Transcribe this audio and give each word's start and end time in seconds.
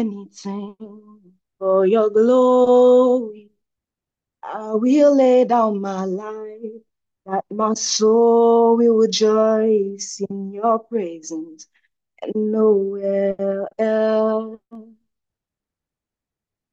anything 0.00 0.76
for 1.58 1.86
your 1.86 2.10
glory. 2.10 3.50
I 4.42 4.72
will 4.74 5.16
lay 5.16 5.44
down 5.44 5.80
my 5.80 6.04
life 6.04 6.82
that 7.26 7.44
my 7.50 7.74
soul 7.74 8.76
will 8.76 8.96
rejoice 8.96 10.20
in 10.30 10.52
your 10.52 10.78
presence 10.80 11.66
and 12.22 12.52
nowhere 12.52 13.68
else. 13.78 14.60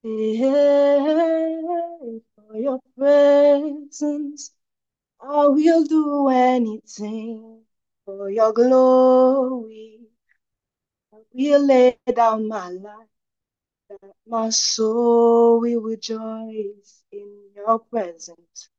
For 0.03 0.09
your 2.55 2.79
presence, 2.97 4.51
I 5.21 5.47
will 5.47 5.83
do 5.85 6.27
anything 6.29 7.61
for 8.05 8.29
your 8.29 8.53
glory. 8.53 9.99
I 11.13 11.17
will 11.33 11.65
lay 11.65 11.97
down 12.13 12.47
my 12.47 12.69
life 12.69 13.07
that 14.01 14.13
my 14.27 14.49
soul 14.49 15.61
rejoice 15.61 17.03
in 17.11 17.27
your 17.55 17.79
presence 17.79 18.69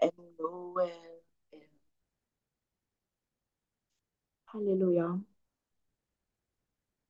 and 0.00 0.12
nowhere 0.38 0.92
else. 1.52 1.62
Hallelujah. 4.46 5.18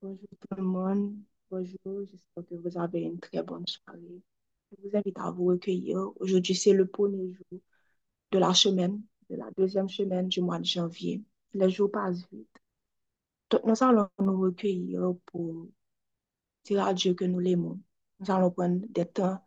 Bonjour 0.01 0.27
tout 0.39 0.57
le 0.57 0.63
monde. 0.63 1.15
Bonjour, 1.49 2.05
j'espère 2.05 2.45
que 2.49 2.55
vous 2.55 2.77
avez 2.77 3.01
une 3.01 3.19
très 3.19 3.43
bonne 3.43 3.67
soirée. 3.67 4.21
Je 4.71 4.89
vous 4.89 4.95
invite 4.95 5.19
à 5.19 5.31
vous 5.31 5.45
recueillir. 5.45 6.11
Aujourd'hui, 6.19 6.55
c'est 6.55 6.73
le 6.73 6.87
premier 6.87 7.33
jour 7.33 7.59
de 8.31 8.39
la 8.39 8.53
semaine, 8.53 9.01
de 9.29 9.35
la 9.35 9.49
deuxième 9.57 9.89
semaine 9.89 10.27
du 10.27 10.41
mois 10.41 10.59
de 10.59 10.65
janvier. 10.65 11.21
Les 11.53 11.69
jours 11.69 11.91
passent 11.91 12.27
vite. 12.31 12.47
Nous 13.65 13.83
allons 13.83 14.09
nous 14.19 14.41
recueillir 14.41 15.13
pour 15.27 15.67
dire 16.65 16.83
à 16.85 16.93
Dieu 16.93 17.13
que 17.13 17.25
nous 17.25 17.39
l'aimons. 17.39 17.79
Nous 18.19 18.31
allons 18.31 18.51
prendre 18.51 18.81
des 18.89 19.05
temps 19.05 19.39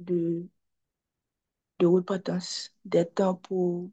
de, 0.00 0.48
de 1.80 1.86
repentance, 1.86 2.70
des 2.84 3.04
temps 3.06 3.34
pour, 3.34 3.90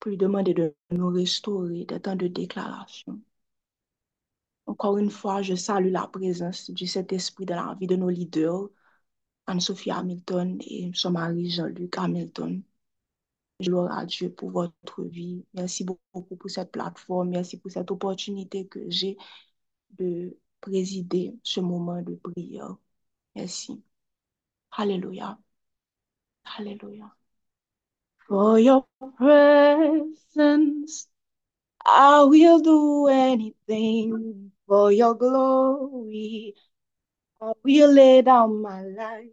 pour 0.00 0.10
lui 0.10 0.18
demander 0.18 0.52
de 0.52 0.74
nous 0.90 1.08
restaurer, 1.08 1.86
des 1.86 1.98
temps 1.98 2.14
de 2.14 2.26
déclaration. 2.28 3.18
Encore 4.66 4.98
une 4.98 5.10
fois, 5.10 5.40
je 5.42 5.54
salue 5.54 5.92
la 5.92 6.06
présence 6.08 6.68
du 6.70 6.86
Saint-Esprit 6.88 7.46
dans 7.46 7.64
la 7.64 7.74
vie 7.74 7.86
de 7.86 7.94
nos 7.96 8.08
leaders, 8.10 8.68
Anne-Sophie 9.46 9.90
Hamilton 9.92 10.58
et 10.62 10.90
son 10.94 11.12
mari 11.12 11.50
Jean-Luc 11.50 11.96
Hamilton. 11.98 12.62
Loue 13.66 13.86
à 13.90 14.04
Dieu 14.06 14.30
pour 14.32 14.50
votre 14.50 15.04
vie. 15.04 15.44
Merci 15.54 15.84
beaucoup 15.84 16.36
pour 16.36 16.50
cette 16.50 16.72
plateforme. 16.72 17.30
Merci 17.30 17.58
pour 17.58 17.70
cette 17.70 17.90
opportunité 17.90 18.66
que 18.66 18.80
j'ai 18.90 19.16
de 19.98 20.36
présider 20.60 21.34
ce 21.42 21.60
moment 21.60 22.02
de 22.02 22.14
prière. 22.16 22.76
Merci. 23.34 23.82
Alléluia. 24.72 25.38
Alléluia. 26.58 27.14
For 28.28 28.58
your 28.58 28.86
presence, 29.18 31.08
I 31.84 32.24
will 32.24 32.60
do 32.60 33.08
anything 33.08 34.52
for 34.66 34.92
your 34.92 35.14
glory. 35.14 36.54
I 37.40 37.52
will 37.64 37.92
lay 37.92 38.22
down 38.22 38.62
my 38.62 38.82
life 38.82 39.30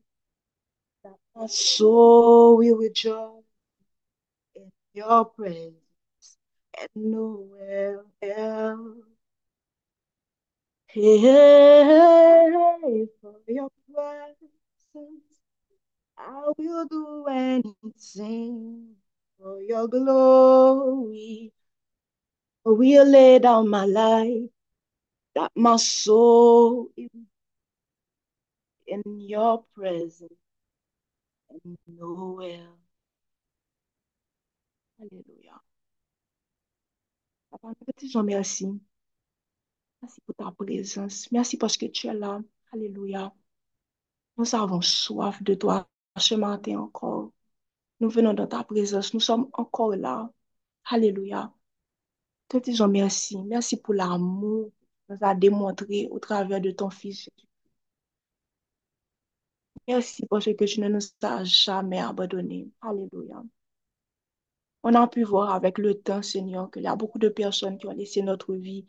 that 1.03 1.15
my 1.35 1.45
soul 1.47 2.57
will 2.57 2.77
rejoice 2.77 3.43
in 4.55 4.71
your 4.93 5.25
presence 5.25 6.37
and 6.79 6.89
nowhere 6.95 8.03
else. 8.21 9.18
Hey, 10.91 12.49
for 13.21 13.35
your 13.47 13.69
presence, 13.93 15.41
I 16.17 16.51
will 16.57 16.85
do 16.85 17.25
anything 17.27 18.95
for 19.39 19.61
your 19.61 19.87
glory. 19.87 21.51
I 22.65 22.69
will 22.69 23.05
lay 23.05 23.39
down 23.39 23.69
my 23.69 23.85
life 23.85 24.49
that 25.35 25.51
my 25.55 25.77
soul 25.77 26.89
is 26.97 27.09
in 28.87 29.01
your 29.21 29.63
presence 29.75 30.33
and 31.49 31.77
nowhere. 31.87 32.67
Alléluia. 34.99 35.61
Papa, 37.51 37.67
nous 37.69 37.93
te 38.09 38.23
merci. 38.23 38.65
Merci 40.01 40.21
pour 40.21 40.35
ta 40.35 40.51
présence. 40.51 41.31
Merci 41.31 41.57
parce 41.57 41.77
que 41.77 41.85
tu 41.85 42.07
es 42.07 42.13
là. 42.13 42.41
Alléluia. 42.71 43.33
Nous 44.37 44.55
avons 44.55 44.81
soif 44.81 45.41
de 45.43 45.53
toi 45.55 45.87
ce 46.17 46.35
matin 46.35 46.79
encore. 46.79 47.31
Nous 47.99 48.09
venons 48.09 48.33
dans 48.33 48.47
ta 48.47 48.63
présence. 48.63 49.13
Nous 49.13 49.19
sommes 49.19 49.49
encore 49.53 49.95
là. 49.95 50.31
Alléluia. 50.85 51.53
Te 52.47 52.57
disons 52.57 52.87
merci. 52.87 53.37
Merci 53.43 53.77
pour 53.81 53.93
l'amour 53.93 54.71
que 55.07 55.13
nous 55.13 55.19
as 55.21 55.35
démontré 55.35 56.07
au 56.11 56.19
travers 56.19 56.61
de 56.61 56.71
ton 56.71 56.89
Fils. 56.89 57.29
Merci 59.87 60.25
parce 60.27 60.45
que 60.45 60.65
tu 60.65 60.79
ne 60.81 60.87
nous 60.87 61.01
as 61.23 61.43
jamais 61.43 61.99
abandonnés. 61.99 62.69
Alléluia. 62.81 63.43
On 64.83 64.93
a 64.93 65.07
pu 65.07 65.23
voir 65.23 65.53
avec 65.53 65.77
le 65.77 65.95
temps, 66.01 66.21
Seigneur, 66.21 66.71
qu'il 66.71 66.83
y 66.83 66.87
a 66.87 66.95
beaucoup 66.95 67.19
de 67.19 67.29
personnes 67.29 67.77
qui 67.77 67.87
ont 67.87 67.91
laissé 67.91 68.21
notre 68.21 68.53
vie. 68.55 68.85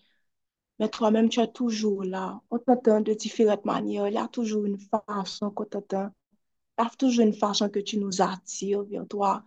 Mais 0.80 0.88
toi-même, 0.88 1.28
tu 1.28 1.40
es 1.40 1.52
toujours 1.52 2.02
là. 2.04 2.40
On 2.50 2.58
t'entend 2.58 3.00
de 3.02 3.14
différentes 3.14 3.64
manières. 3.64 4.08
Il 4.08 4.14
y 4.14 4.18
a 4.18 4.28
toujours 4.28 4.64
une 4.64 4.78
façon 4.80 5.50
qu'on 5.52 5.66
t'entend. 5.66 6.10
Il 6.78 6.82
y 6.82 6.86
a 6.86 6.90
toujours 6.90 7.24
une 7.24 7.34
façon 7.34 7.68
que 7.70 7.78
tu 7.80 7.98
nous 7.98 8.22
attires 8.22 8.82
vers 8.84 9.06
toi. 9.06 9.44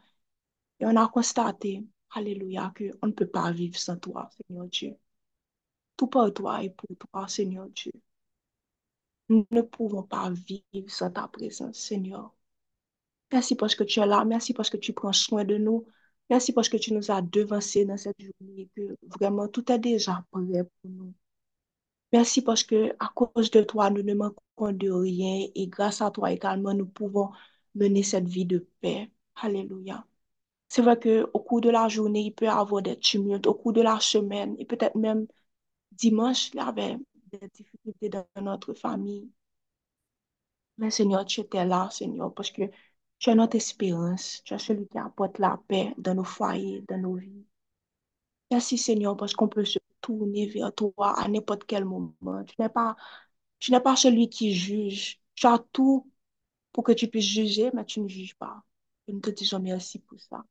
Et 0.80 0.86
on 0.86 0.96
a 0.96 1.08
constaté, 1.10 1.86
Alléluia, 2.12 2.74
qu'on 2.78 3.08
ne 3.08 3.12
peut 3.14 3.28
pas 3.28 3.52
vivre 3.52 3.78
sans 3.78 3.98
toi, 3.98 4.30
Seigneur 4.48 4.68
Dieu. 4.68 4.96
Tout 5.98 6.08
pour 6.08 6.32
toi 6.34 6.64
et 6.64 6.70
pour 6.70 6.90
toi, 6.98 7.28
Seigneur 7.28 7.68
Dieu. 7.70 7.94
Nous 9.30 9.48
ne 9.52 9.62
pouvons 9.62 10.04
pas 10.04 10.30
vivre 10.30 10.90
sans 10.90 11.12
ta 11.12 11.28
présence, 11.28 11.80
Seigneur. 11.80 12.34
Merci 13.32 13.56
parce 13.56 13.76
que 13.76 13.84
tu 13.84 14.00
es 14.00 14.06
là. 14.06 14.24
Merci 14.26 14.54
parce 14.54 14.70
que 14.70 14.78
tu 14.78 14.94
prends 14.94 15.14
soin 15.14 15.44
de 15.44 15.58
nous. 15.58 15.86
Merci 16.30 16.54
parce 16.54 16.70
que 16.70 16.78
tu 16.78 16.94
nous 16.94 17.12
as 17.12 17.22
devancés 17.22 17.86
dans 17.86 17.98
cette 17.98 18.22
journée, 18.22 18.70
vraiment 19.20 19.48
tout 19.48 19.72
est 19.72 19.80
déjà 19.80 20.26
prêt 20.32 20.64
pour 20.82 20.92
nous. 20.92 21.14
Merci 22.14 22.42
parce 22.44 22.64
que 22.64 22.96
à 23.00 23.10
cause 23.16 23.52
de 23.52 23.62
toi, 23.64 23.90
nous 23.90 24.04
ne 24.04 24.14
manquons 24.14 24.72
de 24.72 24.90
rien 24.90 25.48
et 25.56 25.68
grâce 25.68 26.00
à 26.02 26.12
toi 26.12 26.32
également, 26.32 26.74
nous 26.74 26.86
pouvons 26.86 27.32
mener 27.76 28.04
cette 28.04 28.28
vie 28.28 28.46
de 28.46 28.60
paix. 28.82 29.12
Alléluia. 29.36 30.06
C'est 30.70 30.82
vrai 30.84 31.00
qu'au 31.00 31.40
cours 31.42 31.62
de 31.62 31.70
la 31.72 31.88
journée, 31.90 32.22
il 32.22 32.32
peut 32.34 32.46
y 32.46 32.50
avoir 32.50 32.82
des 32.84 33.00
tumultes, 33.00 33.48
au 33.48 33.56
cours 33.56 33.74
de 33.74 33.82
la 33.82 34.00
semaine 34.02 34.56
et 34.60 34.66
peut-être 34.66 34.96
même 34.98 35.28
dimanche, 35.92 36.50
il 36.54 36.58
y 36.58 36.60
avait 36.62 36.98
des 37.32 37.50
difficultés 37.54 38.10
dans 38.10 38.26
notre 38.42 38.74
famille. 38.76 39.32
Mais 40.78 40.92
Seigneur, 40.92 41.26
tu 41.26 41.42
étais 41.42 41.66
là, 41.66 41.90
Seigneur, 41.92 42.32
parce 42.34 42.52
que 42.52 42.62
tu 43.20 43.30
es 43.32 43.36
notre 43.36 43.56
espérance. 43.56 44.42
Tu 44.46 44.54
es 44.54 44.60
celui 44.60 44.88
qui 44.88 44.98
apporte 45.00 45.40
la 45.40 45.60
paix 45.68 45.94
dans 45.98 46.14
nos 46.16 46.24
foyers, 46.24 46.84
dans 46.88 46.98
nos 47.00 47.16
vies. 47.16 47.46
Merci, 48.52 48.78
Seigneur, 48.78 49.18
parce 49.18 49.34
qu'on 49.34 49.48
peut 49.50 49.66
se 49.66 49.80
tourner 50.04 50.48
vers 50.48 50.74
toi 50.76 51.20
à 51.20 51.28
n'importe 51.30 51.66
quel 51.66 51.86
moment. 51.86 52.14
Tu 52.46 52.56
n'es 52.60 52.70
pas, 52.70 52.96
tu 53.60 53.72
n'es 53.72 53.82
pas 53.82 53.96
celui 53.98 54.30
qui 54.30 54.54
juge. 54.56 55.22
Tu 55.36 55.48
as 55.48 55.60
tout 55.74 56.10
pour 56.74 56.84
que 56.86 56.92
tu 56.94 57.08
puisses 57.10 57.26
juger, 57.28 57.72
mais 57.74 57.86
tu 57.86 58.02
ne 58.02 58.08
juges 58.10 58.36
pas. 58.38 58.64
Nous 59.08 59.20
te 59.22 59.32
disons 59.32 59.60
merci 59.60 60.00
pour 60.00 60.20
ça. 60.22 60.46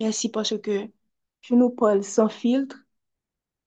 Merci 0.00 0.30
parce 0.30 0.58
que 0.60 0.90
tu 1.42 1.56
nous 1.56 1.70
parles 1.70 2.04
sans 2.04 2.28
filtre 2.28 2.76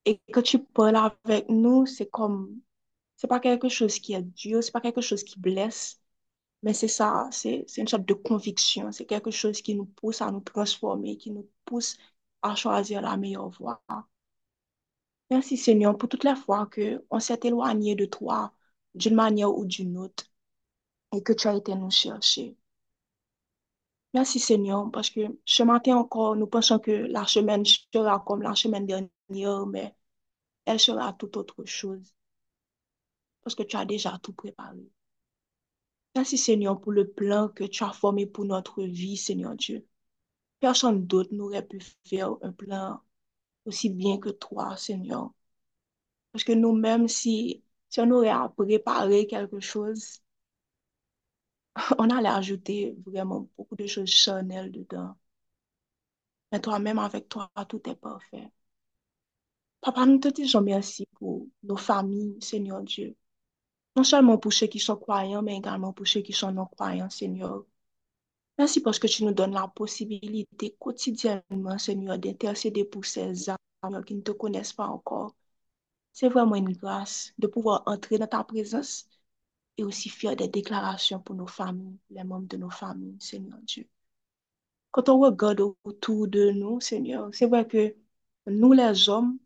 et 0.04 0.20
quand 0.32 0.42
tu 0.42 0.58
parles 0.60 0.96
avec 1.24 1.48
nous, 1.48 1.86
c'est 1.86 2.06
comme, 2.10 2.60
c'est 3.16 3.28
pas 3.28 3.40
quelque 3.40 3.68
chose 3.68 3.98
qui 4.00 4.14
est 4.14 4.22
dur, 4.22 4.62
c'est 4.64 4.72
pas 4.72 4.80
quelque 4.80 5.00
chose 5.02 5.24
qui 5.24 5.38
blesse, 5.40 6.00
mais 6.62 6.74
c'est 6.74 6.88
ça, 6.88 7.28
c'est 7.32 7.64
c'est 7.68 7.82
une 7.82 7.88
sorte 7.88 8.06
de 8.06 8.14
conviction, 8.14 8.92
c'est 8.92 9.06
quelque 9.06 9.30
chose 9.32 9.62
qui 9.62 9.74
nous 9.76 9.86
pousse 9.86 10.22
à 10.22 10.30
nous 10.32 10.40
transformer, 10.40 11.16
qui 11.18 11.30
nous 11.32 11.50
pousse 11.66 11.98
à 12.42 12.54
choisir 12.56 13.02
la 13.02 13.16
meilleure 13.18 13.50
voie. 13.50 13.82
Merci 15.30 15.56
Seigneur 15.56 15.96
pour 15.98 16.08
toutes 16.08 16.24
les 16.24 16.36
fois 16.36 16.66
que 16.66 17.04
on 17.10 17.18
s'est 17.20 17.40
éloigné 17.44 17.94
de 17.96 18.04
toi 18.06 18.52
d'une 18.94 19.14
manière 19.14 19.52
ou 19.56 19.64
d'une 19.64 19.98
autre 19.98 20.24
et 21.12 21.22
que 21.22 21.32
tu 21.32 21.48
as 21.48 21.56
été 21.56 21.74
nous 21.74 21.90
chercher. 21.90 22.56
Merci 24.14 24.38
Seigneur 24.40 24.90
parce 24.92 25.10
que 25.10 25.20
ce 25.44 25.62
matin 25.62 25.96
encore, 25.96 26.36
nous 26.36 26.46
pensons 26.46 26.78
que 26.78 26.90
la 26.90 27.26
semaine 27.26 27.64
sera 27.64 28.20
comme 28.26 28.42
la 28.42 28.54
semaine 28.54 28.86
dernière, 28.86 29.66
mais 29.66 29.94
elle 30.64 30.80
sera 30.80 31.12
tout 31.12 31.36
autre 31.38 31.64
chose 31.64 32.14
parce 33.42 33.54
que 33.54 33.62
tu 33.62 33.76
as 33.76 33.84
déjà 33.84 34.18
tout 34.22 34.32
préparé. 34.32 34.90
Merci 36.14 36.38
Seigneur 36.38 36.80
pour 36.80 36.92
le 36.92 37.08
plan 37.08 37.48
que 37.48 37.64
tu 37.64 37.84
as 37.84 37.92
formé 37.92 38.26
pour 38.26 38.44
notre 38.44 38.82
vie, 38.82 39.16
Seigneur 39.16 39.54
Dieu. 39.54 39.86
Personne 40.60 41.06
d'autre 41.06 41.34
n'aurait 41.34 41.66
pu 41.66 41.80
faire 42.04 42.36
un 42.42 42.52
plan 42.52 43.00
aussi 43.66 43.90
bien 43.90 44.18
que 44.18 44.30
toi, 44.30 44.76
Seigneur. 44.76 45.32
Parce 46.32 46.44
que 46.44 46.52
nous-mêmes, 46.52 47.08
si 47.08 47.62
si 47.88 48.00
on 48.00 48.10
aurait 48.12 48.28
à 48.28 48.48
préparer 48.48 49.26
quelque 49.26 49.58
chose, 49.60 50.20
on 51.98 52.10
allait 52.10 52.28
ajouter 52.28 52.96
vraiment 53.06 53.48
beaucoup 53.56 53.76
de 53.76 53.86
choses 53.86 54.08
charnelles 54.10 54.70
dedans. 54.72 55.14
Mais 56.50 56.60
toi-même, 56.60 56.98
avec 56.98 57.28
toi, 57.28 57.48
tout 57.68 57.88
est 57.88 57.94
parfait. 57.94 58.50
Papa, 59.80 60.04
nous 60.06 60.18
te 60.18 60.28
disons 60.28 60.60
merci 60.60 61.06
pour 61.14 61.46
nos 61.62 61.76
familles, 61.78 62.36
Seigneur 62.42 62.82
Dieu. 62.82 63.16
Non 63.96 64.04
seulement 64.04 64.38
pour 64.38 64.52
ceux 64.52 64.66
qui 64.68 64.80
sont 64.80 64.96
croyants, 64.96 65.42
mais 65.42 65.56
également 65.58 65.92
pour 65.94 66.06
ceux 66.08 66.22
qui 66.22 66.32
sont 66.34 66.52
non-croyants, 66.52 67.10
Seigneur. 67.10 67.64
Merci 68.58 68.80
parce 68.80 68.98
que 68.98 69.06
tu 69.06 69.24
nous 69.24 69.32
donnes 69.32 69.52
la 69.54 69.68
possibilité 69.68 70.76
quotidiennement, 70.78 71.78
Seigneur, 71.78 72.18
d'intercéder 72.18 72.84
pour 72.84 73.04
ces 73.04 73.50
âmes 73.50 74.04
qui 74.06 74.14
ne 74.14 74.22
te 74.22 74.32
connaissent 74.32 74.72
pas 74.72 74.86
encore. 74.86 75.34
C'est 76.12 76.28
vraiment 76.28 76.56
une 76.56 76.72
grâce 76.72 77.32
de 77.38 77.46
pouvoir 77.46 77.82
entrer 77.86 78.18
dans 78.18 78.26
ta 78.26 78.44
présence 78.44 79.08
et 79.78 79.84
aussi 79.84 80.08
faire 80.08 80.36
des 80.36 80.48
déclarations 80.48 81.20
pour 81.20 81.34
nos 81.36 81.46
familles, 81.46 81.98
les 82.10 82.24
membres 82.24 82.48
de 82.48 82.56
nos 82.56 82.70
familles, 82.70 83.16
Seigneur 83.20 83.58
Dieu. 83.62 83.86
Quand 84.90 85.08
on 85.10 85.20
regarde 85.20 85.60
autour 85.84 86.26
de 86.28 86.50
nous, 86.50 86.80
Seigneur, 86.80 87.28
c'est 87.32 87.46
vrai 87.46 87.66
que 87.68 87.94
nous, 88.46 88.72
les 88.72 89.08
hommes, 89.08 89.38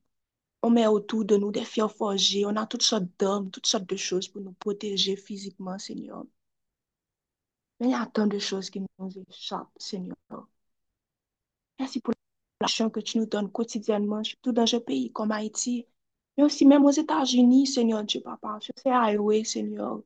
on 0.62 0.70
met 0.70 0.86
autour 0.86 1.24
de 1.24 1.36
nous 1.36 1.50
des 1.52 1.64
fers 1.64 1.92
forgés, 1.92 2.46
on 2.46 2.56
a 2.56 2.66
toutes 2.66 2.82
sortes 2.82 3.08
d'armes, 3.18 3.50
toutes 3.50 3.66
sortes 3.66 3.88
de 3.88 3.96
choses 3.96 4.28
pour 4.28 4.42
nous 4.42 4.52
protéger 4.54 5.16
physiquement, 5.16 5.78
Seigneur. 5.78 6.24
Mais 7.80 7.88
il 7.88 7.90
y 7.92 7.94
a 7.94 8.06
tant 8.06 8.26
de 8.26 8.38
choses 8.38 8.70
qui 8.70 8.80
nous 8.80 9.10
échappent, 9.28 9.72
Seigneur. 9.78 10.14
Merci 11.78 12.00
pour 12.00 12.12
l'action 12.60 12.90
que 12.90 13.00
tu 13.00 13.18
nous 13.18 13.26
donnes 13.26 13.50
quotidiennement, 13.50 14.22
surtout 14.22 14.52
dans 14.52 14.72
un 14.74 14.80
pays 14.80 15.10
comme 15.12 15.32
Haïti, 15.32 15.86
mais 16.36 16.44
aussi 16.44 16.66
même 16.66 16.84
aux 16.84 16.90
États-Unis, 16.90 17.66
Seigneur 17.66 18.04
Dieu, 18.04 18.20
Papa, 18.20 18.58
sur 18.60 18.74
ces 18.76 18.90
highways, 18.90 19.44
Seigneur, 19.44 20.02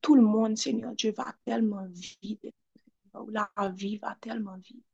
tout 0.00 0.14
le 0.14 0.22
monde, 0.22 0.56
Seigneur 0.56 0.94
Dieu, 0.94 1.12
va 1.16 1.34
tellement 1.44 1.86
vite, 2.22 2.46
où 3.14 3.28
la 3.30 3.50
vie 3.74 3.98
va 3.98 4.16
tellement 4.20 4.56
vite. 4.56 4.84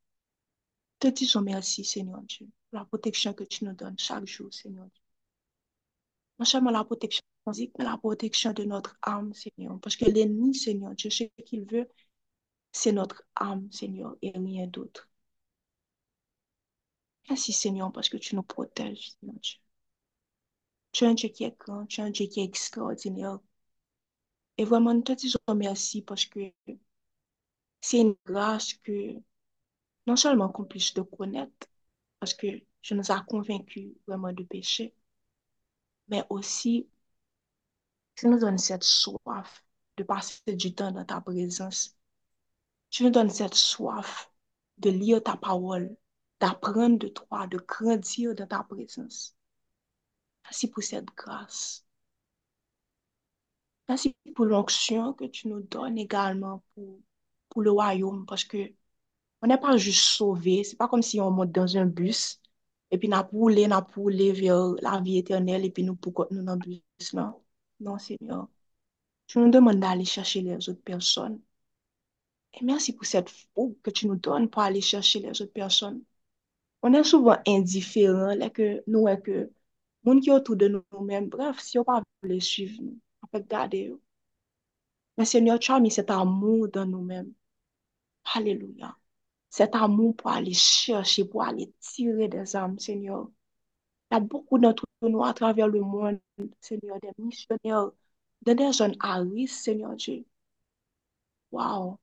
Te 0.98 1.08
disons 1.08 1.42
merci, 1.42 1.84
Seigneur 1.84 2.22
Dieu, 2.22 2.46
pour 2.70 2.78
la 2.78 2.84
protection 2.86 3.34
que 3.34 3.44
tu 3.44 3.64
nous 3.64 3.74
donnes 3.74 3.98
chaque 3.98 4.26
jour, 4.26 4.52
Seigneur 4.52 4.86
Dieu. 4.86 5.09
Non 6.40 6.44
seulement 6.46 6.70
la 6.72 6.82
protection 6.84 7.22
mais 7.78 7.84
la 7.84 7.96
protection 7.98 8.52
de 8.52 8.64
notre 8.64 8.96
âme, 9.02 9.32
Seigneur. 9.34 9.78
Parce 9.80 9.96
que 9.96 10.04
l'ennemi, 10.06 10.54
Seigneur 10.54 10.94
Dieu, 10.94 11.10
ce 11.10 11.24
qu'il 11.46 11.64
veut, 11.64 11.88
c'est 12.72 12.92
notre 12.92 13.24
âme, 13.36 13.70
Seigneur, 13.72 14.16
et 14.22 14.30
rien 14.30 14.66
d'autre. 14.66 15.08
Merci, 17.28 17.52
Seigneur, 17.52 17.90
parce 17.92 18.08
que 18.10 18.18
tu 18.18 18.34
nous 18.36 18.42
protèges, 18.42 19.12
Seigneur 19.20 19.38
Dieu. 19.40 19.58
Tu 20.92 21.04
es 21.04 21.08
un 21.08 21.14
Dieu 21.14 21.28
qui 21.30 21.44
est 21.44 21.58
grand, 21.58 21.86
tu 21.86 22.00
es 22.00 22.04
un 22.04 22.10
Dieu 22.10 22.26
qui 22.26 22.40
est 22.40 22.44
extraordinaire. 22.44 23.38
Et 24.58 24.64
vraiment, 24.64 24.94
nous 24.94 25.02
te 25.02 25.12
disons 25.12 25.38
merci 25.56 26.02
parce 26.02 26.26
que 26.26 26.52
c'est 27.80 28.00
une 28.00 28.16
grâce 28.24 28.74
que 28.74 29.14
non 30.06 30.16
seulement 30.16 30.48
qu'on 30.50 30.64
puisse 30.64 30.92
te 30.94 31.00
connaître, 31.00 31.68
parce 32.20 32.34
que 32.34 32.46
tu 32.82 32.94
nous 32.94 33.10
as 33.12 33.20
convaincus 33.22 33.92
vraiment 34.06 34.32
de 34.32 34.42
péché, 34.44 34.94
mais 36.10 36.24
aussi 36.30 36.88
tu 38.14 38.28
nous 38.28 38.38
donnes 38.38 38.58
cette 38.58 38.84
soif 38.84 39.64
de 39.96 40.02
passer 40.04 40.54
du 40.54 40.74
temps 40.74 40.92
dans 40.92 41.04
ta 41.04 41.20
présence. 41.20 41.96
Tu 42.90 43.04
nous 43.04 43.10
donnes 43.10 43.30
cette 43.30 43.54
soif 43.54 44.30
de 44.78 44.90
lire 44.90 45.22
ta 45.22 45.36
parole, 45.36 45.96
d'apprendre 46.40 46.98
de 46.98 47.08
toi, 47.08 47.46
de 47.46 47.58
grandir 47.58 48.34
dans 48.34 48.46
ta 48.46 48.62
présence. 48.64 49.36
Merci 50.44 50.68
pour 50.70 50.82
cette 50.82 51.06
grâce. 51.16 51.84
Merci 53.88 54.16
pour 54.34 54.44
l'onction 54.46 55.12
que 55.14 55.24
tu 55.24 55.48
nous 55.48 55.62
donnes 55.62 55.98
également 55.98 56.62
pour, 56.74 57.00
pour 57.48 57.62
le 57.62 57.70
royaume, 57.70 58.24
parce 58.26 58.44
que 58.44 58.72
on 59.42 59.46
n'est 59.46 59.58
pas 59.58 59.76
juste 59.76 60.04
sauvé. 60.04 60.64
C'est 60.64 60.76
pas 60.76 60.88
comme 60.88 61.02
si 61.02 61.20
on 61.20 61.30
monte 61.30 61.52
dans 61.52 61.76
un 61.76 61.86
bus 61.86 62.39
epi 62.94 63.08
na 63.08 63.22
pou 63.28 63.48
le, 63.56 63.66
na 63.72 63.80
pou 63.82 64.10
le 64.10 64.30
vye 64.38 64.56
la 64.86 64.98
vi 65.04 65.18
eternel, 65.22 65.66
epi 65.68 65.84
nou 65.86 65.96
pou 65.96 66.12
kote 66.16 66.34
nou 66.34 66.46
nan 66.46 66.58
blis 66.62 67.12
lan. 67.16 67.34
Non, 67.80 67.98
Seigneur. 67.98 68.48
Tu 69.26 69.38
nou 69.38 69.50
demande 69.50 69.80
d'aller 69.80 70.04
chercher 70.04 70.42
les 70.42 70.68
autres 70.68 70.82
personnes. 70.82 71.40
Et 72.54 72.64
merci 72.64 72.92
pour 72.94 73.06
cette 73.06 73.30
fougue 73.30 73.80
que 73.82 73.90
tu 73.90 74.06
nous 74.06 74.16
donnes 74.16 74.50
pour 74.50 74.62
aller 74.62 74.80
chercher 74.80 75.20
les 75.20 75.30
autres 75.42 75.52
personnes. 75.52 76.02
On 76.82 76.92
est 76.94 77.04
souvent 77.04 77.38
indifférent, 77.46 78.34
là 78.34 78.50
que 78.50 78.82
nous, 78.86 79.06
là 79.06 79.16
que 79.16 79.50
moun 80.04 80.20
ki 80.20 80.30
autour 80.32 80.56
de 80.56 80.68
nous-mêmes, 80.68 81.28
bref, 81.28 81.60
si 81.60 81.78
on 81.78 81.84
pas 81.84 82.02
les 82.22 82.40
suivre, 82.40 82.82
on 83.22 83.26
peut 83.28 83.44
garder 83.48 83.88
eux. 83.88 84.00
Mais 85.16 85.24
Seigneur, 85.24 85.58
tu 85.58 85.72
as 85.72 85.80
mis 85.80 85.90
cet 85.90 86.10
amour 86.10 86.68
dans 86.68 86.86
nous-mêmes. 86.86 87.32
Alléluia. 88.34 88.96
Cet 89.50 89.74
amour 89.74 90.16
pour 90.16 90.30
aller 90.30 90.54
chercher, 90.54 91.24
pour 91.24 91.42
aller 91.42 91.72
tirer 91.80 92.28
des 92.28 92.56
âmes, 92.56 92.78
Seigneur. 92.78 93.28
Il 94.10 94.14
y 94.14 94.18
a 94.18 94.20
beaucoup 94.20 94.58
d'entre 94.58 94.86
nous 95.02 95.24
à 95.24 95.34
travers 95.34 95.68
le 95.68 95.80
monde, 95.82 96.20
Seigneur, 96.60 96.98
des 97.00 97.10
missionnaires, 97.18 97.90
des 98.42 98.72
zones 98.72 98.96
à 99.00 99.18
risque, 99.20 99.62
Seigneur 99.64 99.96
Dieu. 99.96 100.24
Wow. 101.52 101.98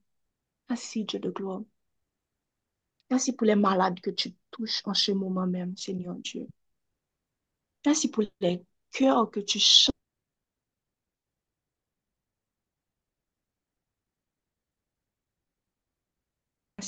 Merci, 0.69 1.05
Dieu 1.05 1.19
de 1.19 1.29
gloire. 1.31 1.61
Merci 3.09 3.33
pour 3.33 3.47
les 3.47 3.55
malades 3.55 3.99
que 4.01 4.09
tu 4.11 4.33
touches 4.51 4.81
en 4.85 4.93
ce 4.93 5.11
moment 5.11 5.47
même, 5.47 5.75
Seigneur 5.77 6.15
Dieu. 6.15 6.47
Merci 7.85 8.09
pour 8.11 8.23
les 8.41 8.61
cœurs 8.91 9.31
que 9.31 9.39
tu 9.39 9.59
changes. 9.59 9.96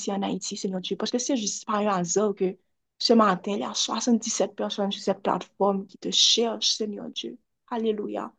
En 0.08 0.22
Haïti, 0.22 0.56
Seigneur 0.56 0.80
Dieu, 0.80 0.96
parce 0.96 1.10
que 1.10 1.18
c'est 1.18 1.36
juste 1.36 1.66
par 1.66 1.76
un 1.76 1.86
hasard 1.88 2.34
que 2.34 2.56
ce 2.98 3.12
matin, 3.14 3.52
il 3.52 3.60
y 3.60 3.64
a 3.64 3.74
77 3.74 4.54
personnes 4.54 4.92
sur 4.92 5.02
cette 5.02 5.22
plateforme 5.22 5.86
qui 5.86 5.98
te 5.98 6.10
cherchent, 6.10 6.72
Seigneur 6.72 7.08
Dieu. 7.10 7.38
Alléluia. 7.68 8.32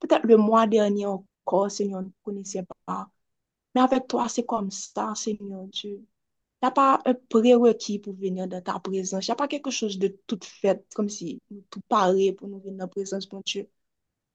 Peut-être 0.00 0.24
le 0.26 0.36
mois 0.36 0.66
dernier 0.66 1.06
encore, 1.06 1.70
Seigneur, 1.70 2.02
ne 2.02 2.10
connaissait 2.22 2.64
pas. 2.86 3.10
Mais 3.74 3.80
avec 3.82 4.08
toi, 4.08 4.28
c'est 4.28 4.44
comme 4.46 4.70
ça, 4.70 5.14
Seigneur 5.14 5.66
Dieu. 5.68 6.04
Il 6.62 6.64
n'y 6.66 6.68
a 6.68 6.70
pas 6.72 7.00
un 7.06 7.14
prérequis 7.14 7.98
pour 8.00 8.14
venir 8.14 8.48
dans 8.48 8.60
ta 8.62 8.78
présence. 8.80 9.26
Il 9.26 9.30
n'y 9.30 9.32
a 9.32 9.36
pas 9.36 9.48
quelque 9.48 9.70
chose 9.70 9.98
de 9.98 10.08
tout 10.26 10.40
fait, 10.42 10.84
comme 10.94 11.08
si 11.08 11.40
tout 11.70 11.80
paré 11.88 12.32
pour 12.32 12.48
nous 12.48 12.58
venir 12.60 12.78
dans 12.78 12.84
la 12.84 12.88
présence 12.88 13.28
de 13.28 13.38
Dieu. 13.44 13.70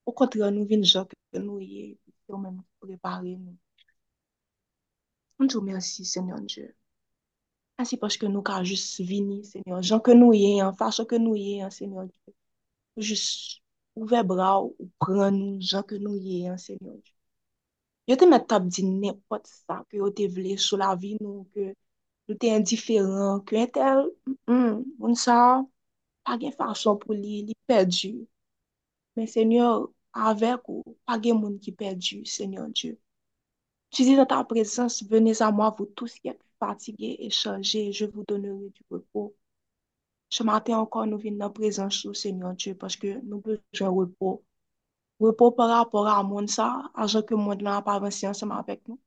Au 0.06 0.13
contraire, 0.13 0.51
nous 0.51 0.65
venons 0.65 1.06
que 1.06 1.39
nous 1.39 1.59
y 1.59 1.80
est, 1.81 1.97
même 2.30 2.61
préparer 2.80 3.35
nous. 3.37 3.57
On 5.44 5.47
djou 5.47 5.62
mersi, 5.62 6.06
Senyon 6.07 6.45
Dje. 6.47 6.69
Asi 7.81 7.97
poske 8.00 8.30
nou 8.31 8.44
ka 8.47 8.62
jist 8.64 9.02
vini, 9.04 9.42
Senyon. 9.44 9.81
Jan 9.83 10.00
ke 10.06 10.14
nou 10.16 10.31
ye 10.31 10.62
an, 10.64 10.71
fason 10.80 11.07
ke 11.09 11.19
nou 11.19 11.35
ye 11.35 11.57
an, 11.66 11.73
Senyon 11.73 12.07
Dje. 12.07 12.31
Jist 13.09 13.57
ouve 14.00 14.21
bra 14.30 14.54
ou 14.62 14.88
pran 15.04 15.35
nou, 15.35 15.57
jan 15.59 15.83
ke 15.90 16.00
nou 16.00 16.16
ye 16.16 16.47
an, 16.47 16.56
Senyon 16.64 16.95
Dje. 17.02 17.12
Yo 18.07 18.16
te 18.21 18.30
met 18.31 18.47
tab 18.47 18.71
di 18.71 18.88
nepot 18.88 19.52
sa, 19.52 19.81
ke 19.90 20.00
yo 20.00 20.07
te 20.16 20.30
vle 20.31 20.56
sou 20.56 20.80
la 20.80 20.94
vi 20.95 21.18
nou, 21.19 21.44
ke 21.52 21.73
yo 22.31 22.40
te 22.40 22.56
indiferent, 22.56 23.44
ke 23.50 23.59
entel, 23.66 24.07
moun 24.47 25.19
sa, 25.19 25.38
pa 26.23 26.40
gen 26.40 26.56
fason 26.56 27.04
pou 27.04 27.19
li, 27.19 27.44
li 27.50 27.59
perdi. 27.68 28.16
Men 29.19 29.28
Senyon, 29.35 29.90
avek 30.31 30.71
ou, 30.71 30.95
pa 31.04 31.19
gen 31.19 31.44
moun 31.44 31.59
ki 31.59 31.76
perdi, 31.83 32.23
Senyon 32.31 32.71
Dje. 32.71 32.95
Tu 33.94 34.04
dis 34.04 34.16
dans 34.16 34.26
ta 34.26 34.44
présence, 34.44 35.04
venez 35.04 35.42
à 35.42 35.52
moi, 35.52 35.69
vous 35.78 35.85
tous 35.85 36.16
qui 36.16 36.28
êtes 36.28 36.44
fatigués 36.59 37.18
et 37.19 37.30
chargés, 37.30 37.92
je 37.94 38.06
vous 38.06 38.23
donnerai 38.28 38.69
du 38.69 38.81
repos. 38.90 39.35
Ce 40.30 40.44
matin 40.44 40.80
encore, 40.80 41.06
nous 41.07 41.18
venons 41.19 41.38
dans 41.38 41.45
la 41.45 41.52
présence 41.52 42.06
du 42.07 42.16
Seigneur 42.16 42.56
Dieu 42.56 42.76
parce 42.76 42.95
que 42.97 43.21
nous 43.23 43.42
avons 43.45 43.59
besoin 43.71 43.90
de 43.92 43.95
repos. 43.95 44.44
Repos 45.19 45.52
par 45.52 45.69
rapport 45.69 46.07
à 46.07 46.23
monde 46.23 46.50
ça, 46.50 46.92
à 46.95 47.07
ce 47.07 47.19
que 47.19 47.35
le 47.35 47.42
monde 47.42 47.62
n'a 47.62 47.81
pas 47.83 47.95
avancé 47.95 48.28
ensemble 48.28 48.54
avec 48.54 48.88
nous. 48.88 49.00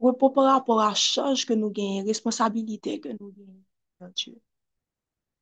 Repos 0.00 0.30
par 0.30 0.44
rapport 0.44 0.80
à 0.80 0.90
la 0.90 0.94
charge 0.94 1.46
que 1.46 1.54
nous 1.54 1.70
gagnons, 1.70 2.06
responsabilité 2.06 3.00
que 3.00 3.10
nous 3.10 3.32
gagnons, 3.32 3.64
Seigneur 3.98 4.14
Dieu. 4.14 4.40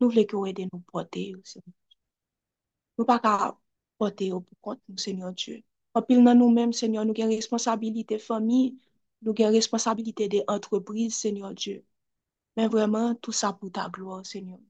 Nous 0.01 0.11
voulons 0.11 0.25
que 0.27 0.37
vous 0.37 0.47
aidez 0.47 0.69
nous 0.73 0.81
porter, 0.81 1.33
Seigneur 1.45 1.73
Dieu. 1.89 1.99
Nous 2.99 3.05
ne 3.05 3.07
pouvons 3.07 3.19
pas 3.21 3.59
porter 3.99 4.33
au 4.33 4.45
compte, 4.61 4.81
Seigneur 4.97 5.33
Dieu. 5.33 5.63
Anpil 5.99 6.23
nan 6.25 6.39
nou 6.41 6.51
menm, 6.53 6.73
Senyor, 6.73 7.05
nou 7.07 7.17
gen 7.17 7.31
responsabilite 7.33 8.19
fami, 8.23 8.63
nou 9.25 9.35
gen 9.37 9.53
responsabilite 9.53 10.29
de 10.33 10.43
entreprise, 10.49 11.17
Senyor 11.21 11.55
Diyo. 11.55 11.83
Men 12.57 12.71
vreman, 12.73 13.17
tout 13.21 13.37
sa 13.37 13.53
pou 13.57 13.71
ta 13.71 13.89
gloa, 13.93 14.23
Senyor. 14.25 14.61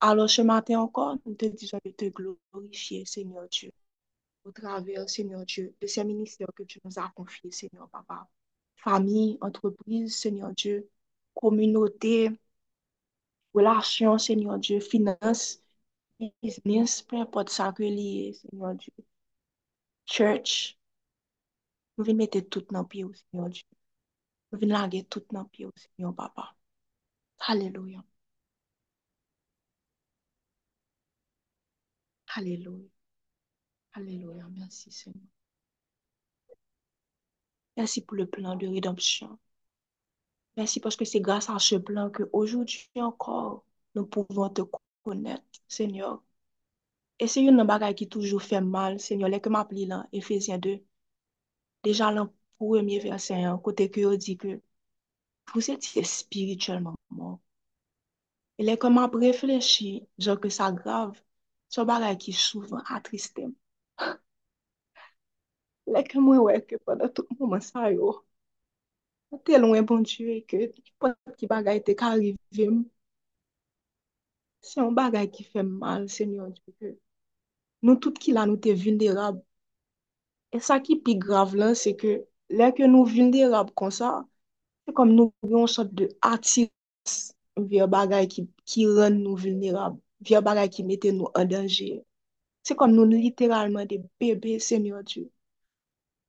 Alors, 0.00 0.28
ce 0.30 0.42
matin 0.42 0.80
encore, 0.80 1.16
nous 1.24 1.34
te 1.34 1.46
disons 1.46 1.78
de 1.84 1.90
te 1.92 2.06
glorifier, 2.06 3.04
Seigneur 3.06 3.48
Dieu, 3.48 3.70
au 4.44 4.52
travers, 4.52 5.08
Seigneur 5.08 5.44
Dieu, 5.46 5.74
de 5.80 5.86
ces 5.86 6.04
ministères 6.04 6.52
que 6.56 6.64
tu 6.64 6.80
nous 6.84 6.98
as 6.98 7.10
confiés, 7.16 7.52
Seigneur 7.52 7.88
Papa. 7.90 8.28
Famille, 8.76 9.38
entreprise, 9.40 10.16
Seigneur 10.16 10.52
Dieu, 10.54 10.88
communauté, 11.34 12.30
relations, 13.54 14.18
Seigneur 14.18 14.58
Dieu, 14.58 14.80
finances, 14.80 15.62
business, 16.42 17.02
peu 17.02 17.16
importe 17.16 17.50
ça 17.50 17.72
que 17.72 17.82
lié, 17.84 18.34
Seigneur 18.34 18.74
Dieu. 18.74 18.92
Church, 20.06 20.78
nou 21.96 22.04
vin 22.06 22.16
mette 22.18 22.42
tout 22.50 22.72
nan 22.72 22.86
piye 22.88 23.04
ou, 23.04 23.14
Seigneur 23.14 23.50
Dieu. 23.50 23.66
Nou 24.52 24.60
vin 24.60 24.74
lage 24.74 25.04
tout 25.08 25.32
nan 25.32 25.48
piye 25.48 25.66
ou, 25.66 25.72
Seigneur 25.84 26.14
Papa. 26.14 26.54
Alléluia. 27.48 28.04
Alléluia. 32.34 32.88
Alléluia. 33.92 34.46
Merci, 34.50 34.90
Seigneur. 34.90 35.28
Merci 37.76 38.04
pour 38.04 38.16
le 38.16 38.26
plan 38.26 38.56
de 38.56 38.66
rédemption. 38.66 39.38
Merci 40.56 40.80
parce 40.80 40.96
que 40.96 41.04
c'est 41.04 41.20
grâce 41.20 41.48
à 41.50 41.58
ce 41.58 41.76
plan 41.76 42.10
que 42.10 42.24
aujourd'hui 42.32 42.88
encore, 42.96 43.64
nous 43.94 44.06
pouvons 44.06 44.48
te 44.50 44.62
connaître, 45.02 45.42
Seigneur. 45.68 46.22
E 47.18 47.26
se 47.28 47.42
yon 47.44 47.56
nan 47.58 47.68
bagay 47.70 47.94
ki 47.98 48.06
toujou 48.12 48.40
fè 48.48 48.60
mal, 48.74 48.98
se 49.04 49.16
nyo 49.16 49.28
leke 49.30 49.50
map 49.56 49.72
li 49.76 49.84
lan, 49.90 50.06
Efesien 50.18 50.60
2, 50.66 50.74
deja 51.84 52.10
lan 52.14 52.28
pou 52.56 52.76
emye 52.80 52.98
versen 53.04 53.42
yon, 53.44 53.60
kote 53.64 53.88
ki 53.92 54.06
yo 54.06 54.12
di 54.24 54.34
ke, 54.42 54.56
pou 55.50 55.64
se 55.66 55.76
ti 55.84 56.02
spirituelman 56.16 56.96
mou. 57.18 57.38
E 58.58 58.66
leke 58.68 58.90
map 58.96 59.14
reflechi, 59.24 59.92
jò 60.24 60.36
ke 60.42 60.50
sa 60.58 60.70
grav, 60.80 61.14
so 61.72 61.84
bagay 61.90 62.16
ki 62.22 62.32
souvan 62.46 62.82
atristem. 62.96 63.54
leke 65.94 66.16
mwen 66.24 66.44
weke 66.48 66.78
pwede 66.84 67.12
tout 67.14 67.28
mouman 67.38 67.62
sa 67.70 67.90
yo, 67.96 68.16
telon 69.44 69.76
e 69.76 69.82
bon 69.88 70.04
tue 70.04 70.40
ke, 70.48 70.68
pou 70.98 71.36
ki 71.38 71.48
bagay 71.50 71.80
te 71.86 71.94
ka 71.98 72.12
arrivem, 72.16 72.82
Se 74.68 74.80
yon 74.80 74.94
bagay 74.98 75.26
ki 75.34 75.44
fe 75.50 75.64
mal, 75.66 76.06
se 76.14 76.26
nyon 76.28 76.52
di 76.54 76.74
pe. 76.78 76.92
Nou 77.82 77.98
tout 78.02 78.18
ki 78.22 78.34
la 78.36 78.44
nou 78.46 78.60
te 78.64 78.74
vilderab. 78.84 79.40
E 80.54 80.60
sa 80.68 80.78
ki 80.84 81.00
pi 81.04 81.16
grav 81.24 81.56
lan, 81.58 81.74
se 81.82 81.94
ke 82.00 82.12
lè 82.58 82.68
ke 82.76 82.86
nou 82.92 83.08
vilderab 83.08 83.72
kon 83.78 83.92
sa, 83.98 84.12
se 84.84 84.94
kom 84.96 85.14
nou 85.16 85.52
yon 85.54 85.70
sot 85.74 85.90
de 85.98 86.08
atiris 86.28 87.18
vye 87.70 87.88
bagay 87.96 88.28
ki, 88.32 88.46
ki 88.68 88.86
ren 88.96 89.18
nou 89.24 89.40
vilderab, 89.44 89.98
vye 90.26 90.40
bagay 90.48 90.70
ki 90.74 90.86
mette 90.88 91.14
nou 91.16 91.32
an 91.38 91.50
denje. 91.52 91.90
Se 92.62 92.78
kom 92.78 92.94
nou 92.94 93.08
literalman 93.10 93.88
de 93.90 93.98
bebe, 94.20 94.58
se 94.62 94.78
nyon 94.78 95.06
di. 95.10 95.26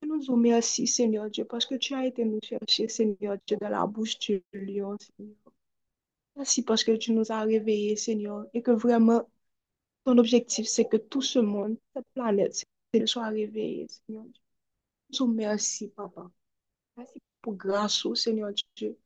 Nous 0.06 0.20
vous 0.22 0.34
remercions, 0.34 0.86
Seigneur 0.86 1.30
Dieu, 1.30 1.46
parce 1.46 1.66
que 1.66 1.75
tu 1.75 1.94
as 1.94 2.06
été 2.06 2.25
nous 2.25 2.40
chercher, 2.44 2.90
Seigneur 2.90 3.38
Dieu, 3.48 3.58
dans 3.62 3.70
la 3.70 3.86
bouche 3.86 4.20
du 4.20 4.44
lion, 4.52 4.98
Seigneur. 5.00 5.42
Merci 6.36 6.63
parce 6.63 6.84
que 6.84 6.92
tu 6.96 7.12
nous 7.12 7.32
as 7.32 7.42
réveillés, 7.42 7.96
Seigneur, 7.96 8.46
et 8.54 8.62
que 8.62 8.72
vraiment, 8.72 9.30
ton 10.06 10.18
objectif, 10.18 10.68
c'est 10.68 10.86
que 10.86 10.98
tout 10.98 11.22
ce 11.22 11.40
monde, 11.40 11.78
cette 11.96 12.08
planète, 12.13 12.63
soit 13.06 13.28
réveillé, 13.30 13.88
Seigneur 13.88 14.25
Dieu. 14.25 14.42
Nous 15.20 15.28
merci, 15.34 15.90
Papa. 15.90 16.30
Merci 16.98 17.20
pour 17.42 17.56
grâce, 17.56 18.08
Seigneur 18.16 18.52
Dieu. 18.75 18.98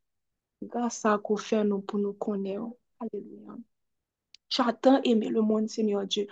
Grâce 0.64 1.06
à 1.06 1.18
qu'on 1.18 1.38
fait 1.38 1.64
nous 1.64 1.82
pour 1.82 2.00
nous 2.00 2.14
connaître. 2.14 2.70
Alléluia. 3.00 3.58
Tu 4.50 4.62
as 4.62 4.74
tant 4.74 5.02
aimé 5.04 5.30
le 5.30 5.42
monde, 5.42 5.70
Seigneur 5.70 6.08
Dieu, 6.08 6.28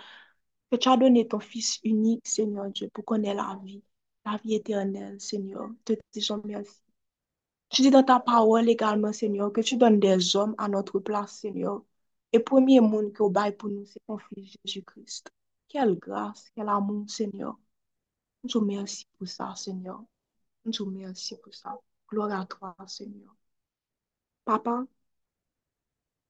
que 0.70 0.76
tu 0.76 0.88
as 0.88 0.96
donné 0.96 1.28
ton 1.28 1.40
Fils 1.40 1.80
unique, 1.84 2.26
Seigneur 2.26 2.70
Dieu, 2.70 2.88
pour 2.92 3.04
connaître 3.04 3.36
la 3.36 3.60
vie, 3.64 3.82
la 4.24 4.38
vie 4.38 4.54
éternelle, 4.54 5.20
Seigneur. 5.20 5.70
Te 5.84 5.94
disons 6.12 6.42
merci. 6.44 6.85
Tu 7.76 7.82
dis 7.82 7.90
dans 7.90 8.02
ta 8.02 8.20
parole 8.20 8.70
également, 8.70 9.12
Seigneur, 9.12 9.52
que 9.52 9.60
tu 9.60 9.76
donnes 9.76 10.00
des 10.00 10.34
hommes 10.34 10.54
à 10.56 10.66
notre 10.66 10.98
place, 10.98 11.40
Seigneur. 11.40 11.82
Et 12.32 12.40
premier 12.40 12.80
monde 12.80 13.12
que 13.12 13.28
bail 13.28 13.54
pour 13.54 13.68
nous, 13.68 13.84
c'est 13.84 14.00
ton 14.06 14.16
Fils 14.16 14.56
Jésus-Christ. 14.64 15.30
Quelle 15.68 15.98
grâce, 15.98 16.48
quel 16.54 16.70
amour, 16.70 17.04
Seigneur. 17.06 17.58
Nous 18.42 18.48
te 18.48 18.56
remercions 18.56 19.06
pour 19.18 19.28
ça, 19.28 19.54
Seigneur. 19.56 20.02
Nous 20.64 20.72
te 20.72 20.82
remercions 20.82 21.36
pour 21.42 21.54
ça. 21.54 21.78
Gloire 22.08 22.40
à 22.40 22.46
toi, 22.46 22.74
Seigneur. 22.86 23.36
Papa, 24.46 24.86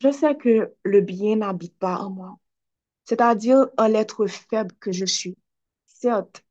je 0.01 0.11
sais 0.11 0.37
que 0.37 0.75
le 0.83 1.01
bien 1.01 1.37
n'habite 1.37 1.79
pas 1.79 1.99
en 2.01 2.11
moi, 2.11 2.41
c'est-à-dire 3.05 3.69
en 3.79 3.87
l'être 3.87 4.27
faible 4.27 4.75
que 4.81 4.91
je 4.91 5.05
suis. 5.05 5.39
Certes, 5.85 6.45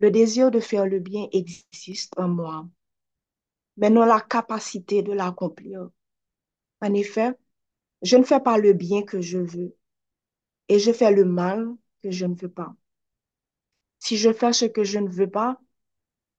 le 0.00 0.10
désir 0.10 0.50
de 0.50 0.58
faire 0.58 0.86
le 0.86 0.98
bien 0.98 1.28
existe 1.30 2.18
en 2.18 2.26
moi, 2.26 2.66
mais 3.76 3.90
non 3.90 4.04
la 4.04 4.20
capacité 4.20 5.02
de 5.02 5.12
l'accomplir. 5.12 5.88
En 6.80 6.94
effet, 6.94 7.32
je 8.02 8.16
ne 8.16 8.24
fais 8.24 8.40
pas 8.40 8.58
le 8.58 8.72
bien 8.74 9.02
que 9.04 9.20
je 9.22 9.38
veux 9.38 9.76
et 10.68 10.78
je 10.80 10.92
fais 10.92 11.12
le 11.12 11.24
mal 11.24 11.68
que 12.02 12.10
je 12.12 12.26
ne 12.26 12.34
veux 12.36 12.50
pas. 12.50 12.74
Si 13.98 14.16
je 14.16 14.32
fais 14.32 14.52
ce 14.54 14.64
que 14.64 14.84
je 14.84 14.98
ne 14.98 15.08
veux 15.10 15.30
pas, 15.30 15.60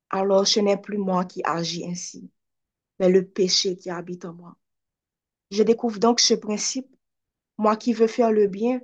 alors 0.10 0.48
ce 0.48 0.60
n'est 0.62 0.78
plus 0.82 0.98
moi 0.98 1.26
qui 1.26 1.42
agis 1.46 1.86
ainsi, 1.88 2.32
mais 3.00 3.10
le 3.10 3.26
péché 3.28 3.78
qui 3.78 3.90
habite 3.92 4.26
en 4.26 4.34
moi. 4.34 4.58
Je 5.52 5.64
découvre 5.64 6.00
donc 6.00 6.20
ce 6.22 6.34
principe. 6.36 6.88
Moi 7.58 7.78
qui 7.78 7.94
veux 7.94 8.08
faire 8.08 8.32
le 8.32 8.48
bien, 8.48 8.82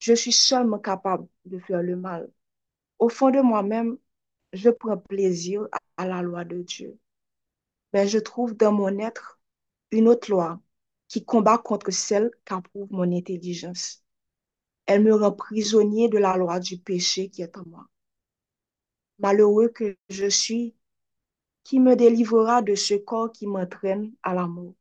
je 0.00 0.14
suis 0.14 0.32
seulement 0.32 0.78
capable 0.80 1.28
de 1.46 1.58
faire 1.60 1.82
le 1.82 1.96
mal. 1.96 2.30
Au 2.98 3.08
fond 3.10 3.30
de 3.30 3.40
moi-même, 3.40 3.98
je 4.52 4.70
prends 4.70 4.98
plaisir 4.98 5.68
à 5.98 6.06
la 6.08 6.22
loi 6.22 6.44
de 6.44 6.62
Dieu. 6.62 6.98
Mais 7.94 8.08
je 8.08 8.18
trouve 8.18 8.54
dans 8.56 8.72
mon 8.72 8.98
être 8.98 9.40
une 9.92 10.08
autre 10.08 10.28
loi 10.28 10.60
qui 11.06 11.24
combat 11.24 11.58
contre 11.58 11.92
celle 11.92 12.32
qu'approuve 12.44 12.90
mon 12.90 13.10
intelligence. 13.16 14.04
Elle 14.86 15.04
me 15.04 15.14
rend 15.14 15.30
prisonnier 15.30 16.08
de 16.08 16.18
la 16.18 16.36
loi 16.36 16.58
du 16.58 16.76
péché 16.76 17.30
qui 17.30 17.42
est 17.42 17.56
en 17.56 17.64
moi. 17.66 17.86
Malheureux 19.20 19.68
que 19.68 19.96
je 20.08 20.28
suis, 20.28 20.74
qui 21.62 21.78
me 21.78 21.94
délivrera 21.94 22.62
de 22.62 22.74
ce 22.74 22.94
corps 22.94 23.30
qui 23.30 23.46
m'entraîne 23.46 24.12
à 24.24 24.34
la 24.34 24.48
mort. 24.48 24.74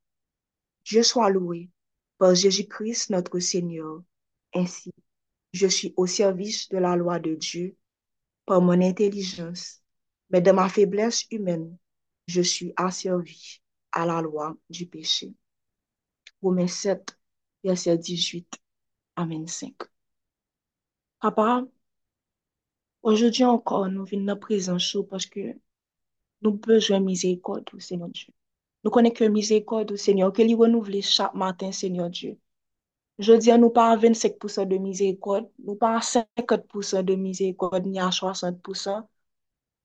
Dieu 0.84 1.04
soit 1.04 1.30
loué 1.30 1.70
par 2.18 2.34
Jésus-Christ 2.34 3.12
notre 3.12 3.38
Seigneur. 3.38 4.02
Ainsi, 4.56 4.92
je 5.54 5.68
suis 5.68 5.94
au 5.98 6.08
service 6.08 6.68
de 6.70 6.80
la 6.80 6.96
loi 6.96 7.20
de 7.20 7.36
Dieu 7.36 7.78
par 8.46 8.60
mon 8.60 8.82
intelligence, 8.82 9.84
mais 10.32 10.42
de 10.42 10.52
ma 10.52 10.68
faiblesse 10.68 11.28
humaine, 11.30 11.78
je 12.28 12.42
suis 12.42 12.74
asservi 12.78 13.62
à 13.92 14.06
la 14.06 14.22
loi 14.22 14.56
du 14.70 14.86
péché. 14.88 15.34
Romains 16.42 16.68
7, 16.68 17.18
verset 17.64 17.98
18 17.98 18.60
à 19.16 19.26
25. 19.26 19.74
Papa, 21.20 21.66
aujourd'hui 23.02 23.46
encore, 23.46 23.88
nous 23.90 24.06
venons 24.06 24.26
dans 24.26 24.40
présence 24.40 24.98
parce 25.10 25.26
que 25.26 25.56
nous 26.42 26.52
besoin 26.54 27.00
de 27.00 27.06
miséricorde, 27.06 27.70
Seigneur 27.80 28.10
Dieu. 28.10 28.34
Nous 28.84 28.92
connaissons 28.92 29.16
que 29.16 29.24
miséricorde, 29.26 29.96
Seigneur, 29.96 30.34
que 30.34 30.42
lui 30.42 30.56
renouvelle 30.56 31.02
chaque 31.02 31.34
matin, 31.34 31.72
Seigneur 31.72 32.10
Dieu. 32.10 32.38
Je 33.20 33.34
dis, 33.34 33.52
nous 33.58 33.70
pas 33.70 33.92
à 33.92 33.98
25% 33.98 34.66
de 34.66 34.78
miséricorde, 34.78 35.50
nous 35.60 35.76
pas 35.76 35.98
à 35.98 36.00
50% 36.02 37.04
de 37.04 37.16
miséricorde, 37.16 37.86
ni 37.86 38.00
à 38.00 38.10
60%, 38.10 39.08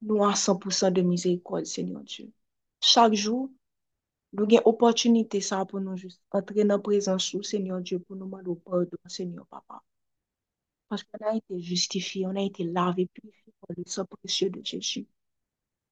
nou 0.01 0.25
an 0.25 0.35
100% 0.37 0.95
de 0.95 1.03
mizerikol, 1.03 1.67
Senyor 1.67 2.03
Diyo. 2.05 2.29
Chak 2.81 3.15
jou, 3.19 3.49
nou 4.33 4.47
gen 4.51 4.65
opotunite 4.71 5.41
sa 5.43 5.65
pou 5.69 5.83
nou 5.83 5.99
just 5.99 6.21
entre 6.35 6.65
nan 6.65 6.83
prezansou, 6.85 7.43
Senyor 7.43 7.83
Diyo, 7.83 8.01
pou 8.07 8.19
nou 8.19 8.31
man 8.31 8.45
nou 8.47 8.59
pardon, 8.65 9.01
Senyor 9.11 9.47
Papa. 9.51 9.83
Paske 10.89 11.19
an 11.19 11.29
a 11.29 11.37
ite 11.37 11.61
justifi, 11.69 12.25
an 12.25 12.39
a 12.41 12.47
ite 12.49 12.65
lave, 12.65 13.09
purifi, 13.13 13.51
pou 13.61 13.75
le 13.77 13.85
sa 13.95 14.05
presye 14.09 14.49
de 14.55 14.63
Jeji. 14.65 15.05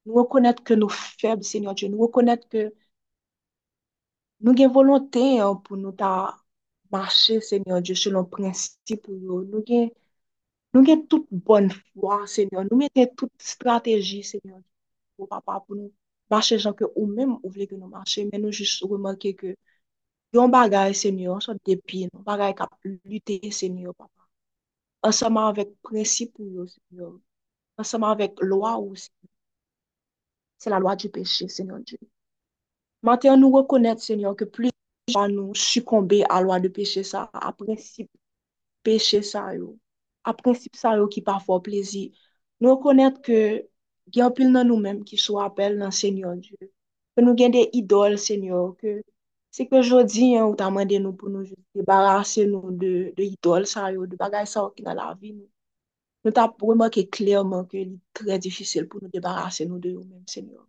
Nou 0.07 0.23
rekonnet 0.23 0.63
ke 0.67 0.79
nou 0.79 0.89
feb, 0.89 1.43
Senyor 1.51 1.75
Diyo, 1.77 1.91
nou 1.93 2.07
rekonnet 2.07 2.47
ke 2.53 2.69
nou 4.45 4.55
gen 4.59 4.73
volonté 4.73 5.25
an 5.43 5.59
pou 5.65 5.77
nou 5.81 5.93
ta 6.03 6.13
marche, 6.95 7.41
Senyor 7.51 7.83
Diyo, 7.83 7.99
selon 7.99 8.31
prinsip 8.31 9.03
pou 9.05 9.19
yo, 9.19 9.43
nou 9.51 9.65
gen 9.67 9.91
Nou 10.76 10.85
gen 10.85 11.06
tout 11.09 11.25
bon 11.49 11.71
fwa, 11.73 12.16
Senyor. 12.28 12.66
Nou 12.68 12.76
mette 12.76 13.06
tout 13.16 13.30
strategi, 13.40 14.18
Senyor. 14.30 14.59
Ou 15.16 15.25
papa 15.30 15.54
pou 15.62 15.73
nou 15.78 15.88
mache 16.28 16.59
jan 16.61 16.75
ke 16.76 16.85
ou 16.90 17.06
mèm 17.09 17.30
ou 17.38 17.52
vle 17.54 17.64
ke 17.71 17.78
nou 17.78 17.88
mache. 17.88 18.26
Men 18.28 18.42
nou 18.45 18.52
jist 18.59 18.85
remanke 18.85 19.33
ke 19.38 19.54
yon 20.37 20.52
bagay, 20.52 20.92
Senyor, 21.00 21.40
sot 21.47 21.62
depi 21.64 22.02
nou. 22.11 22.21
Bagay 22.26 22.52
kap 22.59 22.75
lute, 22.85 23.38
Senyor, 23.61 23.95
papa. 23.97 24.28
Ansama 25.09 25.47
avèk 25.54 25.73
prinsip 25.88 26.37
ou 26.45 26.50
yo, 26.59 26.68
Senyor. 26.75 27.16
Ansama 27.80 28.12
avèk 28.12 28.45
loa 28.45 28.75
ou, 28.83 28.92
Senyor. 29.06 29.33
Se 30.61 30.75
la 30.75 30.83
loa 30.85 30.92
di 31.00 31.09
peche, 31.16 31.49
Senyor, 31.56 31.80
Diyo. 31.88 32.04
Maten 33.00 33.40
nou 33.40 33.56
rekonet, 33.56 34.04
Senyor, 34.04 34.37
ke 34.37 34.45
pli 34.45 34.76
jan 35.16 35.40
nou 35.40 35.56
sukombe 35.56 36.21
a 36.28 36.45
loa 36.45 36.61
de 36.61 36.68
peche 36.68 37.00
sa, 37.14 37.25
a 37.33 37.56
prinsip 37.56 38.12
peche 38.85 39.25
sa 39.25 39.49
yo. 39.56 39.73
a 40.28 40.33
prinsip 40.40 40.75
sa 40.83 40.97
yo 40.99 41.06
ki 41.12 41.23
pa 41.26 41.38
fò 41.47 41.59
plezi. 41.66 42.04
Nou 42.62 42.80
konèt 42.85 43.21
ke 43.26 43.38
gen 44.14 44.33
pil 44.37 44.50
nan 44.54 44.68
nou 44.71 44.78
menm 44.83 45.02
ki 45.09 45.18
sou 45.25 45.40
apel 45.42 45.76
nan 45.80 45.92
Senyor 46.00 46.38
Diyo. 46.42 46.68
Ke 47.14 47.25
nou 47.25 47.37
gen 47.38 47.54
de 47.54 47.62
idol 47.80 48.16
Senyor, 48.26 48.75
ke 48.80 49.00
se 49.56 49.66
ke 49.71 49.83
jodi 49.88 50.35
an 50.37 50.49
ou 50.50 50.56
ta 50.61 50.71
mande 50.71 50.99
nou 51.02 51.16
pou 51.18 51.33
nou 51.33 51.45
debarase 51.76 52.47
nou 52.50 52.73
de, 52.83 52.92
de 53.16 53.28
idol 53.35 53.66
sa 53.73 53.90
yo, 53.95 54.06
de 54.11 54.18
bagay 54.21 54.47
sa 54.52 54.66
yo 54.66 54.73
ki 54.76 54.87
nan 54.87 54.99
la 55.00 55.12
vi 55.14 55.33
nou. 55.33 55.49
Nou 56.25 56.35
ta 56.35 56.49
pou 56.50 56.73
remanke 56.75 57.06
klerman 57.16 57.68
ke 57.71 57.85
li 57.85 57.99
tre 58.16 58.38
difisil 58.42 58.88
pou 58.90 59.02
nou 59.02 59.12
debarase 59.12 59.68
nou 59.68 59.78
de 59.83 59.95
yo 59.95 60.02
menm 60.02 60.26
Senyor. 60.30 60.64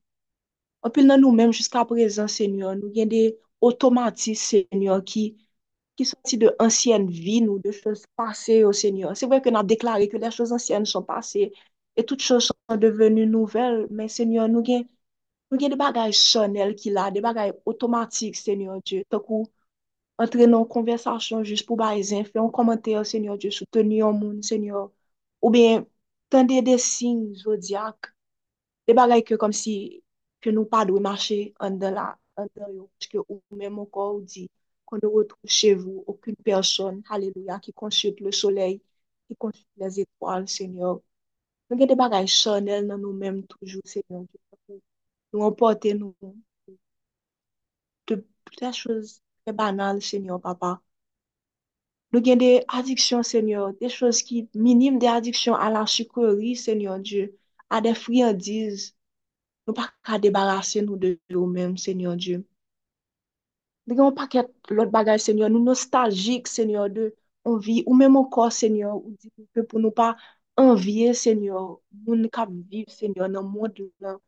Anpil 0.86 1.08
nan 1.10 1.24
nou 1.24 1.34
menm, 1.36 1.56
jiska 1.56 1.84
prezant 1.90 2.32
Senyor, 2.32 2.78
nou 2.80 2.94
gen 2.94 3.10
de 3.12 3.24
otomatis 3.64 4.44
Senyor 4.52 5.02
ki 5.08 5.32
qui 5.98 6.06
sont 6.06 6.18
de 6.34 6.56
anciennes 6.60 7.10
vies, 7.10 7.48
ou 7.48 7.60
de 7.60 7.72
choses 7.72 8.06
passées 8.16 8.64
au 8.64 8.72
Seigneur. 8.74 9.18
C'est 9.18 9.26
vrai 9.26 9.42
qu'on 9.42 9.56
a 9.56 9.64
déclaré 9.64 10.08
que 10.10 10.18
les 10.18 10.32
choses 10.32 10.54
anciennes 10.54 10.86
sont 10.86 11.04
passées 11.04 11.54
et 11.98 12.06
toutes 12.06 12.22
choses 12.22 12.46
sont 12.70 12.78
devenues 12.78 13.26
nouvelles, 13.28 13.88
mais 13.90 14.08
Seigneur, 14.08 14.48
nous 14.48 14.60
avons 14.60 14.86
nous 15.52 15.58
des 15.58 15.76
bagages 15.76 16.16
chanel 16.16 16.76
qu'il 16.76 16.98
a, 16.98 17.12
des 17.12 17.22
bagages 17.22 17.54
automatiques, 17.66 18.36
Seigneur 18.36 18.82
Dieu. 18.84 19.04
Tant 19.10 19.20
qu'on 19.20 19.46
entre 20.20 20.38
dans 20.48 20.66
conversation 20.66 21.44
juste 21.44 21.66
pour 21.68 21.78
baiser, 21.78 22.24
faire 22.26 22.44
un 22.44 22.50
commentaire, 22.50 23.06
Seigneur 23.06 23.38
Dieu, 23.38 23.52
soutenir 23.52 24.08
le 24.08 24.14
monde, 24.14 24.44
Seigneur. 24.44 24.92
Ou 25.42 25.50
bien, 25.52 25.86
tendez 26.30 26.62
des 26.62 26.78
signes 26.78 27.34
zodiaques, 27.36 28.14
des 28.88 28.94
bagages 28.94 29.24
que 29.24 29.36
comme 29.36 29.54
si 29.54 30.04
que 30.42 30.50
nous 30.52 30.66
pas 30.66 30.86
de 30.86 30.94
marcher 30.94 31.54
en 31.60 31.72
dedans 31.72 31.92
là, 31.92 32.18
en 32.38 32.46
dedans, 32.46 32.90
parce 33.00 33.08
que 33.10 33.18
ou 33.30 33.42
même 33.52 33.80
encore 33.80 34.22
dit 34.22 34.50
qu'on 34.88 34.98
ne 35.04 35.08
retrouve 35.08 35.50
chez 35.50 35.76
vous 35.76 36.04
aucune 36.08 36.36
personne, 36.38 37.04
alléluia, 37.10 37.60
qui 37.60 37.74
consulte 37.74 38.22
le 38.22 38.32
soleil, 38.32 38.82
qui 39.28 39.36
consulte 39.36 39.68
les 39.78 40.00
étoiles, 40.02 40.48
Seigneur. 40.50 41.02
Nous 41.70 41.78
avons 41.78 41.86
des 41.88 41.96
bagages 41.96 42.30
chanel 42.34 42.88
dans 42.88 42.98
nous-mêmes 42.98 43.46
toujours, 43.48 43.84
Seigneur. 43.86 44.24
Nous 45.34 45.42
emporter 45.42 45.94
nous 45.94 46.16
de 48.08 48.26
des 48.60 48.74
choses 48.74 49.22
très 49.46 49.54
banales, 49.54 50.02
Seigneur 50.02 50.42
Papa. 50.42 50.82
Nous 52.14 52.20
avons 52.20 52.36
des 52.38 52.64
addictions, 52.70 53.24
Seigneur, 53.24 53.74
des 53.74 53.90
choses 53.90 54.24
qui 54.24 54.50
minimes, 54.56 55.00
des 55.00 55.08
addictions 55.08 55.56
à 55.56 55.70
la 55.70 55.86
sucrerie, 55.86 56.56
Seigneur 56.56 57.00
Dieu, 57.00 57.38
à 57.70 57.82
des 57.82 57.94
friandises. 57.94 58.96
Nous 59.68 59.74
pas 59.74 59.90
qu'à 60.04 60.18
débarrasser 60.20 60.82
nous 60.82 60.98
de 60.98 61.20
nous-mêmes, 61.30 61.78
Seigneur 61.78 62.16
Dieu. 62.16 62.46
Dè 63.88 63.96
gen 63.96 64.04
yon 64.04 64.16
paket 64.20 64.48
lot 64.78 64.90
bagay, 64.96 65.20
Senyor, 65.24 65.50
nou 65.52 65.64
nostaljik, 65.64 66.50
Senyor, 66.52 66.90
de 66.96 67.06
anvi, 67.48 67.78
ou 67.88 67.96
mèm 68.00 68.18
ankor, 68.20 68.52
Senyor, 68.52 68.98
ou 68.98 69.14
di 69.22 69.32
pou 69.56 69.64
pou 69.72 69.84
nou 69.84 69.96
pa 70.00 70.08
anvye, 70.64 71.14
Senyor, 71.16 71.78
moun 72.06 72.26
kap 72.38 72.52
viv, 72.72 72.90
Senyor, 73.00 73.32
nan 73.32 73.48
moun 73.54 73.72
de 73.78 73.88
lan. 74.04 74.20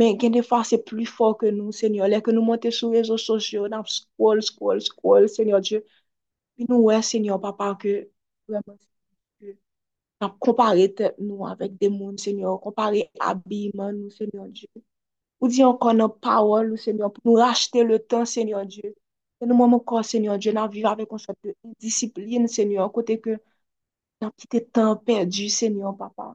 Men 0.00 0.16
gen 0.22 0.32
defa 0.38 0.62
se 0.70 0.78
pli 0.90 1.04
for 1.16 1.36
ke 1.40 1.52
nou, 1.58 1.74
Senyor, 1.80 2.08
lè 2.08 2.22
ke 2.24 2.32
nou 2.34 2.48
monte 2.48 2.72
sou 2.78 2.96
rezo 2.96 3.18
sosyo, 3.28 3.68
nan 3.74 3.84
skol, 3.98 4.40
skol, 4.50 4.80
skol, 4.88 5.28
Senyor 5.36 5.64
Diyo. 5.68 5.82
Pi 6.56 6.68
nou 6.72 6.88
wè, 6.88 7.00
Senyor, 7.12 7.42
papa, 7.44 7.74
ke 7.82 7.96
vreman, 8.48 8.78
nan 10.22 10.30
kompare 10.44 10.86
te 10.98 11.12
nou 11.28 11.46
avèk 11.52 11.76
de 11.82 11.92
moun, 11.98 12.16
Senyor, 12.24 12.56
kompare 12.64 13.04
abi 13.32 13.66
man 13.78 14.00
nou, 14.00 14.14
Senyor 14.20 14.48
Diyo. 14.56 14.88
Ou 15.40 15.48
di 15.52 15.62
ankon 15.62 16.00
nan 16.00 16.10
pawol 16.24 16.72
ou 16.74 16.80
semyon 16.86 17.12
pou 17.14 17.22
nou 17.26 17.38
rachete 17.42 17.84
le 17.86 17.98
tan 18.10 18.24
semyon 18.26 18.66
Diyo. 18.72 18.90
Se 19.38 19.46
nou 19.46 19.56
mwen 19.58 19.70
mwen 19.72 19.84
kon 19.90 20.06
semyon 20.12 20.40
Diyo 20.42 20.54
nan 20.56 20.70
vive 20.72 20.90
avè 20.90 21.06
konsep 21.12 21.36
de 21.46 21.54
disipline 21.84 22.50
semyon 22.50 22.90
kote 22.96 23.18
ke 23.24 23.36
nan 24.22 24.32
pite 24.38 24.64
tan 24.74 24.96
perdi 25.06 25.46
semyon 25.60 25.94
papa. 26.00 26.32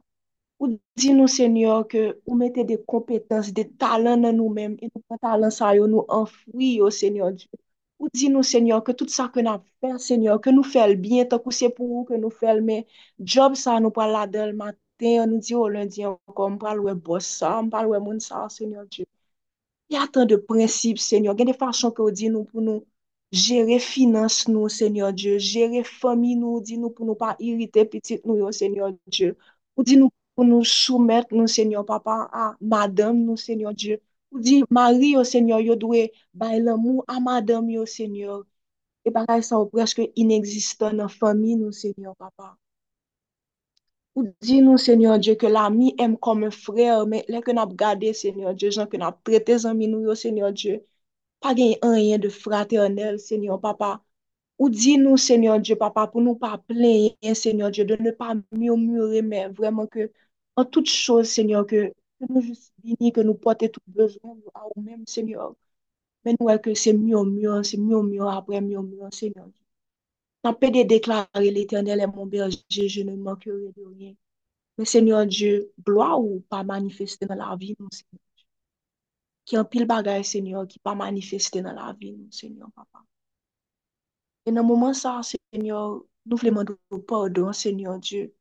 Ou 0.62 0.72
di 1.02 1.12
nou 1.18 1.28
semyon 1.28 1.84
ke 1.92 2.04
ou 2.24 2.38
mette 2.40 2.64
de 2.70 2.78
kompetans, 2.94 3.52
de 3.58 3.66
talan 3.82 4.24
nan 4.24 4.40
nou 4.40 4.54
menm 4.56 4.80
e 4.80 4.88
nou 4.88 5.04
kon 5.10 5.20
talan 5.28 5.52
sa 5.52 5.74
yo 5.76 5.90
nou 5.92 6.08
anfwi 6.22 6.78
yo 6.80 6.88
semyon 7.02 7.36
Diyo. 7.42 7.60
Ou 8.00 8.08
di 8.20 8.32
nou 8.32 8.44
semyon 8.54 8.80
ke 8.88 8.96
tout 9.00 9.12
sa 9.12 9.28
ke 9.34 9.44
nan 9.44 9.60
fè 9.84 9.98
semyon 10.08 10.40
ke 10.44 10.56
nou 10.56 10.64
fèl 10.64 10.96
bien 11.04 11.28
tak 11.28 11.44
ou 11.44 11.52
se 11.60 11.68
pou 11.76 12.00
ou 12.00 12.08
ke 12.08 12.16
nou 12.24 12.32
fèl 12.32 12.64
men 12.64 12.88
job 13.36 13.60
sa 13.60 13.76
nou 13.84 13.92
pa 13.92 14.08
la 14.08 14.24
del 14.32 14.56
mat 14.56 14.80
maten, 14.94 15.22
an 15.22 15.30
nou 15.30 15.40
di 15.40 15.54
yo 15.54 15.68
lundi 15.70 16.04
ankon, 16.06 16.56
mpal 16.56 16.80
wè 16.86 16.94
bosa, 16.96 17.62
mpal 17.64 17.88
wè 17.92 18.00
moun 18.00 18.20
sa, 18.20 18.50
Seigneur 18.50 18.86
Diyo. 18.88 19.06
Ya 19.90 20.08
tan 20.08 20.28
de 20.28 20.38
prinsip, 20.38 20.98
Seigneur, 21.00 21.36
gen 21.38 21.48
de 21.48 21.54
fason 21.54 21.92
ke 21.92 22.02
ou 22.02 22.12
di 22.12 22.30
nou 22.30 22.46
pou 22.46 22.62
nou 22.62 22.86
jere 23.32 23.80
finans 23.80 24.48
nou, 24.48 24.70
Seigneur 24.70 25.14
Diyo, 25.14 25.38
jere 25.40 25.84
fami 25.84 26.36
nou, 26.36 26.62
di 26.62 26.78
nou 26.78 26.92
pou 26.92 27.06
nou 27.06 27.16
pa 27.16 27.36
irite 27.40 27.86
pitit 27.90 28.26
nou 28.26 28.38
yo, 28.38 28.52
Seigneur 28.52 28.94
Diyo. 29.08 29.36
Ou 29.76 29.84
di 29.84 29.98
nou 29.98 30.10
pou 30.36 30.46
nou 30.46 30.64
soumet 30.64 31.30
nou, 31.32 31.48
Seigneur 31.48 31.86
Papa, 31.86 32.30
a 32.32 32.56
madame 32.62 33.24
nou, 33.26 33.38
Seigneur 33.38 33.74
Diyo. 33.74 34.00
Ou 34.32 34.40
di, 34.42 34.64
mari 34.70 35.14
yo, 35.14 35.24
Seigneur, 35.24 35.62
yo 35.62 35.76
dwe 35.76 36.10
bay 36.34 36.60
l'amou 36.60 37.04
a 37.08 37.20
madame 37.20 37.74
yo, 37.74 37.86
Seigneur. 37.86 38.44
E 39.06 39.12
bakay 39.12 39.44
sa 39.44 39.60
ou 39.60 39.70
preske 39.70 40.10
ineksistan 40.16 40.98
nan 40.98 41.10
fami 41.12 41.58
nou, 41.60 41.72
Seigneur, 41.76 42.16
papa. 42.16 42.56
Ou 44.16 44.24
di 44.46 44.62
nou, 44.62 44.78
Seigneur 44.78 45.18
Diyo, 45.20 45.34
ke 45.42 45.50
la 45.50 45.64
mi 45.74 45.88
em 46.06 46.14
kom 46.26 46.44
un 46.48 46.54
frèr, 46.54 47.06
men 47.12 47.24
lè 47.34 47.40
ke 47.46 47.54
nap 47.58 47.72
gade, 47.82 48.12
Seigneur 48.22 48.54
Diyo, 48.58 48.70
jan 48.76 48.90
ke 48.92 48.98
nap 49.02 49.16
prete 49.26 49.56
zanmi 49.64 49.88
nou 49.90 50.06
yo, 50.08 50.14
Seigneur 50.24 50.52
Diyo, 50.54 50.76
pa 51.42 51.54
gen 51.58 51.74
yon 51.74 51.98
yon 52.10 52.22
de 52.26 52.30
fraternel, 52.44 53.18
Seigneur 53.30 53.58
Papa. 53.64 53.90
Ou 54.62 54.70
di 54.70 54.94
nou, 55.02 55.18
Seigneur 55.18 55.58
Diyo, 55.64 55.78
Papa, 55.82 56.06
pou 56.12 56.22
nou 56.22 56.38
pa 56.44 56.52
plenye, 56.70 57.34
Seigneur 57.44 57.74
Diyo, 57.74 57.88
de 57.90 57.98
ne 58.06 58.14
pa 58.20 58.36
murmure, 58.38 59.24
men 59.32 59.58
vreman 59.58 59.90
ke, 59.96 60.08
an 60.62 60.70
tout 60.70 60.86
chose, 60.86 61.34
Seigneur, 61.34 61.66
ke, 61.72 61.90
ke 62.22 62.30
nou 62.30 62.46
jous 62.46 62.70
vini, 62.86 63.10
ke 63.18 63.26
nou 63.26 63.34
pote 63.48 63.72
tout 63.74 63.98
bezon, 63.98 64.38
ou 64.54 64.78
mèm, 64.86 65.02
Seigneur, 65.10 65.56
men 66.26 66.38
nou 66.38 66.52
wè 66.52 66.60
ke 66.62 66.78
se 66.86 66.94
murmure, 67.02 67.64
se 67.66 67.82
murmure 67.82 68.30
apre 68.38 68.62
murmure, 68.62 69.10
Seigneur 69.10 69.50
Diyo. 69.50 69.63
Nan 70.44 70.56
pe 70.60 70.70
de 70.76 70.84
deklare 70.84 71.50
l'Eternel 71.56 72.04
e 72.04 72.08
mon 72.08 72.28
berje, 72.28 72.88
je 72.94 73.02
ne 73.08 73.16
mankere 73.16 73.72
de 73.76 73.84
rien. 73.96 74.16
Men 74.78 74.86
Seigneur 74.86 75.26
Dieu, 75.26 75.72
gloa 75.86 76.18
ou 76.18 76.42
pa 76.50 76.64
manifeste 76.64 77.28
nan 77.30 77.40
la 77.40 77.56
vi 77.56 77.76
nou, 77.80 77.88
Seigneur 77.94 78.24
Dieu. 78.36 78.48
Ki 79.48 79.60
an 79.60 79.68
pil 79.72 79.86
bagay, 79.92 80.24
Seigneur, 80.28 80.66
ki 80.72 80.82
pa 80.84 80.96
manifeste 81.00 81.62
nan 81.64 81.78
la 81.80 81.92
vi 82.00 82.12
nou, 82.12 82.32
Seigneur, 82.40 82.72
papa. 82.76 83.06
E 84.44 84.52
nan 84.52 84.68
mouman 84.68 84.98
sa, 84.98 85.14
Seigneur, 85.30 86.02
nou 86.28 86.42
vleman 86.42 86.68
nou 86.74 87.02
pardon, 87.14 87.54
Seigneur 87.54 88.00
Dieu. 88.00 88.34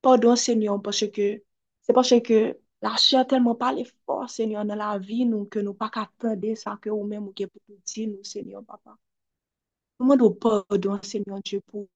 Pardon, 0.00 0.36
Seigneur, 0.36 0.80
parce 0.80 1.04
que, 1.12 1.42
se 1.82 1.92
parce 1.92 2.14
que 2.24 2.56
la 2.80 2.96
chia 2.96 3.26
telman 3.26 3.58
pa 3.58 3.72
le 3.76 3.84
for, 4.06 4.30
Seigneur, 4.30 4.64
nan 4.64 4.80
la 4.80 4.96
vi 4.96 5.26
nou, 5.26 5.44
ke 5.52 5.60
nou 5.66 5.76
pa 5.76 5.90
katande 5.92 6.56
sa 6.56 6.78
ke 6.80 6.88
ou 6.94 7.04
men 7.04 7.20
mou 7.26 7.36
ke 7.36 7.50
pou 7.52 7.82
ti 7.84 8.06
nou, 8.06 8.24
Seigneur, 8.24 8.64
papa. 8.64 8.96
Demandons 10.00 10.32
pardon, 10.32 10.98
Seigneur 11.02 11.42
Dieu, 11.42 11.60
pour, 11.66 11.86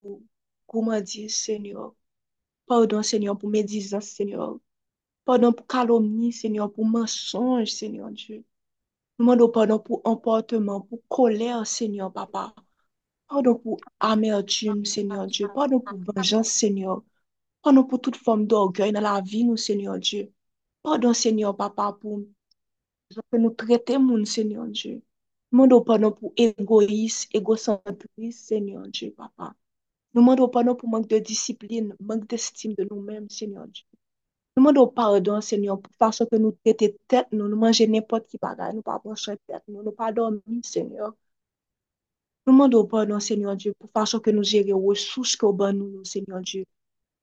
dire, 1.00 1.30
Seigneur. 1.30 1.94
Pardon, 2.66 3.02
Seigneur, 3.02 3.38
pour 3.38 3.48
médisance, 3.48 4.04
Seigneur. 4.08 4.58
Pardon 5.24 5.54
pour 5.54 5.66
calomnie, 5.66 6.30
Seigneur, 6.30 6.70
pour 6.70 6.84
mensonge, 6.84 7.68
Seigneur 7.68 8.10
Dieu. 8.10 8.44
Demandons 9.18 9.48
pardon 9.48 9.78
pour 9.78 10.02
emportement, 10.04 10.82
pour 10.82 11.00
colère, 11.08 11.66
Seigneur, 11.66 12.12
Papa. 12.12 12.54
Pardon 13.26 13.54
pour 13.54 13.80
amertume, 14.00 14.84
Seigneur 14.84 15.26
Dieu. 15.26 15.48
Pardon 15.54 15.80
pour 15.80 15.98
vengeance, 16.14 16.48
Seigneur. 16.48 17.02
Pardon 17.62 17.84
pour 17.84 18.02
toute 18.02 18.16
forme 18.16 18.46
d'orgueil 18.46 18.92
dans 18.92 19.00
la 19.00 19.22
vie, 19.22 19.44
nous, 19.44 19.56
Seigneur 19.56 19.98
Dieu. 19.98 20.30
Pardon, 20.82 21.14
Seigneur, 21.14 21.56
Papa, 21.56 21.96
pour 21.98 22.20
que 23.32 23.36
nous 23.38 23.50
traitons, 23.50 24.24
Seigneur 24.26 24.66
Dieu. 24.66 25.02
Mando 25.54 25.76
panon 25.86 26.10
pou 26.18 26.32
egois, 26.36 27.28
egocentris, 27.38 28.38
Seigneur 28.48 28.88
Dieu, 28.88 29.12
papa. 29.16 29.54
Nous 30.12 30.20
demandons 30.20 30.48
pardon 30.48 30.74
pour 30.74 30.88
manque 30.88 31.06
de 31.06 31.18
discipline, 31.18 31.94
manque 32.00 32.26
d'estime 32.26 32.74
de 32.74 32.84
nous-mêmes, 32.90 33.30
Seigneur 33.30 33.68
Dieu. 33.68 33.84
Nous 34.56 34.62
demandons 34.64 34.88
pardon, 34.88 35.40
Seigneur, 35.40 35.80
pour 35.80 35.94
façon 35.94 36.26
que 36.26 36.34
nous 36.34 36.50
traitons 36.64 36.96
tête, 37.06 37.28
nous 37.30 37.46
nous 37.46 37.56
mangeons 37.56 37.86
n'importe 37.86 38.26
qui 38.26 38.36
bagaille, 38.36 38.74
nous 38.74 38.82
pas 38.82 38.98
brancher 38.98 39.36
tête, 39.46 39.62
nous 39.68 39.84
nous 39.84 39.92
pas 39.92 40.10
dormir, 40.10 40.42
Seigneur. 40.64 41.14
Nous 42.46 42.52
demandons 42.52 42.86
pardon, 42.86 43.20
Seigneur 43.20 43.54
Dieu, 43.54 43.74
pour 43.78 43.90
façon 43.90 44.18
que 44.18 44.30
nous 44.30 44.42
gérions 44.42 44.80
les 44.80 44.86
ressources 44.88 45.36
que 45.36 45.46
nous 45.46 45.90
nous, 45.90 46.04
Seigneur 46.04 46.40
Dieu. 46.40 46.64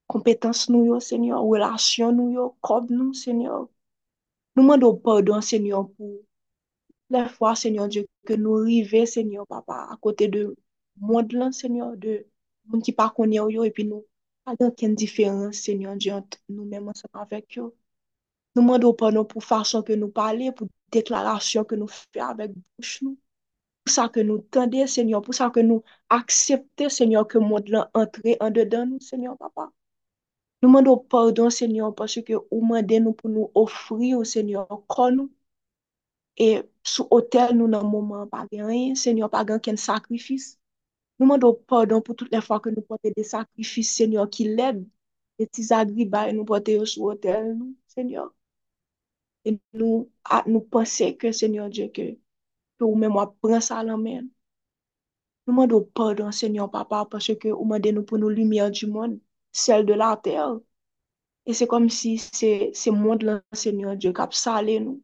Compétences 0.07 0.69
nous, 0.69 0.97
Seigneur, 1.01 1.41
relations 1.43 2.13
nous, 2.13 2.55
corps 2.61 2.85
nous, 2.89 3.13
Seigneur. 3.13 3.67
Nous 4.55 4.63
demandons 4.63 4.95
pardon, 4.95 5.41
Seigneur, 5.41 5.89
pour 5.97 6.21
les 7.11 7.29
fois, 7.29 7.55
Seigneur 7.55 7.87
Dieu, 7.87 8.07
que 8.25 8.33
nous 8.33 8.57
arrivons, 8.59 9.05
Seigneur, 9.05 9.47
Papa, 9.47 9.87
à 9.91 9.97
côté 10.01 10.27
de 10.27 10.55
monde 10.97 11.31
là, 11.33 11.51
Seigneur, 11.51 11.95
de 11.97 12.25
monde 12.65 12.83
qui 12.83 12.91
pas 12.93 13.09
connaît 13.09 13.37
et 13.37 13.71
puis 13.71 13.85
nous, 13.85 14.05
pas 14.45 14.55
aucune 14.59 14.95
différence, 14.95 15.57
Seigneur 15.57 15.95
Dieu, 15.95 16.13
entre 16.13 16.39
nous-mêmes 16.49 16.89
ensemble 16.89 17.11
avec 17.13 17.57
eux. 17.57 17.73
Nous 18.55 18.63
demandons 18.63 18.93
pardon 18.93 19.25
pour 19.25 19.43
façon 19.43 19.81
que 19.83 19.93
nous 19.93 20.09
parlons, 20.09 20.51
pour 20.51 20.67
déclaration 20.91 21.63
que 21.63 21.75
nous 21.75 21.87
faisons 21.87 22.25
avec 22.27 22.51
bouche 22.77 23.01
nous 23.01 23.17
pour 23.83 23.93
ça 23.93 24.09
que 24.09 24.19
nous 24.19 24.39
tendons, 24.39 24.87
Seigneur, 24.87 25.21
pour 25.21 25.33
ça 25.33 25.49
que 25.49 25.59
nous 25.59 25.83
acceptons, 26.09 26.89
Seigneur, 26.89 27.27
que 27.27 27.37
le 27.37 27.45
monde 27.45 27.89
entre 27.93 28.21
en 28.39 28.51
dedans 28.51 28.85
nous, 28.85 28.99
Seigneur, 28.99 29.37
Papa. 29.37 29.71
Nous 30.61 30.69
demandons 30.69 30.97
pardon, 30.97 31.49
Seigneur, 31.49 31.93
parce 31.95 32.21
que 32.21 32.33
vous 32.33 32.61
demandez 32.61 32.99
nous 32.99 33.13
pour 33.13 33.29
nous 33.29 33.51
offrir, 33.55 34.25
Seigneur, 34.25 34.67
corps 34.87 35.11
nous. 35.11 35.31
E 36.39 36.63
sou 36.83 37.07
otel 37.11 37.53
nou 37.57 37.67
nan 37.67 37.85
mouman 37.91 38.29
pa 38.31 38.45
gen 38.49 38.71
yen, 38.71 38.95
senyor 38.95 39.29
pa 39.33 39.43
gen 39.47 39.59
ken 39.63 39.77
sakrifis. 39.77 40.55
Nou 41.19 41.27
mando 41.29 41.53
pardon 41.69 42.01
pou 42.01 42.17
tout 42.17 42.29
le 42.33 42.41
fwa 42.41 42.57
ke 42.63 42.71
nou 42.73 42.85
pote 42.87 43.11
de 43.17 43.23
sakrifis 43.27 43.91
senyor 43.97 44.29
ki 44.33 44.47
led, 44.57 44.79
de 45.37 45.45
tizagri 45.45 46.05
bay 46.13 46.31
nou 46.33 46.47
pote 46.49 46.77
yo 46.77 46.85
sou 46.93 47.11
otel 47.13 47.51
nou, 47.57 47.73
senyor. 47.93 48.31
E 49.45 49.57
nou, 49.79 50.07
a, 50.23 50.41
nou 50.47 50.61
pense 50.73 51.11
ke 51.21 51.31
senyor 51.41 51.69
diye 51.73 51.87
ke, 51.95 52.07
ke 52.77 52.85
ou 52.87 52.97
men 53.01 53.13
mwa 53.13 53.27
pran 53.43 53.61
sa 53.67 53.81
lan 53.85 54.01
men. 54.01 54.31
Nou 55.45 55.57
mando 55.57 55.81
pardon 55.97 56.33
senyor 56.39 56.69
papa, 56.73 57.03
parce 57.11 57.35
ke 57.41 57.53
ou 57.53 57.65
mande 57.69 57.91
nou 57.93 58.07
pou 58.07 58.21
nou 58.21 58.33
lumiye 58.33 58.69
di 58.73 58.89
moun, 58.89 59.19
sel 59.63 59.85
de 59.85 59.97
la 59.97 60.13
ter. 60.25 60.57
E 61.49 61.53
se 61.57 61.65
kom 61.69 61.89
si 61.89 62.15
se, 62.21 62.51
se 62.81 62.93
moun 62.93 63.21
de 63.21 63.29
lan 63.29 63.41
senyor 63.65 63.97
diye 64.01 64.13
kap 64.17 64.33
sale 64.37 64.77
nou. 64.85 65.01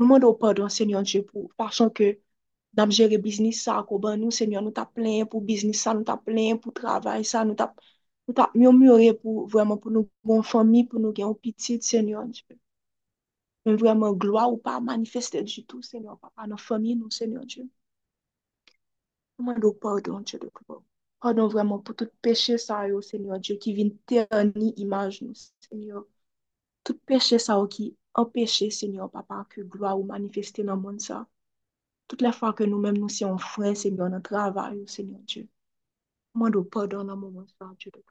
Nou 0.00 0.08
mando 0.08 0.32
pardon, 0.42 0.68
Senyon 0.72 1.04
Dje, 1.04 1.18
pou 1.28 1.50
parson 1.60 1.90
ke 1.96 2.06
nam 2.78 2.92
jere 2.98 3.18
biznis 3.24 3.58
sa 3.66 3.74
ko 3.88 3.98
ban 4.04 4.16
nou, 4.20 4.32
Senyon, 4.32 4.64
nou 4.64 4.72
ta 4.78 4.86
plen 4.88 5.26
pou 5.28 5.44
biznis 5.44 5.82
sa, 5.84 5.92
nou 5.96 6.06
ta 6.08 6.14
plen 6.16 6.56
pou 6.62 6.72
travay 6.78 7.26
sa, 7.30 7.42
nou 7.44 7.58
ta, 7.58 7.66
nou 8.24 8.36
ta 8.38 8.46
myommure 8.54 9.10
pou 9.20 9.44
vreman 9.52 9.76
pou 9.82 9.92
nou 9.92 10.08
bon 10.24 10.40
fami, 10.52 10.86
pou 10.88 11.02
nou 11.04 11.12
gen 11.18 11.28
ou 11.28 11.36
pitit, 11.36 11.84
Senyon 11.84 12.32
Dje. 12.32 12.56
Men 13.68 13.76
vreman 13.82 14.16
gloa 14.24 14.46
ou 14.48 14.56
pa 14.64 14.78
manifeste 14.80 15.44
du 15.44 15.66
tout, 15.68 15.84
Senyon, 15.84 16.16
pa 16.16 16.32
pa 16.32 16.48
nan 16.48 16.64
fami 16.64 16.96
nou, 16.96 17.12
Senyon 17.12 17.44
Dje. 17.44 17.68
Nou 19.36 19.50
mando 19.52 19.76
pardon, 19.84 20.24
Dje, 20.24 20.40
de 20.40 20.48
pou. 20.62 20.80
Pardon 21.20 21.52
vreman 21.52 21.84
pou 21.84 21.92
tout 21.92 22.16
peche 22.24 22.56
sa 22.56 22.86
yo, 22.88 23.04
Senyon 23.04 23.44
Dje, 23.44 23.60
ki 23.60 23.76
vin 23.76 23.92
terni 24.08 24.72
imaj 24.80 25.20
nou, 25.26 25.36
Senyon. 25.68 26.08
Tout 26.88 27.04
peche 27.04 27.36
sa 27.36 27.60
yo 27.60 27.68
ki 27.68 27.92
empêche, 28.14 28.68
Seigneur 28.70 29.10
Papa, 29.10 29.46
que 29.50 29.60
gloire 29.62 29.98
ou 29.98 30.04
manifester 30.04 30.62
dans 30.64 30.76
le 30.76 30.80
monde, 30.80 31.00
ça. 31.00 31.26
Toutes 32.08 32.22
les 32.22 32.32
fois 32.32 32.52
que 32.52 32.64
nous-mêmes, 32.64 32.98
nous 32.98 33.08
sommes 33.08 33.38
frères, 33.38 33.76
Seigneur, 33.76 34.10
dans 34.10 34.16
le 34.16 34.22
travail, 34.22 34.84
Seigneur 34.88 35.20
Dieu. 35.20 35.48
Nous 36.34 36.40
demandons 36.42 36.64
pardon 36.64 37.04
dans 37.04 37.14
le 37.14 37.20
moment, 37.20 37.46
ça, 37.58 37.70
Dieu 37.78 37.90
de. 37.92 38.02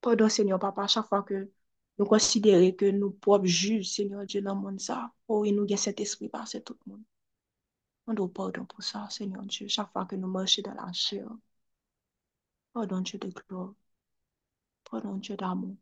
Pardon, 0.00 0.28
Seigneur 0.28 0.58
Papa, 0.58 0.86
chaque 0.86 1.06
fois 1.06 1.22
que 1.22 1.50
nous 1.98 2.06
considérons 2.06 2.72
que 2.76 2.86
nous 2.90 3.10
propres 3.10 3.46
juges, 3.46 3.90
Seigneur 3.90 4.24
Dieu, 4.26 4.40
dans 4.42 4.54
le 4.54 4.60
monde, 4.60 4.80
ça. 4.80 5.12
Oh, 5.28 5.44
et 5.44 5.52
nous 5.52 5.64
avons 5.64 5.76
cet 5.76 6.00
esprit 6.00 6.28
passer 6.28 6.62
tout 6.62 6.76
le 6.86 6.92
monde. 6.92 7.02
On 8.06 8.14
doit 8.14 8.32
pardon 8.32 8.64
pour 8.64 8.82
ça, 8.82 9.08
Seigneur 9.10 9.42
Dieu, 9.44 9.68
chaque 9.68 9.92
fois 9.92 10.06
que 10.06 10.16
nous 10.16 10.28
marchons 10.28 10.62
dans 10.62 10.74
la 10.74 10.92
chair. 10.92 11.28
Pardon, 12.72 13.00
Dieu 13.00 13.18
de 13.18 13.28
gloire. 13.28 13.74
Pardon, 14.84 15.16
Dieu 15.18 15.36
d'amour. 15.36 15.76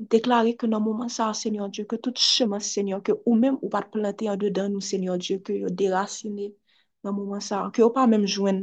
Deklare 0.00 0.54
ke 0.56 0.66
nan 0.66 0.80
mouman 0.80 1.10
sa, 1.12 1.32
Senyor 1.36 1.68
Diyo, 1.68 1.84
ke 1.84 1.98
tout 2.00 2.16
cheman, 2.16 2.60
Senyor, 2.64 3.02
ke 3.04 3.12
ou 3.26 3.34
mèm 3.36 3.58
ou 3.60 3.68
pat 3.68 3.90
plante 3.92 4.28
an 4.32 4.38
dedan 4.40 4.72
nou, 4.72 4.80
Senyor 4.80 5.18
Diyo, 5.20 5.42
ke 5.44 5.52
yo 5.60 5.68
derasine 5.68 6.46
nan 7.04 7.12
mouman 7.18 7.42
sa, 7.44 7.66
ke 7.68 7.82
yo 7.82 7.90
pa 7.92 8.06
mèm 8.08 8.24
jwen 8.24 8.62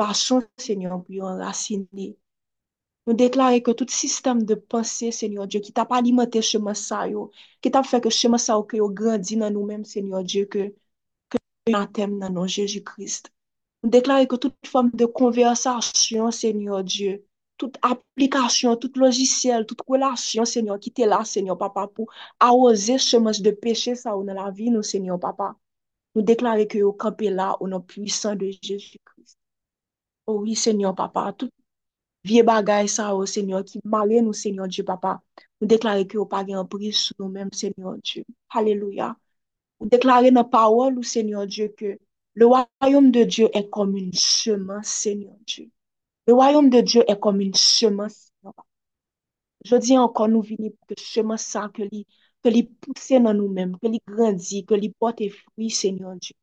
fason, 0.00 0.46
Senyor, 0.56 1.02
pou 1.04 1.12
yo 1.18 1.28
enrasine. 1.28 2.08
Nou 3.04 3.16
deklare 3.20 3.60
ke 3.66 3.74
tout 3.76 3.92
sistem 3.92 4.40
de 4.48 4.56
panse, 4.56 5.12
Senyor 5.18 5.52
Diyo, 5.52 5.60
ki 5.66 5.76
tap 5.76 5.92
alimante 5.92 6.40
cheman 6.40 6.78
sa 6.86 7.04
yo, 7.12 7.28
ki 7.60 7.74
tap 7.76 7.84
fè 7.90 8.00
ke 8.00 8.08
cheman 8.08 8.40
sa 8.40 8.56
yo 8.56 8.64
ke 8.72 8.80
yo 8.80 8.88
grandi 8.88 9.36
nan 9.44 9.52
nou 9.58 9.68
mèm, 9.68 9.84
Senyor 9.84 10.24
Diyo, 10.24 10.48
ke 10.48 10.70
yo 11.36 11.76
nan 11.76 11.92
tem 11.92 12.16
nan 12.16 12.32
nou, 12.32 12.48
Jejou 12.48 12.80
Krist. 12.88 13.28
Nou 13.84 13.92
deklare 13.92 14.24
ke 14.24 14.40
tout 14.40 14.72
form 14.72 14.88
de 14.96 15.12
konversasyon, 15.20 16.32
Senyor 16.32 16.80
Diyo, 16.88 17.18
toute 17.58 17.76
application, 17.82 18.76
tout 18.76 18.92
logiciel, 18.96 19.66
toute 19.66 19.82
relation, 19.86 20.44
Seigneur, 20.44 20.78
qui 20.78 20.90
était 20.90 21.06
là, 21.06 21.24
Seigneur 21.24 21.58
Papa, 21.58 21.88
pour 21.88 22.10
arroser 22.40 22.98
chemin 22.98 23.32
de 23.32 23.50
péché, 23.50 23.94
ça, 23.94 24.12
dans 24.12 24.24
la 24.24 24.50
vie, 24.50 24.70
nous, 24.70 24.82
Seigneur 24.82 25.18
Papa. 25.18 25.56
Nous 26.14 26.22
déclarons 26.22 26.66
que 26.66 26.78
vous 26.78 26.92
campez 26.92 27.30
là, 27.30 27.56
au 27.60 27.68
nom 27.68 27.80
puissant 27.80 28.34
de 28.34 28.50
Jésus-Christ. 28.62 29.38
Oh 30.26 30.40
oui, 30.40 30.54
Seigneur 30.54 30.94
Papa, 30.94 31.34
tout 31.36 31.50
vieux 32.24 32.42
bagage, 32.42 32.90
ça, 32.90 33.14
oh 33.14 33.26
Seigneur, 33.26 33.64
qui 33.64 33.80
malait 33.84 34.22
nous, 34.22 34.32
Seigneur 34.32 34.68
Dieu, 34.68 34.84
Papa. 34.84 35.22
Nous 35.60 35.66
déclarons 35.66 36.04
que 36.04 36.18
vous 36.18 36.26
pas 36.26 36.44
en 36.44 36.64
prise 36.64 36.96
sur 36.96 37.16
nous-mêmes, 37.18 37.52
Seigneur 37.52 37.96
Dieu. 38.02 38.24
Alléluia. 38.50 39.16
Vous 39.80 39.88
déclarez 39.88 40.30
dans 40.30 40.44
parole, 40.44 41.04
Seigneur 41.04 41.46
Dieu, 41.46 41.68
que 41.76 41.98
le 42.34 42.46
royaume 42.46 43.10
de 43.10 43.24
Dieu 43.24 43.48
est 43.52 43.68
comme 43.68 43.96
une 43.96 44.12
semence, 44.12 44.86
Seigneur 44.86 45.34
Dieu. 45.46 45.70
Le 46.28 46.34
royaume 46.34 46.68
de 46.68 46.80
Diyo 46.82 47.02
e 47.08 47.14
kom 47.24 47.38
un 47.40 47.54
seman 47.56 48.10
sa. 48.12 48.50
Je 49.68 49.76
di 49.84 49.94
ankon 49.96 50.34
nou 50.34 50.44
vini 50.48 50.68
pou 50.74 50.90
ke 50.90 50.96
seman 51.00 51.38
sa 51.40 51.62
ke 51.72 51.86
li, 51.88 52.02
ke 52.44 52.52
li 52.52 52.60
pousse 52.84 53.16
nan 53.22 53.38
nou 53.40 53.48
menm, 53.48 53.70
ke 53.80 53.88
li 53.88 54.00
grandi, 54.10 54.60
ke 54.68 54.76
li 54.76 54.90
pote 54.92 55.30
fwi, 55.32 55.70
Senyon 55.78 56.20
Diyo. 56.20 56.36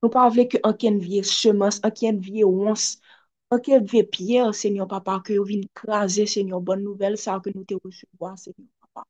Nou 0.00 0.08
pa 0.16 0.24
avle 0.30 0.46
ke 0.48 0.62
anken 0.70 0.96
vie 1.04 1.20
seman, 1.32 1.76
anken 1.90 2.22
vie 2.24 2.48
wans, 2.48 2.86
anken 3.52 3.84
vie 3.92 4.02
pier, 4.16 4.48
Senyon 4.62 4.88
Papa, 4.94 5.18
ke 5.28 5.36
yo 5.36 5.44
vini 5.52 5.68
kraze, 5.82 6.24
Senyon, 6.24 6.64
bon 6.64 6.80
nouvel 6.88 7.20
sa 7.26 7.36
ke 7.44 7.52
nou 7.52 7.68
te 7.68 7.76
recevo, 7.84 8.32
Senyon 8.46 8.72
Papa. 8.80 9.04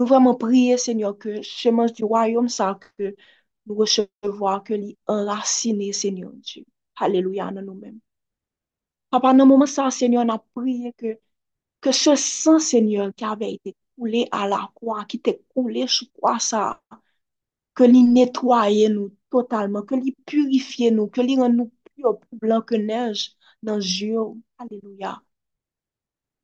Nou 0.00 0.08
vreman 0.08 0.40
priye, 0.40 0.80
Senyon, 0.88 1.20
ke 1.20 1.44
seman 1.52 1.92
di 1.92 2.08
royaume 2.08 2.48
sa 2.48 2.72
ke 2.80 3.12
nou 3.68 3.84
recevo, 3.84 4.56
ke 4.64 4.80
li 4.80 4.94
enrasine, 5.04 5.92
Senyon 5.92 6.40
Diyo. 6.40 6.64
Halelouya 6.96 7.52
nan 7.52 7.68
nou 7.68 7.76
menm. 7.76 8.00
Papa, 9.10 9.32
dans 9.32 9.44
le 9.44 9.48
moment 9.48 9.66
ça, 9.66 9.90
Seigneur, 9.90 10.24
on 10.24 10.28
a 10.28 10.38
prié 10.54 10.92
que, 11.80 11.92
ce 11.92 12.14
sang, 12.16 12.58
Seigneur, 12.58 13.12
qui 13.14 13.24
avait 13.24 13.54
été 13.54 13.76
coulé 13.98 14.28
à 14.30 14.46
la 14.48 14.70
croix, 14.74 15.04
qui 15.04 15.18
était 15.18 15.42
coulé 15.54 15.86
sur 15.86 16.10
croix, 16.12 16.38
ça, 16.38 16.82
que 17.74 17.84
l'il 17.84 18.12
nettoyait 18.12 18.88
nous 18.90 19.14
totalement, 19.30 19.82
que 19.82 19.94
l'il 19.94 20.14
purifiait 20.26 20.90
nous, 20.90 21.08
que 21.08 21.20
l'il 21.20 21.40
rend 21.40 21.48
nous 21.50 21.72
plus 21.94 22.04
blanc 22.32 22.62
que 22.62 22.74
neige 22.74 23.32
dans 23.62 23.78
Dieu. 23.78 24.18
Alléluia. 24.58 25.22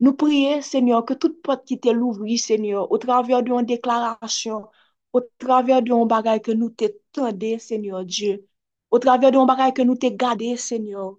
Nous 0.00 0.12
prions, 0.14 0.62
Seigneur, 0.62 1.04
que 1.04 1.14
toute 1.14 1.42
porte 1.42 1.64
qui 1.66 1.74
était 1.74 1.92
l'ouvrir, 1.92 2.38
Seigneur, 2.38 2.90
au 2.92 2.98
travers 2.98 3.42
d'une 3.42 3.62
déclaration, 3.62 4.68
au 5.12 5.20
travers 5.38 5.82
d'un 5.82 6.06
bagage 6.06 6.42
que 6.42 6.52
nous 6.52 6.70
t'étendons, 6.70 7.58
Seigneur 7.58 8.04
Dieu, 8.04 8.46
au 8.90 8.98
travers 8.98 9.30
d'un 9.32 9.46
bagage 9.46 9.74
que 9.74 9.82
nous 9.82 9.96
t'es 9.96 10.12
gardé, 10.12 10.56
Seigneur, 10.56 11.16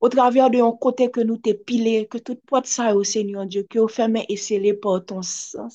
Ou 0.00 0.08
travèr 0.12 0.50
de 0.52 0.60
yon 0.60 0.76
kote 0.84 1.08
ke 1.12 1.24
nou 1.24 1.40
te 1.44 1.54
pile, 1.68 2.04
ke 2.12 2.20
tout 2.20 2.40
pot 2.50 2.66
sa 2.68 2.90
yo, 2.92 3.02
Senyon 3.12 3.48
Diyo, 3.52 3.64
ke 3.70 3.80
ou 3.80 3.92
fèmè 3.92 4.26
esele 4.32 4.74
porton 4.82 5.22
san, 5.24 5.70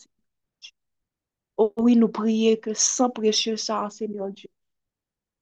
Ou 1.62 1.70
oui 1.86 1.96
nou 2.00 2.10
priye 2.10 2.56
ke 2.62 2.74
san 2.78 3.12
presye 3.14 3.54
sa, 3.60 3.84
Senyon 3.94 4.34
Diyo, 4.38 4.50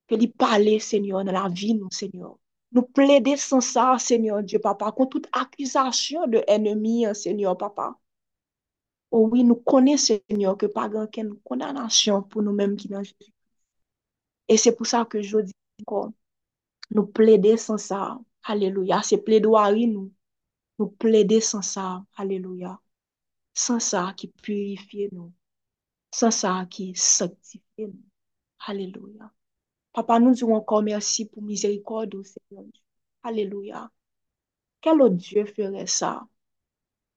ke 0.10 0.20
li 0.20 0.28
pale, 0.44 0.78
Senyon, 0.84 1.28
nan 1.28 1.38
la 1.38 1.48
vi 1.52 1.74
nou, 1.78 1.92
Senyon. 1.96 2.36
Nou 2.76 2.86
ple 2.96 3.20
de 3.26 3.36
san 3.40 3.64
sa, 3.66 3.86
Senyor 4.08 4.44
Diyo, 4.48 4.62
papa, 4.64 4.90
oh 4.90 4.96
kon 4.98 5.12
tout 5.12 5.28
akizasyon 5.44 6.32
de 6.36 6.44
enemi, 6.56 7.02
Senyor, 7.24 7.58
papa. 7.60 7.92
Ouwi, 9.12 9.44
nou 9.44 9.60
kone, 9.66 9.96
Senyor, 10.00 10.56
ke 10.62 10.70
pa 10.72 10.88
gen 10.92 11.08
ken 11.14 11.34
kondanasyon 11.48 12.26
pou 12.32 12.46
nou 12.46 12.56
menm 12.56 12.76
ki 12.80 12.92
nan 12.94 13.04
Jésus. 13.08 13.34
E 14.50 14.58
se 14.58 14.74
pou 14.76 14.88
sa 14.92 15.04
ke 15.06 15.22
jodi 15.22 15.54
kon, 15.90 16.12
nou 16.90 17.06
ple 17.16 17.38
de 17.42 17.54
san 17.62 17.78
sa, 17.82 18.18
Alléluia. 18.44 19.02
C'est 19.04 19.20
plaidoirie, 19.20 19.88
nous. 19.88 20.12
Nous 20.80 20.88
plaider 20.88 21.42
sans 21.42 21.62
ça. 21.62 22.04
Alléluia. 22.16 22.80
Sans 23.54 23.80
ça 23.80 24.14
qui 24.16 24.30
purifie 24.30 25.10
nous. 25.12 25.34
Sans 26.12 26.32
ça 26.32 26.66
qui 26.70 26.96
sanctifie 26.96 27.62
nous. 27.78 28.02
Alléluia. 28.66 29.32
Papa, 29.94 30.20
nous 30.20 30.32
disons 30.32 30.54
encore 30.54 30.84
merci 30.84 31.26
pour 31.26 31.44
miséricorde, 31.44 32.24
Seigneur. 32.24 32.66
Alléluia. 33.24 33.92
Quel 34.82 35.02
autre 35.02 35.16
Dieu 35.16 35.46
ferait 35.46 35.88
ça? 35.88 36.28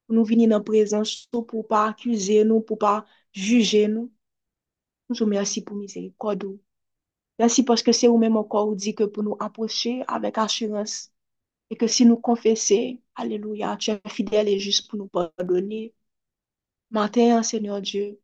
Nous 0.08 0.24
venir 0.24 0.48
dans 0.48 0.58
la 0.58 0.64
présence 0.64 1.28
pour 1.30 1.66
pas 1.68 1.88
accuser 1.88 2.44
nous, 2.44 2.60
pour 2.60 2.78
pas 2.78 3.06
juger 3.32 3.88
nous. 3.88 4.12
Nous 5.08 5.14
disons 5.14 5.26
merci 5.26 5.62
pour 5.62 5.76
miséricorde. 5.76 6.58
Merci 7.38 7.64
parce 7.64 7.82
que 7.82 7.92
c'est 7.92 8.08
vous-même 8.08 8.36
encore 8.36 8.74
dit 8.74 8.94
que 8.94 9.04
pour 9.04 9.22
nous 9.22 9.36
approcher 9.40 10.02
avec 10.08 10.38
assurance 10.38 11.11
et 11.72 11.76
que 11.76 11.86
si 11.86 12.04
nous 12.04 12.18
confessons, 12.18 12.98
Alléluia, 13.14 13.78
tu 13.78 13.92
es 13.92 14.00
fidèle 14.06 14.46
et 14.46 14.58
juste 14.58 14.90
pour 14.90 14.98
nous 14.98 15.08
pardonner. 15.08 15.94
Matin, 16.90 17.42
Seigneur 17.42 17.80
Dieu, 17.80 18.20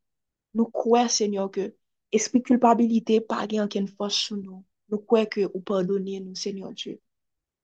nous 0.53 0.67
croyons, 0.67 1.09
Seigneur, 1.09 1.51
que 1.51 1.75
esprit 2.13 2.43
culpabilité 2.43 3.23
pas 3.23 3.47
aucune 3.65 3.89
force 3.89 4.17
sur 4.17 4.37
nous. 4.37 4.67
Nous 4.91 4.99
croyons 4.99 5.27
que 5.31 5.41
vous 5.51 5.61
pardonnez 5.61 6.21
nous, 6.21 6.35
Seigneur 6.35 6.73
Dieu. 6.75 7.01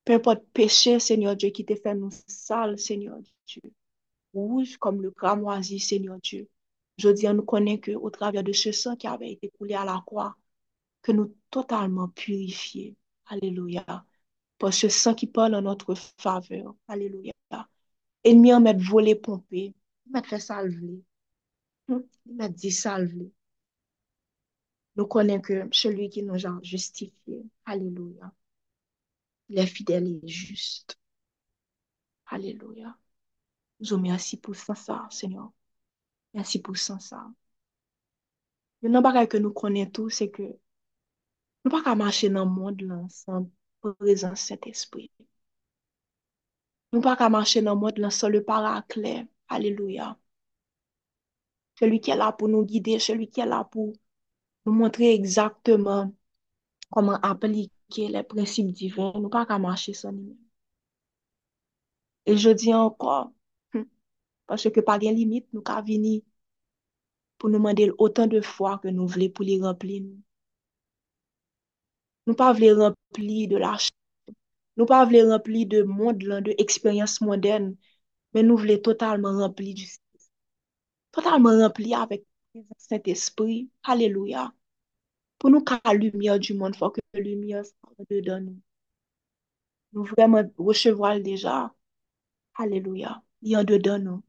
Peu 0.07 0.15
importe 0.15 0.47
péché, 0.55 0.99
Seigneur 1.01 1.37
Dieu, 1.37 1.51
qui 1.51 1.67
te 1.67 1.75
fait 1.75 1.95
nous 1.95 2.11
sales, 2.29 2.79
Seigneur 2.79 3.19
Dieu. 3.47 3.61
Rouge 4.33 4.79
comme 4.79 5.03
le 5.03 5.11
cramoisi, 5.11 5.81
Seigneur 5.81 6.19
Dieu. 6.23 6.49
Je 6.97 7.11
dis, 7.11 7.29
nous 7.29 7.43
connaissons 7.43 7.81
que 7.81 7.93
au 7.93 8.09
travers 8.09 8.43
de 8.43 8.53
ce 8.53 8.73
sang 8.73 8.97
qui 8.97 9.07
avait 9.07 9.33
été 9.33 9.51
coulé 9.59 9.75
à 9.75 9.85
la 9.85 10.03
croix, 10.07 10.35
que 11.03 11.13
nous 11.13 11.37
totalement 11.51 12.09
purifiés. 12.09 12.97
Alléluia. 13.27 14.07
Par 14.59 14.73
ce 14.73 14.89
sang 14.89 15.15
qui 15.15 15.27
parle 15.27 15.55
en 15.55 15.63
notre 15.63 15.95
faveur. 16.19 16.75
Alléluia. 16.89 17.33
Ennemi 18.23 18.55
en 18.55 18.61
mettre 18.61 18.83
volé, 18.83 19.15
pompé, 19.15 19.75
mettre 20.11 20.29
fait 20.29 20.41
salver. 20.41 21.03
Mettre 22.27 22.55
dit 22.55 22.73
salver. 22.73 23.31
Nous 24.97 25.07
connaissons 25.07 25.43
que 25.43 25.69
celui 25.73 26.09
qui 26.09 26.23
nous 26.23 26.47
a 26.47 26.59
justifiés. 26.63 27.45
Alléluia. 27.67 28.33
Il 29.49 29.59
est 29.59 29.67
fidèle 29.67 30.21
et 30.23 30.29
juste. 30.29 30.99
Alléluia. 32.27 32.97
Nous 33.81 33.99
merci 33.99 34.39
pour 34.39 34.57
ça, 34.57 34.75
Seigneur. 35.11 35.53
Merci 36.33 36.61
pour 36.63 36.77
ça. 36.77 36.99
Yon 38.85 38.93
nan 38.93 39.03
bagay 39.03 39.29
que 39.29 39.39
nous 39.39 39.53
connaissons 39.53 39.91
tous, 39.91 40.11
c'est 40.11 40.31
que 40.31 40.43
nous 40.43 41.71
pas 41.71 41.83
qu'à 41.83 41.95
marcher 41.95 42.29
dans 42.29 42.45
le 42.45 42.51
monde 42.51 42.83
là 42.83 43.01
présence 43.93 44.41
Saint-Esprit. 44.41 45.11
Nous 46.93 47.01
pas 47.01 47.17
qu'à 47.17 47.29
marcher 47.29 47.61
dans 47.63 47.75
le 47.75 47.81
monde 47.81 47.99
là 47.99 48.11
sans 48.11 48.29
le 48.29 48.43
paraclet. 48.43 49.27
Alléluia. 49.49 50.19
Celui 51.79 52.01
qui 52.01 52.11
est 52.11 52.17
là 52.17 52.33
pour 52.33 52.49
nous 52.49 52.65
guider, 52.65 52.99
celui 52.99 53.29
qui 53.29 53.41
est 53.41 53.47
là 53.47 53.65
pour 53.65 53.93
nous 54.67 54.73
montrer 54.73 55.13
exactement 55.13 56.13
comment 56.91 57.19
appliquer 57.23 58.09
les 58.09 58.23
principes 58.23 58.73
divins. 58.73 59.13
Nous 59.17 59.29
pas 59.29 59.47
qu'à 59.47 59.59
marcher 59.59 59.95
sans 59.95 60.13
lui. 60.13 60.37
Et 62.27 62.37
je 62.37 62.51
dis 62.51 62.75
encore, 62.75 63.33
hmm, 63.75 63.85
parce 64.47 64.71
que 64.71 64.81
pas 64.81 64.99
de 64.99 65.09
limite, 65.09 65.47
nous 65.53 65.63
qu'à 65.63 65.81
venir 65.83 66.23
pour 67.39 67.51
nous 67.51 67.59
demander 67.59 67.91
autant 67.99 68.27
de 68.27 68.41
fois 68.41 68.79
que 68.79 68.89
nous 68.89 69.07
voulons 69.07 69.29
pour 69.31 69.45
les 69.45 69.61
remplir. 69.61 70.03
Nous 72.27 72.35
pas 72.35 72.53
voulons 72.53 72.79
remplir 72.79 73.49
de 73.49 73.57
la 73.57 73.77
nous 74.77 74.87
pas 74.87 75.05
voulons 75.05 75.31
remplir 75.31 75.67
de 75.69 75.83
monde, 75.83 76.23
là, 76.23 76.41
de 76.41 76.55
expérience 76.59 77.21
moderne, 77.21 77.77
mais 78.33 78.43
nous 78.43 78.57
voulons 78.57 78.79
totalement 78.79 79.37
remplir 79.39 79.75
du 79.75 79.87
totalement 81.13 81.57
remplir 81.57 82.01
avec 82.01 82.25
le 82.55 82.63
Saint-Esprit. 82.77 83.71
Alléluia. 83.85 84.53
Pour 85.39 85.51
nous, 85.51 85.63
car 85.63 85.81
la 85.85 85.95
lumière 85.95 86.39
du 86.39 86.55
monde, 86.55 86.75
il 86.75 86.79
faut 86.79 86.91
que 86.91 87.01
la 87.13 87.21
lumière 87.21 87.65
soit 87.65 88.05
dedans 88.11 88.41
nous. 88.41 88.61
Nous 89.93 90.05
vraiment 90.05 90.43
recevoir 90.59 91.21
déjà. 91.21 91.73
Alléluia. 92.57 93.23
Il 93.43 93.51
y 93.53 93.57
a 93.57 93.65
dedans 93.65 93.99
nous. 93.99 94.23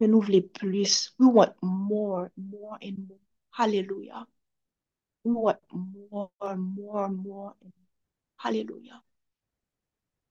Mais 0.00 0.08
nous 0.08 0.20
voulons 0.20 0.42
plus. 0.54 1.14
We 1.18 1.28
want 1.32 1.54
more, 1.62 2.28
more 2.36 2.78
and 2.82 2.96
more. 3.08 3.18
Alléluia. 3.58 4.26
More, 5.24 5.58
more, 5.70 6.30
more. 6.56 7.08
More. 7.08 7.56
Alléluia. 8.38 9.02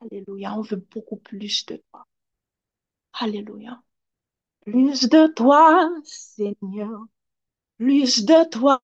Alléluia. 0.02 0.54
On 0.58 0.62
veut 0.62 0.86
beaucoup 0.92 1.18
plus 1.18 1.66
de 1.66 1.78
toi. 1.92 2.06
Alléluia. 3.14 3.82
Plus 4.66 5.08
de 5.10 5.28
toi, 5.34 5.90
Seigneur. 6.04 7.06
Plus 7.78 8.26
de 8.26 8.50
toi. 8.50 8.82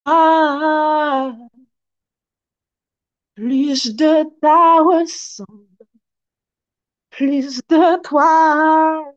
Plus 3.36 3.96
de 3.96 4.24
ta 4.42 4.82
ressemblance. 4.84 5.42
Plus 7.10 7.62
de 7.68 8.02
toi. 8.02 9.14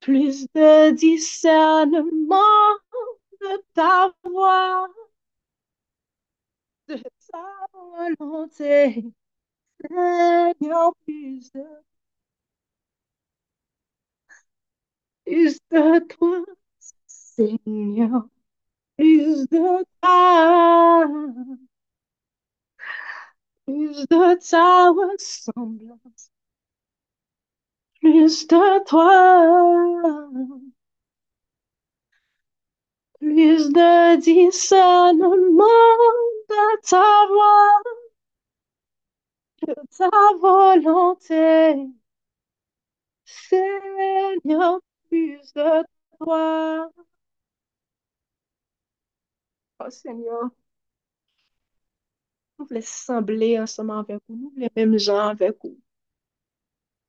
Plus 0.00 0.46
de 0.54 0.90
discernement 0.90 2.81
de 3.42 3.52
ta 3.74 4.12
voix. 4.24 4.88
De 6.86 6.96
ta 7.26 7.66
volonté. 7.72 9.12
Seigneur, 9.82 10.94
plus 11.04 11.50
de, 11.52 11.64
plus 15.24 15.58
de 15.70 15.98
toi, 16.08 16.44
Seigneur, 17.06 18.28
plus 18.96 19.48
de 19.50 19.84
ta, 20.02 21.06
plus 23.64 24.06
de 24.08 24.38
ta 24.50 24.90
ressemblance, 24.90 26.30
plus 28.00 28.46
de 28.48 28.84
toi, 28.84 30.28
plus 33.22 33.70
de 33.72 34.16
discernement 34.20 35.64
de 36.48 36.80
ta 36.82 37.26
voix, 37.28 37.82
de 39.62 39.74
ta 39.96 40.10
volonté. 40.40 41.92
Seigneur, 43.24 44.80
plus 45.08 45.52
de 45.54 45.84
toi. 46.18 46.90
Oh 49.80 49.90
Seigneur, 49.90 50.50
nous 52.58 52.66
voulons 52.66 52.80
sembler 52.82 53.58
ensemble 53.60 53.92
avec 53.92 54.18
vous, 54.28 54.36
nous 54.36 54.50
voulons 54.50 54.52
les 54.56 54.70
mêmes 54.76 54.98
gens 54.98 55.28
avec 55.28 55.56
vous. 55.62 55.78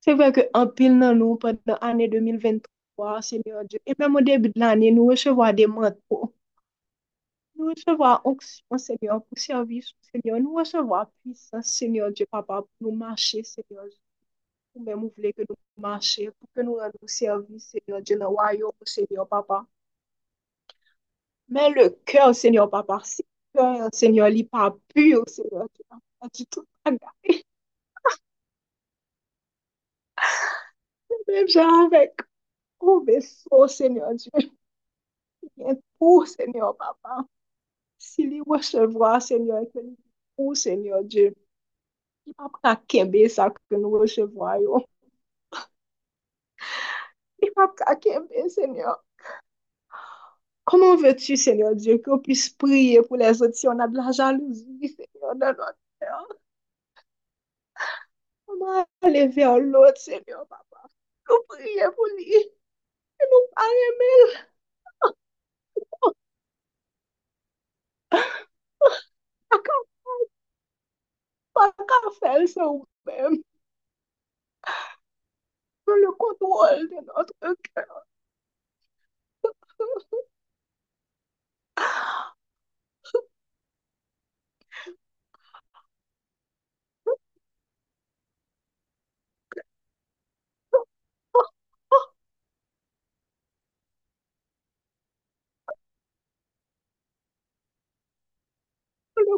C'est 0.00 0.14
vrai 0.14 0.32
qu'en 0.32 0.66
pile 0.68 0.98
dans 1.00 1.14
nous, 1.14 1.36
pendant 1.36 1.78
l'année 1.80 2.08
2023, 2.08 2.73
Seigneur 3.22 3.64
Dieu, 3.64 3.78
et 3.86 3.94
même 3.98 4.14
au 4.16 4.20
début 4.20 4.48
de 4.50 4.58
l'année, 4.60 4.90
nous 4.92 5.06
recevons 5.06 5.52
des 5.52 5.66
manteaux. 5.66 6.32
Nous 7.56 7.66
recevons 7.68 8.20
onction, 8.24 8.78
Seigneur, 8.78 9.22
pour 9.24 9.38
servir, 9.38 9.84
Seigneur. 10.12 10.40
Nous 10.40 10.54
recevons 10.54 11.04
puissance, 11.22 11.66
Seigneur 11.66 12.10
Dieu, 12.12 12.26
Papa, 12.30 12.62
pour 12.62 12.68
nous 12.80 12.96
marcher, 12.96 13.42
Seigneur 13.44 13.84
Dieu. 13.84 13.98
Même 14.82 15.00
vous 15.00 15.12
voulez 15.16 15.32
que 15.32 15.42
nous 15.48 15.56
marchions, 15.76 16.32
pour 16.38 16.48
que 16.54 16.60
nous 16.62 16.74
rendions 16.76 17.06
service, 17.06 17.68
Seigneur 17.70 18.02
Dieu, 18.02 18.18
le 18.18 18.26
royaume, 18.26 18.72
Seigneur, 18.84 19.26
Papa. 19.28 19.66
Mais 21.48 21.70
le 21.70 21.90
cœur, 22.04 22.34
Seigneur, 22.34 22.68
Papa, 22.70 23.00
si 23.04 23.22
le 23.54 23.60
cœur, 23.60 23.88
Seigneur, 23.92 24.30
n'est 24.30 24.44
pas 24.44 24.74
pur, 24.94 25.22
Seigneur 25.28 25.68
Dieu, 25.74 25.84
pas 26.20 26.28
du 26.34 26.46
tout 26.46 26.64
bagay. 26.84 27.44
Même 31.28 31.46
avec 31.92 32.14
pou 32.84 33.00
beso, 33.04 33.68
Seigneur 33.68 34.14
Diyo. 34.14 34.42
Gen 35.56 35.80
pou, 35.98 36.26
Seigneur 36.26 36.74
Papa. 36.76 37.24
Si 37.98 38.26
li 38.30 38.40
wechevwa, 38.46 39.20
Seigneur, 39.20 39.64
ke 39.72 39.80
li 39.82 39.94
pou, 40.36 40.54
Seigneur 40.64 41.04
Diyo. 41.04 41.32
Ki 42.24 42.34
pa 42.38 42.48
pra 42.58 42.74
kembe 42.92 43.24
sa 43.32 43.50
ke 43.54 43.80
nou 43.80 44.00
wechevwa 44.02 44.56
yo. 44.62 44.82
Ki 47.40 47.50
pa 47.56 47.68
pra 47.72 47.96
kembe, 48.04 48.46
Seigneur. 48.56 49.00
Koman 50.68 50.96
ve 51.02 51.12
tu, 51.20 51.36
Seigneur 51.36 51.74
Diyo, 51.76 51.98
ki 52.02 52.12
yo 52.12 52.20
pwis 52.24 52.46
priye 52.60 53.02
pou 53.08 53.20
les 53.20 53.42
oti, 53.44 53.60
si 53.64 53.68
on 53.68 53.84
a 53.84 53.88
de 53.90 54.00
la 54.00 54.12
jalouzi, 54.16 54.94
Seigneur, 54.96 55.36
nan 55.40 55.56
not 55.60 55.76
ter. 56.00 56.36
Koman 58.48 58.84
ale 59.04 59.28
ver 59.36 59.60
lot, 59.72 60.00
Seigneur 60.00 60.46
Papa. 60.48 60.88
Kou 61.28 61.44
priye 61.52 61.90
pou 61.96 62.12
li. 62.16 62.44
Et 63.24 63.26
nous 63.30 63.46
pas 63.54 63.62
aimer. 63.88 64.44
Pas 71.52 71.72
qu'à 71.72 72.10
faire 72.20 72.48
ça 72.48 72.62
nous-mêmes. 72.62 73.42
Le 75.86 76.12
contrôle 76.18 76.88
de 76.90 76.96
notre 77.06 77.56
cœur. 77.74 78.06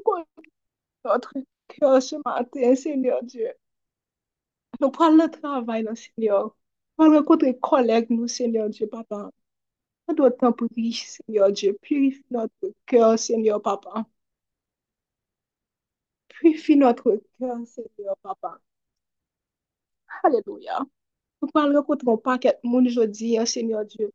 Contrôle 0.02 0.24
de 1.04 1.10
notre 1.10 1.32
cœur 1.68 2.02
ce 2.02 2.16
matin, 2.24 2.74
Seigneur 2.74 3.22
Dieu. 3.22 3.52
Nous 4.80 4.90
prenons 4.90 5.24
le 5.24 5.30
travail, 5.30 5.82
là, 5.84 5.94
Seigneur. 5.94 6.56
Nous 6.98 7.10
rencontrer 7.10 7.58
collègues, 7.58 8.10
nous, 8.10 8.28
Seigneur 8.28 8.68
Dieu, 8.68 8.86
Papa. 8.86 9.30
Nous 10.08 10.14
doit 10.14 10.30
pour 10.30 10.68
riche, 10.76 11.06
Seigneur 11.06 11.52
Dieu. 11.52 11.76
Purifie 11.82 12.24
notre 12.30 12.52
cœur, 12.86 13.18
Seigneur, 13.18 13.60
Papa. 13.62 14.06
Purifie 16.28 16.76
notre 16.76 17.20
cœur, 17.38 17.58
Seigneur, 17.66 18.16
Papa. 18.22 18.60
Alléluia. 20.22 20.80
Nous 21.42 21.48
parlons 21.48 21.76
rencontrer 21.80 22.10
un 22.10 22.16
paquet 22.18 22.58
de 22.62 22.68
monde 22.68 22.86
aujourd'hui, 22.86 23.38
hein, 23.38 23.46
Seigneur 23.46 23.84
Dieu. 23.84 24.12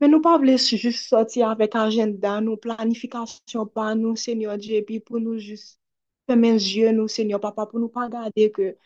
Mais 0.00 0.08
nous 0.08 0.20
pas 0.20 0.38
voulons 0.38 0.56
juste 0.56 1.08
sortir 1.08 1.50
avec 1.50 1.74
agenda, 1.74 2.40
nous, 2.40 2.56
planification 2.56 3.66
par 3.66 3.96
nous, 3.96 4.16
Seigneur 4.16 4.56
Dieu, 4.56 4.76
et 4.76 4.82
puis 4.82 5.00
pour 5.00 5.20
nous 5.20 5.38
juste 5.38 5.80
fermer 6.26 6.52
les 6.52 6.76
yeux, 6.76 6.92
nous, 6.92 7.08
Seigneur, 7.08 7.40
Papa, 7.40 7.66
pour 7.66 7.80
nous 7.80 7.88
pas 7.88 8.04
regarder 8.04 8.50
que 8.52 8.76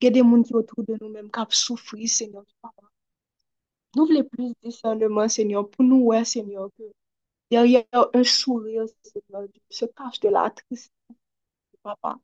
des 0.00 0.18
gens 0.20 0.42
qui 0.42 0.54
autour 0.54 0.84
de 0.84 0.96
nous-mêmes 1.00 1.30
qui 1.30 1.40
souffrent, 1.50 1.96
Seigneur, 2.06 2.44
Papa. 2.62 2.82
Nous 3.96 4.06
voulons 4.06 4.24
plus 4.24 4.48
de 4.48 4.54
discernement, 4.62 5.28
Seigneur, 5.28 5.68
pour 5.68 5.84
nous, 5.84 6.02
ouais, 6.04 6.24
Seigneur, 6.24 6.68
que 6.78 6.84
derrière 7.50 7.84
un 8.14 8.24
sourire, 8.24 8.84
Seigneur, 9.02 9.48
Dieu, 9.48 9.62
se 9.70 9.84
cache 9.86 10.20
de 10.20 10.28
la 10.28 10.50
tristesse, 10.50 10.90
Papa. 11.82 12.18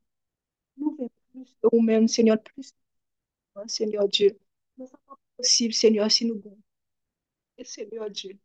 Nous 0.76 0.90
voulons 0.96 1.10
plus 1.32 1.56
de 1.62 1.68
nous-mêmes, 1.72 2.08
Seigneur, 2.08 2.42
plus 2.42 2.72
de 2.72 3.62
nous, 3.62 3.68
Seigneur 3.68 4.08
Dieu. 4.08 4.38
Mais 4.78 4.86
ça 4.86 4.98
va 5.08 5.16
possible, 5.38 5.74
Seigneur, 5.74 6.10
si 6.10 6.26
nous. 6.26 6.42
Seigneur 7.64 8.10
Dieu. 8.10 8.38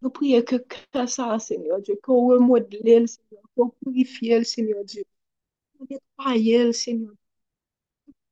Nous 0.00 0.10
prions 0.10 0.42
que, 0.42 0.56
que 0.56 1.06
ça, 1.06 1.38
Seigneur 1.38 1.80
Dieu, 1.80 1.96
qu'on 2.02 2.28
remodèle, 2.28 3.08
Seigneur, 3.08 3.42
qu'on 3.56 3.70
purifie, 3.70 4.44
Seigneur 4.44 4.84
Dieu, 4.84 5.04
qu'on 5.78 5.86
nettoie, 5.90 6.72
Seigneur 6.72 7.12
Dieu. 7.12 7.18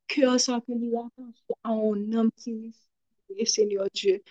Que 0.08 0.38
ça, 0.38 0.60
que 0.60 0.72
nous 0.72 0.98
attention 0.98 1.56
à 1.64 1.70
un 1.70 2.12
homme 2.12 2.30
qui 2.36 2.72
est, 3.36 3.44
Seigneur 3.44 3.86
Dieu. 3.92 4.22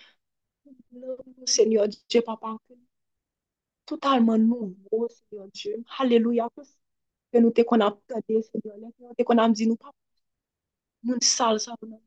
Seigneur 1.46 1.86
Dieu, 1.88 2.22
papa, 2.22 2.56
totalement 3.84 4.38
nouveau, 4.38 5.08
Seigneur 5.08 5.48
Dieu. 5.52 5.84
Alléluia. 5.98 6.48
Que 7.32 7.38
nous 7.38 7.50
te 7.50 7.62
qu'on 7.62 7.80
a 7.80 7.96
Seigneur, 8.08 8.42
que 8.52 9.02
nous 9.02 9.14
te 9.16 9.22
qu'on 9.22 9.38
a 9.38 9.48
dit, 9.50 9.66
nous, 9.66 9.76
papa, 9.76 9.94
nous 11.04 11.18
sal, 11.22 11.58
ça, 11.60 11.74
nous, 11.82 12.00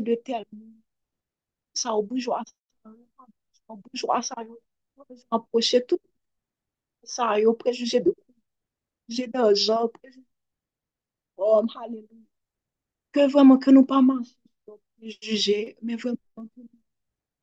de 0.00 0.14
tel. 0.16 0.44
sa 1.74 1.94
ou 1.96 2.02
boujwa 2.08 2.42
sa 2.46 3.68
ou 3.68 3.76
boujwa 3.82 4.22
sa 4.22 4.36
yo 4.46 4.54
anproche 5.30 5.80
tout. 5.88 6.02
Sa 7.04 7.38
yo 7.38 7.54
prejuje 7.54 8.00
de 8.04 8.10
kou 8.14 8.32
prejuje 9.06 9.26
de 9.32 9.38
anjan 9.38 9.88
prejuje 9.96 10.26
om 11.36 11.66
oh, 11.66 11.72
halelouya 11.74 12.24
ke 13.14 13.26
vwèman 13.32 13.58
ke 13.62 13.70
nou 13.74 13.86
pa 13.90 13.98
manche 14.08 14.34
prejuje 14.96 15.58
men 15.82 15.98
vwèman 16.02 16.46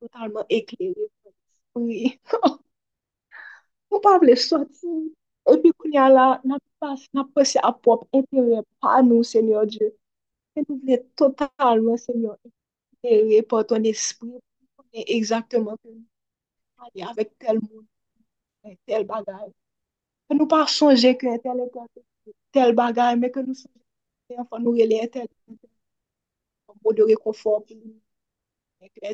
totalman 0.00 0.46
ekleri 0.58 1.06
oui. 1.74 2.18
Nou 3.92 4.00
pa 4.04 4.16
vle 4.20 4.34
soti 4.48 4.88
epi 5.52 5.68
kounya 5.76 6.08
la 6.16 6.26
nan 6.48 6.60
pase 7.34 7.58
apop 7.70 8.08
entere 8.16 8.64
pa 8.80 9.02
nou 9.08 9.20
senyor 9.32 9.68
Diyo 9.72 9.88
se 10.52 10.64
nou 10.64 10.80
vle 10.80 10.96
totalman 11.20 12.00
senyor 12.06 12.36
ekleri 12.40 12.61
entere 13.02 13.42
pa 13.50 13.64
ton 13.64 13.84
esprit. 13.84 14.40
E 14.92 15.04
exactement 15.16 15.76
pou 15.82 15.92
nou. 15.92 16.06
Ali 16.84 17.02
avek 17.10 17.30
tel 17.38 17.58
moun. 17.60 17.86
Tel 18.86 19.04
bagay. 19.12 19.48
E 20.30 20.36
nou 20.36 20.48
pa 20.48 20.66
sonje 20.78 21.14
ke 21.20 21.38
tel 21.44 21.62
tel 22.52 22.74
bagay, 22.80 23.16
me 23.16 23.30
ke 23.34 23.44
nou 23.46 23.56
sonje. 23.56 23.80
Nou 24.64 24.76
rele 24.76 25.00
tel. 25.14 25.28
Mou 26.82 26.92
de 26.96 27.06
rekonfor 27.08 27.62
pou 27.66 27.78
nou. 27.78 27.96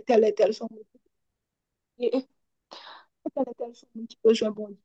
Tel 0.08 0.28
tel 0.40 0.54
son 0.58 0.68
moun. 0.72 0.86
E 1.98 2.10
tel 3.34 3.54
tel 3.54 3.72
son 3.78 3.88
moun 3.94 4.10
ki 4.10 4.20
pe 4.22 4.34
jwen 4.34 4.54
bon 4.58 4.74
di. 4.74 4.82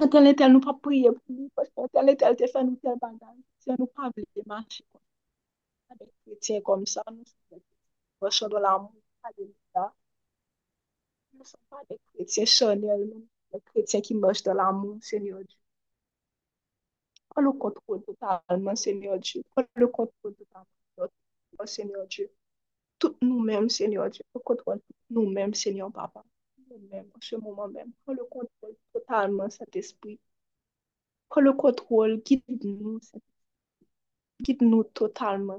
Un 0.00 0.08
tel 0.08 0.26
et 0.26 0.34
tel 0.40 0.50
nou 0.52 0.60
pa 0.64 0.72
priye 0.84 1.10
pou 1.14 1.34
nou, 1.34 1.50
parce 1.54 1.70
un 1.76 1.88
tel 1.94 2.08
et 2.10 2.16
tel 2.22 2.34
te 2.40 2.48
fè 2.50 2.62
nou 2.64 2.80
tel 2.82 2.96
bagay, 3.02 3.36
se 3.62 3.76
nou 3.78 3.86
pa 3.86 4.10
vle 4.10 4.24
demanche 4.38 4.82
kon. 4.90 5.02
Adek 5.94 6.10
kretien 6.24 6.64
kom 6.66 6.82
sa, 6.94 7.04
chan 8.30 8.48
do 8.52 8.58
la 8.66 8.72
moun, 8.78 9.02
aleluya. 9.26 9.84
Nou 11.34 11.44
se 11.50 11.58
pa 11.68 11.82
dek 11.88 12.00
kretien 12.12 12.48
chanel, 12.56 13.04
nou, 13.10 13.24
dek 13.52 13.64
kretien 13.72 14.04
ki 14.06 14.16
mòj 14.22 14.44
do 14.46 14.54
la 14.60 14.68
moun, 14.72 15.00
Seigneur 15.10 15.42
Dieu. 15.44 15.60
Kon 17.34 17.44
le 17.46 17.52
kontrol 17.64 18.02
totalman, 18.06 18.76
Seigneur 18.76 19.18
Dieu. 19.18 19.42
Kon 19.54 19.66
le 19.82 19.88
kontrol 19.98 20.34
totalman, 20.38 21.66
Seigneur 21.76 22.06
Dieu. 22.06 22.30
Tout 22.98 23.16
nou 23.22 23.40
mèm, 23.40 23.68
Seigneur 23.68 24.10
Dieu. 24.10 24.24
Le 24.34 24.40
kontrol 24.40 24.80
nou 25.10 25.26
mèm, 25.30 25.54
Seigneur 25.54 25.90
Papa. 25.92 26.24
même, 26.90 27.06
en 27.14 27.20
ce 27.20 27.36
moment 27.36 27.68
même. 27.68 27.92
Prends 28.04 28.14
le 28.14 28.24
contrôle 28.24 28.76
totalement, 28.92 29.50
cet 29.50 29.74
esprit. 29.76 30.18
Prends 31.28 31.40
le 31.40 31.52
contrôle, 31.52 32.22
guide-nous, 32.22 33.00
guide-nous 34.40 34.84
totalement. 34.84 35.58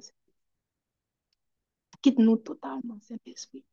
Guide-nous 2.06 2.38
totalement, 2.38 3.00
cet 3.02 3.28
esprit. 3.28 3.66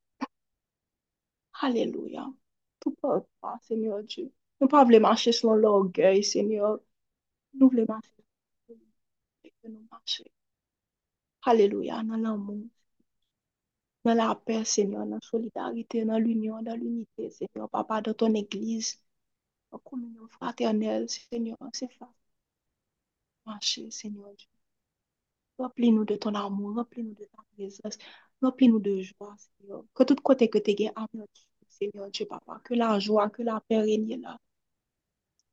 Alléluia. 1.61 2.27
Tout 2.81 2.93
pas, 2.93 3.59
Seigneur 3.61 4.03
Dieu. 4.05 4.33
Nous 4.59 4.67
ne 4.67 4.71
pas 4.71 4.85
marcher 5.01 5.33
selon 5.33 5.55
l'orgueil, 5.57 6.25
Seigneur. 6.25 6.81
Nous 7.53 7.69
voulons 7.69 7.85
marcher. 7.87 8.25
Nous 9.65 9.87
marcher. 9.91 10.33
Alléluia, 11.43 12.03
dans 12.05 12.17
l'amour 12.17 12.57
dans 14.05 14.15
la 14.15 14.35
paix, 14.35 14.65
Seigneur, 14.65 15.05
dans 15.05 15.17
la 15.17 15.21
solidarité, 15.21 16.05
dans 16.07 16.19
l'union, 16.19 16.63
dans 16.63 16.75
l'unité, 16.75 17.31
Seigneur, 17.31 17.69
Papa, 17.69 18.01
dans 18.01 18.15
ton 18.15 18.35
église, 18.35 18.99
en 19.73 19.79
communion 19.79 20.27
fraternelle, 20.29 21.09
Seigneur, 21.11 21.59
c'est 21.75 21.93
facile. 21.93 22.15
Marcher, 23.47 23.91
Seigneur 23.91 24.33
Dieu. 24.35 24.52
Remplis-nous 25.59 26.05
de 26.05 26.17
ton 26.17 26.35
amour, 26.35 26.75
remplis-nous 26.77 27.15
de 27.15 27.25
ta 27.25 27.43
présence, 27.55 27.99
remplis-nous 28.41 28.81
de 28.81 29.01
joie, 29.03 29.35
Seigneur. 29.39 29.85
Que 29.95 30.05
tout 30.05 30.17
côté 30.17 30.49
que 30.49 30.59
tu 30.59 30.71
es 30.73 30.93
Seigneur 31.69 32.11
Dieu, 32.11 32.27
Papa, 32.27 32.61
que 32.65 32.75
la 32.75 32.99
joie, 32.99 33.31
que 33.31 33.43
la 33.43 33.61
paix 33.61 33.79
règne 33.81 34.21
là. 34.21 34.39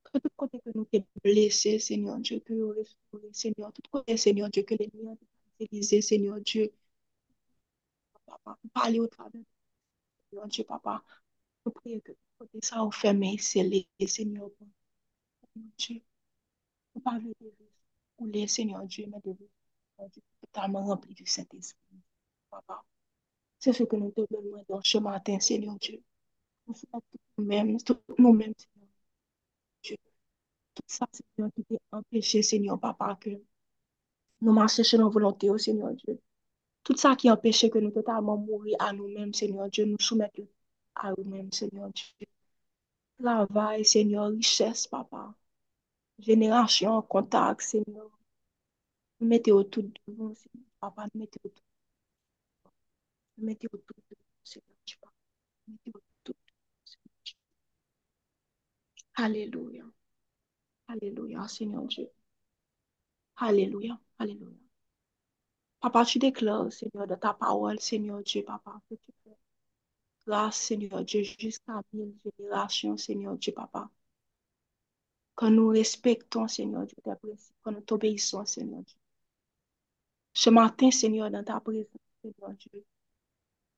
Que 0.04 0.20
tout 0.20 0.30
côté 0.36 0.60
que 0.60 0.72
nous 0.76 0.86
t'es 0.86 1.04
blessé, 1.24 1.80
Seigneur 1.80 2.18
Dieu, 2.20 2.40
que 2.40 2.54
nous 2.54 2.70
restauré, 2.70 3.30
Seigneur. 3.34 3.72
Tout 3.74 3.82
côté, 3.92 4.18
Seigneur 4.18 4.50
Dieu, 4.50 4.64
que 4.64 4.76
les 4.76 4.90
liens 4.94 5.16
utilisés, 5.60 6.02
Seigneur 6.02 6.40
Dieu, 6.42 6.72
papa. 8.26 8.58
Au 9.00 9.08
travers 9.08 9.42
de 10.34 10.48
Dieu, 10.48 10.64
papa. 10.64 11.04
Nous 11.66 11.72
prions 11.72 12.00
que 12.02 12.12
côté 12.38 12.60
ça 12.62 12.84
au 12.84 12.92
fermé, 12.92 13.38
scellé, 13.38 13.88
Seigneur. 14.08 14.50
Dieu. 15.78 16.02
Nous 16.96 17.02
parlons 17.02 17.34
de 17.42 17.54
vous. 18.20 18.48
Seigneur 18.48 18.86
Dieu, 18.86 19.06
mais 19.08 19.20
de 19.24 19.32
vous. 19.32 19.50
Totalement 20.42 20.86
rempli 20.86 21.14
du 21.14 21.26
Saint-Esprit. 21.26 21.98
Papa. 22.50 22.84
C'est 23.60 23.74
ce 23.74 23.84
que 23.84 23.96
nous 23.96 24.12
te 24.12 24.22
demandons 24.32 24.82
ce 24.84 24.98
matin, 24.98 25.40
Seigneur 25.40 25.76
Dieu. 25.80 26.02
Nous 26.68 26.74
sommes 26.74 27.02
nous-mêmes, 27.38 27.78
nous-mêmes, 28.18 28.54
Seigneur 28.58 28.90
Dieu. 29.84 29.98
Tout 30.74 30.84
ça, 30.88 31.08
Seigneur, 31.12 31.52
qui 31.54 31.64
t'est 31.66 31.80
empêché, 31.92 32.42
Seigneur, 32.42 32.80
Papa, 32.80 33.18
que 33.20 33.32
nous 34.42 34.54
marchions 34.54 34.84
selon 34.84 35.10
volonté, 35.10 35.50
au 35.50 35.58
Seigneur 35.58 35.94
Dieu. 35.94 36.20
Tout 36.84 36.96
ça 36.96 37.16
qui 37.16 37.30
empêchait 37.30 37.70
que 37.70 37.80
nous 37.80 37.92
totalement 37.92 38.38
mourir 38.38 38.78
à 38.80 38.94
nous-mêmes, 38.94 39.34
Seigneur 39.34 39.70
Dieu, 39.70 39.86
nous 39.86 40.00
soumettons 40.00 40.48
à 40.96 41.12
nous-mêmes, 41.18 41.52
Seigneur 41.52 41.90
Dieu. 41.92 42.28
Travail, 43.22 43.86
Seigneur, 43.86 44.30
richesse, 44.30 44.88
Papa. 44.88 45.36
Génération, 46.20 47.02
contact, 47.02 47.62
Seigneur. 47.62 48.10
Mettez 49.22 49.52
autour 49.52 49.84
de 49.84 49.92
vous, 50.08 50.34
Seigneur. 50.36 50.66
Papa, 50.80 51.08
mettez 51.14 51.40
autour 51.44 51.64
de 52.66 52.70
vous. 53.38 53.46
Mettez 53.46 53.68
autour 53.72 53.96
de 54.10 54.16
vous, 54.16 54.26
Seigneur 54.44 54.78
Dieu. 54.86 54.98
Nous 55.68 55.74
mettez 55.74 55.92
autour 55.96 56.36
de 56.36 56.52
vous, 56.52 56.86
Seigneur 56.86 57.20
Dieu. 57.26 57.36
Alléluia. 59.16 59.86
Alléluia, 60.88 61.48
Seigneur 61.48 61.86
Dieu. 61.86 62.10
Alléluia. 63.38 64.00
Alléluia. 64.20 64.58
Papa, 65.82 66.06
tu 66.06 66.20
déclares, 66.20 66.72
Seigneur, 66.72 67.08
de 67.08 67.16
ta 67.16 67.34
parole, 67.34 67.80
Seigneur 67.80 68.22
Dieu, 68.24 68.44
Papa, 68.44 68.82
que 68.90 68.96
tu 68.96 69.12
fais 69.24 69.38
grâce, 70.26 70.58
Seigneur 70.58 71.04
Dieu, 71.04 71.24
jusqu'à 71.24 71.82
mille 71.94 72.16
générations, 72.24 72.98
Seigneur 72.98 73.38
Dieu, 73.38 73.54
Papa. 73.54 73.90
Que 75.36 75.46
nous 75.48 75.70
respectons, 75.70 76.48
Seigneur 76.48 76.86
Dieu, 76.86 76.98
tes 77.04 77.12
que 77.64 77.70
nous 77.70 77.82
t'obéissons, 77.82 78.46
Seigneur 78.46 78.82
Dieu. 78.84 78.98
Ce 80.34 80.50
matin, 80.50 80.92
Seigneur, 80.92 81.30
dans 81.32 81.44
ta 81.44 81.60
présence, 81.60 81.86
Seigneur 82.24 82.52
Dieu, 82.54 82.86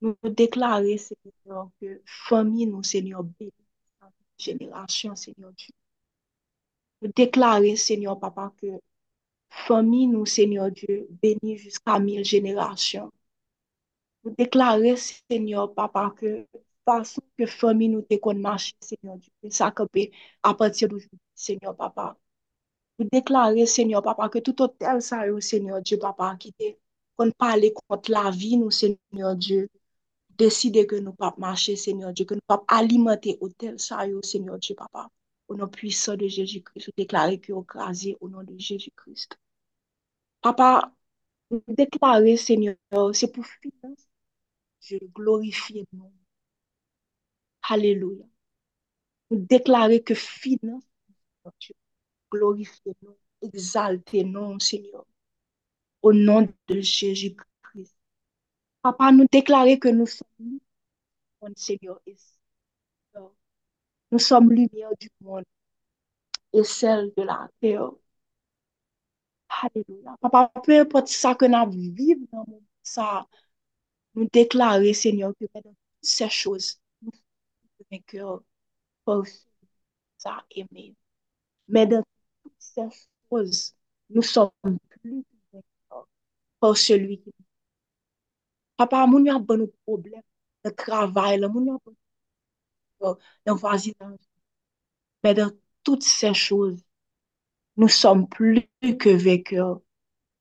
nous 0.02 0.16
déclarons, 0.24 0.98
Seigneur, 0.98 1.70
que 1.80 2.02
famille 2.06 2.68
nous, 2.68 2.84
Seigneur, 2.84 3.24
bénisse 3.24 3.54
génération, 4.38 5.16
Seigneur 5.16 5.52
Dieu. 5.54 5.74
Nous 7.02 7.12
déclarons, 7.16 7.76
Seigneur, 7.76 8.20
Papa, 8.20 8.54
que 8.58 8.68
famille 9.50 10.08
nous, 10.08 10.26
Seigneur 10.26 10.72
Dieu, 10.72 11.08
bénis 11.22 11.58
jusqu'à 11.58 12.00
mille 12.00 12.26
générations. 12.26 13.12
Nous 14.24 14.34
déclarer, 14.36 14.96
Seigneur, 14.98 15.74
Papa, 15.74 16.14
que 16.18 16.48
façon 16.86 17.22
que 17.38 17.46
famille 17.46 17.90
nous 17.90 18.02
te 18.02 18.34
marcher, 18.34 18.74
Seigneur 18.82 19.18
Dieu, 19.18 19.32
ça 19.50 19.74
à 20.44 20.54
partir 20.54 20.88
d'aujourd'hui, 20.90 21.20
Seigneur, 21.36 21.76
Papa. 21.76 22.18
Déclarer, 23.04 23.66
Seigneur, 23.66 24.02
Papa, 24.04 24.30
que 24.30 24.40
tout 24.40 24.62
hôtel, 24.62 25.02
ça, 25.02 25.24
Seigneur 25.40 25.82
Dieu, 25.82 25.98
Papa, 25.98 26.36
qui 26.40 26.54
te 26.54 26.64
qu'on 27.18 27.32
parle 27.32 27.72
contre 27.88 28.12
la 28.12 28.32
vie, 28.32 28.58
nous, 28.58 28.72
Seigneur 28.72 29.36
Dieu, 29.36 29.70
décider 30.38 30.88
que 30.88 30.96
nous 30.96 31.14
pas 31.14 31.36
marcher, 31.38 31.76
Seigneur 31.76 32.14
Dieu, 32.14 32.26
que 32.26 32.34
nous 32.36 32.42
pas 32.48 32.64
alimenter 32.68 33.38
hôtel, 33.42 33.80
ça, 33.80 34.06
Seigneur 34.24 34.58
Dieu, 34.60 34.76
Papa. 34.76 35.10
Au 35.48 35.56
nom 35.56 35.68
puissant 35.68 36.16
de 36.16 36.28
Jésus-Christ, 36.28 36.92
déclarer 36.98 37.40
que 37.40 37.52
crasez 37.64 38.18
au 38.22 38.30
nom 38.30 38.44
de 38.44 38.58
Jésus-Christ. 38.58 39.38
Papa, 40.42 40.94
déclarer, 41.68 42.38
Seigneur, 42.38 42.76
c'est 43.14 43.32
pour 43.32 43.46
finir. 43.46 43.96
Je 44.82 44.98
glorifie 45.14 45.86
nous. 45.94 46.12
Alléluia. 47.70 48.26
Déclarer 49.32 50.02
que 50.04 50.14
finance, 50.14 50.84
glorifier 52.32 52.96
nous, 53.02 53.16
exalter 53.42 54.24
nous, 54.24 54.60
Seigneur. 54.60 55.06
Au 56.02 56.14
nom 56.14 56.48
de 56.68 56.82
Jésus-Christ. 56.82 57.96
Papa, 58.82 59.12
nous 59.12 59.28
déclarer 59.32 59.78
que 59.80 59.90
nous 59.90 60.08
sommes 60.08 60.60
Seigneur, 61.56 62.02
et. 62.06 62.16
Nous 64.12 64.20
sommes 64.20 64.52
lumière 64.52 64.92
du 65.00 65.10
monde 65.22 65.46
et 66.54 66.64
celle 66.64 67.14
de 67.16 67.24
la 67.24 67.50
terre. 67.62 67.92
Alléluia. 69.50 70.16
Papa, 70.22 70.52
peu 70.64 70.80
importe 70.80 71.08
ça 71.08 71.36
que 71.36 71.46
nous 71.46 71.72
vivons 71.94 72.28
dans 72.32 72.44
le 72.48 72.54
monde, 72.54 72.64
ça, 72.84 73.28
nous 74.16 74.28
déclarer, 74.32 74.94
Seigneur, 74.94 75.34
que 75.40 75.46
dans 75.54 75.62
toutes 75.62 75.76
ces 76.02 76.30
choses, 76.30 76.80
nous 77.02 77.12
sommes 77.12 77.22
vainqueurs 77.92 78.44
pour 79.06 79.26
ça 80.18 80.46
aimer. 80.52 80.96
Mais 81.68 81.88
dans 81.88 82.04
toutes 82.44 82.54
ces 82.60 82.90
choses, 83.30 83.76
nous 84.10 84.22
sommes 84.22 84.52
plus 85.02 85.24
vainqueurs 85.54 86.08
pour 86.60 86.78
celui 86.78 87.20
qui 87.20 87.34
nous 87.38 87.46
Papa, 88.78 89.06
moun 89.08 89.26
y 89.26 89.30
a 89.30 89.40
bon 89.40 89.72
problème 89.86 90.24
de 90.66 90.70
travail, 90.72 91.40
là, 91.40 91.48
moun 91.48 91.68
y 91.68 91.70
a 91.70 91.78
bon 91.86 91.96
de 93.46 93.52
voisinage. 93.52 94.20
Mais 95.24 95.34
dans 95.34 95.52
toutes 95.84 96.04
ces 96.04 96.34
choses, 96.34 96.84
nous 97.78 97.88
sommes 97.88 98.28
plus 98.28 98.70
que 99.00 99.10
vainqueurs 99.10 99.82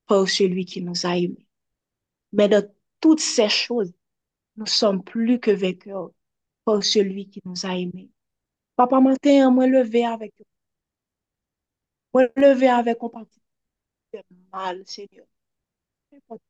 pour 0.06 0.28
celui 0.28 0.64
qui 0.64 0.82
nous 0.82 1.06
a 1.06 1.16
aimés. 1.16 1.46
Mais 2.32 2.48
dans 2.48 2.66
toutes 3.00 3.20
ces 3.20 3.48
choses, 3.48 3.92
nous 4.56 4.66
sommes 4.66 5.02
plus 5.02 5.40
que 5.40 5.50
vainqueurs 5.50 6.10
pour 6.64 6.84
celui 6.84 7.28
qui 7.28 7.40
nous 7.44 7.66
a 7.66 7.76
aimés. 7.76 8.10
Papa, 8.76 9.00
matin, 9.00 9.50
moi 9.50 9.66
levé 9.66 10.04
avec 10.04 10.34
moi 12.12 12.26
levé 12.36 12.68
avec 12.68 12.98
compassion. 12.98 13.40
Fait 14.10 14.24
mal, 14.52 14.82
Seigneur. 14.86 15.26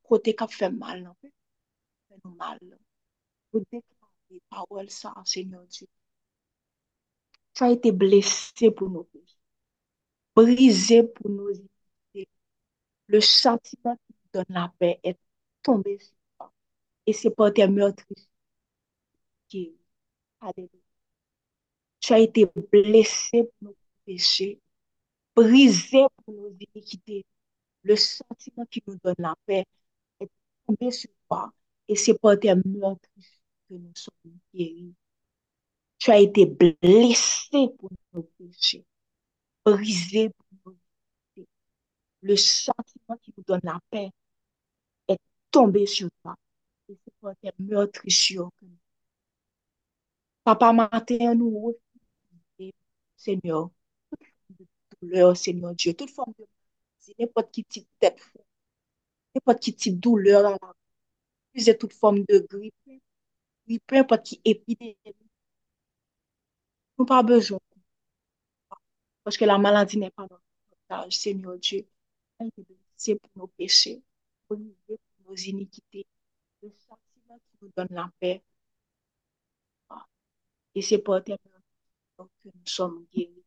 Côté 0.02 0.34
qui 0.34 0.48
fait 0.48 0.70
mal, 0.70 1.02
non? 1.02 1.14
Fait 1.20 1.32
nous 2.24 2.34
mal. 2.34 2.58
Nous 3.52 3.64
déclarer 3.72 4.42
parole 4.48 4.90
ça, 4.90 5.14
Seigneur 5.24 5.66
Dieu. 5.66 5.86
Tu 7.54 7.64
as 7.64 7.70
été 7.70 7.92
blessé 7.92 8.70
pour 8.70 8.88
nos 8.90 9.04
péchés, 9.04 9.36
brisé 10.34 11.04
pour 11.04 11.30
nos 11.30 11.50
iniquités. 11.50 12.28
Le 13.08 13.20
sentiment 13.20 13.96
qui 13.96 14.14
nous 14.14 14.30
donne 14.32 14.54
la 14.56 14.72
paix 14.78 15.00
est 15.04 15.18
tombé 15.62 15.98
sur 15.98 16.14
toi. 16.38 16.52
Et 17.06 17.12
c'est 17.12 17.30
par 17.30 17.52
tes 17.52 17.68
meurtrissures 17.68 18.28
qui 19.48 19.74
Alléluia. 20.40 20.80
Tu 22.00 22.12
as 22.12 22.18
été 22.18 22.46
blessé 22.72 23.44
pour 23.44 23.68
nos 23.68 23.76
péchés, 24.06 24.60
brisé 25.34 26.04
pour 26.24 26.34
nos 26.34 26.50
iniquités. 26.74 27.24
Le 27.82 27.96
sentiment 27.96 28.66
qui 28.70 28.82
nous 28.86 28.96
donne 29.02 29.14
la 29.18 29.34
paix 29.46 29.64
est 30.20 30.30
tombé 30.66 30.90
sur 30.90 31.10
toi. 31.28 31.52
Et 31.88 31.96
c'est 31.96 32.18
par 32.18 32.38
tes 32.38 32.54
meurtrissures 32.54 33.40
que 33.68 33.74
nous 33.74 33.92
sommes 33.94 34.38
guéris. 34.54 34.94
Tu 35.98 36.10
as 36.10 36.18
été 36.20 36.46
blessé 36.46 37.68
pour 37.78 37.90
nos 38.12 38.22
péchés, 38.38 38.84
brisé 39.64 40.30
pour 40.30 40.46
nos 40.72 40.78
péchés. 41.34 41.48
Le 42.22 42.36
sentiment 42.36 43.16
qui 43.22 43.32
nous 43.36 43.44
donne 43.46 43.60
la 43.64 43.80
paix 43.90 44.10
est 45.08 45.18
tombé 45.50 45.86
sur 45.86 46.08
toi. 46.22 46.36
Et 46.88 46.96
c'est 47.04 47.14
par 47.20 47.34
tes 47.42 47.50
meurtrissures 47.58 48.50
que 48.58 48.66
nous 48.66 48.76
Papa, 50.44 50.72
matin, 50.72 51.34
nous 51.34 51.76
Seigneur, 53.16 53.70
douleur, 55.02 55.36
Seigneur 55.36 55.74
Dieu, 55.74 55.94
toute 55.94 56.10
forme 56.10 56.32
de 56.38 56.44
maladie, 56.44 57.14
n'importe 57.18 57.52
qui 57.52 57.64
type 57.64 57.88
tête, 57.98 58.20
n'importe 59.34 59.60
qui 59.60 59.74
type 59.74 59.98
douleur 60.00 60.46
à 60.46 60.50
la 60.50 60.74
refusez 61.54 61.76
toute 61.76 61.92
forme 61.92 62.24
de 62.28 62.46
grippe, 62.48 62.74
grippe, 63.66 63.82
peu 63.86 63.96
importe 63.96 64.26
qui 64.26 64.40
épidémie. 64.44 64.96
Nous 66.98 67.06
pas 67.06 67.22
besoin. 67.22 67.58
Parce 69.24 69.36
que 69.36 69.44
la 69.44 69.58
maladie 69.58 69.98
n'est 69.98 70.10
pas 70.10 70.22
notre 70.22 70.42
portage, 70.68 71.16
Seigneur 71.16 71.58
Dieu. 71.58 71.86
C'est 72.96 73.16
pour 73.16 73.30
nos 73.36 73.46
péchés, 73.46 74.02
pour 74.46 74.58
nos 74.58 75.36
iniquités. 75.36 76.06
Le 76.62 76.70
sentiment 76.70 77.38
qui 77.38 77.56
nous 77.62 77.70
donne 77.76 77.88
la 77.90 78.10
paix. 78.20 78.42
Et 80.74 80.82
c'est 80.82 80.98
pour 80.98 81.22
tes 81.22 81.36
que 81.36 82.22
nous 82.44 82.52
sommes 82.66 83.06
guéris. 83.12 83.44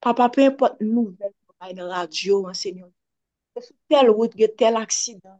Papa, 0.00 0.28
pe 0.34 0.46
impot 0.48 0.78
nouvel 0.80 1.32
pou 1.44 1.54
bay 1.60 1.74
nan 1.76 1.90
radyo, 1.92 2.38
ansenyon. 2.50 2.90
Se 3.52 3.66
sou 3.66 3.76
tel 3.92 4.08
wout 4.16 4.32
ge 4.40 4.48
tel 4.60 4.78
aksidan. 4.80 5.36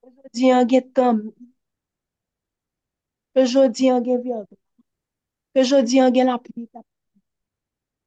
Se 0.00 0.10
jodi 0.10 0.50
an 0.56 0.68
ge 0.68 0.80
tam. 0.96 1.22
Se 3.32 3.46
jodi 3.52 3.88
an 3.94 4.04
ge 4.04 4.18
vyod. 4.26 4.50
Se 5.54 5.64
jodi 5.70 6.02
an 6.04 6.12
ge 6.16 6.26
la 6.28 6.36
pli. 6.44 6.66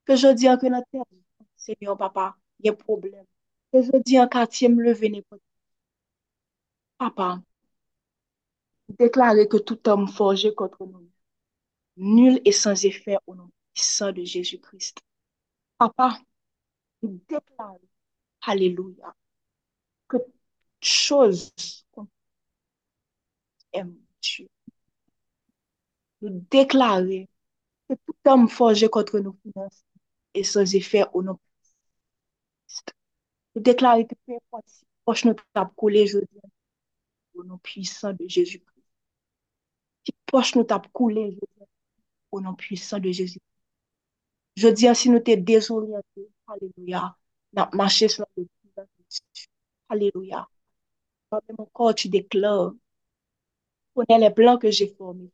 Se 0.06 0.20
jodi 0.22 0.52
an 0.52 0.62
ke 0.62 0.70
nan 0.74 0.86
tel. 0.92 1.08
Ansenyon, 1.48 1.98
papa, 2.04 2.30
gen 2.62 2.78
problem. 2.86 3.26
Se 3.72 3.84
jodi 3.90 4.22
an 4.22 4.30
katye 4.38 4.70
m 4.70 4.78
leve 4.86 5.10
ne 5.16 5.24
pot. 5.26 5.42
Papa, 7.02 7.32
deklare 9.02 9.50
ke 9.50 9.66
tout 9.66 9.94
am 9.94 10.06
forje 10.20 10.54
kontre 10.62 10.86
nou. 10.86 11.06
Nul 11.98 12.40
et 12.46 12.52
sans 12.52 12.86
effet 12.86 13.18
au 13.26 13.34
nom 13.36 13.50
puissant 13.74 14.12
de 14.12 14.24
Jésus-Christ. 14.24 15.07
Papa, 15.78 16.20
nous 17.02 17.22
déclarons, 17.28 17.80
Alléluia, 18.42 19.16
que 20.08 20.18
chose 20.82 21.52
qu'on 21.92 22.08
aime 23.74 23.96
Dieu. 24.22 24.48
Nous 26.22 26.46
déclarer 26.50 27.30
que 27.90 27.96
tout 27.96 28.16
homme 28.26 28.50
forgé 28.50 28.90
contre 28.90 29.20
nos 29.20 29.34
finances 29.44 29.84
est 30.34 30.44
sans 30.44 30.76
effet 30.76 31.06
au 31.14 31.24
nom 31.24 31.40
Christ. 32.66 32.94
Nous 33.56 33.62
déclarer 33.62 34.08
que 34.08 34.16
peu 34.26 34.34
importe 34.34 34.68
si 34.68 34.86
proche 35.04 35.26
nous 35.26 35.36
tape 35.54 35.76
collé 35.76 36.04
aujourd'hui 36.04 36.40
au 37.36 37.44
nom 37.44 37.58
puissant 37.60 38.14
de 38.14 38.28
Jésus-Christ. 38.28 38.84
Si 40.06 40.14
proche 40.26 40.56
nous 40.56 40.64
tape 40.64 40.88
coulé 40.92 41.38
au 42.32 42.42
nom 42.42 42.56
puissant 42.56 43.00
de 43.00 43.12
Jésus. 43.12 43.40
Je 44.58 44.70
dis 44.70 44.88
si 44.96 45.12
nous 45.12 45.20
t'es 45.20 45.38
désorienté, 45.38 46.32
Alléluia, 46.48 47.16
n'a 47.54 47.70
marché 47.74 48.08
sur 48.08 48.26
le 48.36 48.48
Alléluia. 49.88 50.48
Mon 51.32 51.66
corps, 51.72 51.94
tu 51.94 52.10
déclares, 52.10 52.74
connais 53.94 54.18
les 54.18 54.32
plans 54.32 54.58
que 54.58 54.72
j'ai 54.72 54.88
formés. 54.88 55.30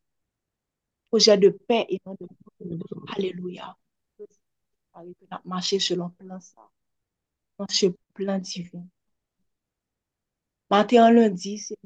Projet 1.07 1.37
de 1.37 1.49
paix 1.49 1.85
et 1.87 2.01
non 2.05 2.17
de 2.19 2.27
Alléluia. 3.15 3.77
N'a 5.31 5.41
marché 5.45 5.79
selon 5.79 6.09
plan 6.09 6.41
ça. 6.41 6.69
Dans 7.57 7.67
ce 7.69 7.87
plan 8.13 8.39
divin. 8.39 8.85
Matin 10.69 11.09
lundi, 11.11 11.59
c'est 11.59 11.77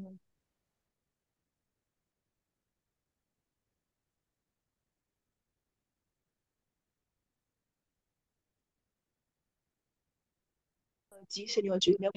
dit, 11.28 11.48
Seigneur 11.48 11.78
Dieu, 11.78 11.94
Seigneur 11.94 12.12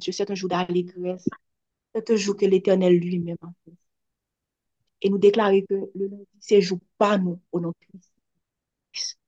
Dieu, 0.00 0.12
c'est 0.12 0.30
un 0.30 0.34
jour 0.34 0.48
d'allégresse. 0.48 1.28
C'est 1.94 2.10
un 2.10 2.16
jour 2.16 2.36
que 2.36 2.46
l'Éternel 2.46 2.94
lui-même 2.98 3.36
a 3.42 3.48
fait. 3.64 3.72
Et 5.02 5.10
nous 5.10 5.18
déclarer 5.18 5.64
que 5.64 5.74
le 5.94 6.06
lundi, 6.06 6.26
c'est 6.40 6.60
jour 6.60 6.78
pas 6.98 7.18
nous 7.18 7.40
au 7.52 7.60
nom 7.60 7.70
de 7.70 7.98
Christ. 8.92 9.18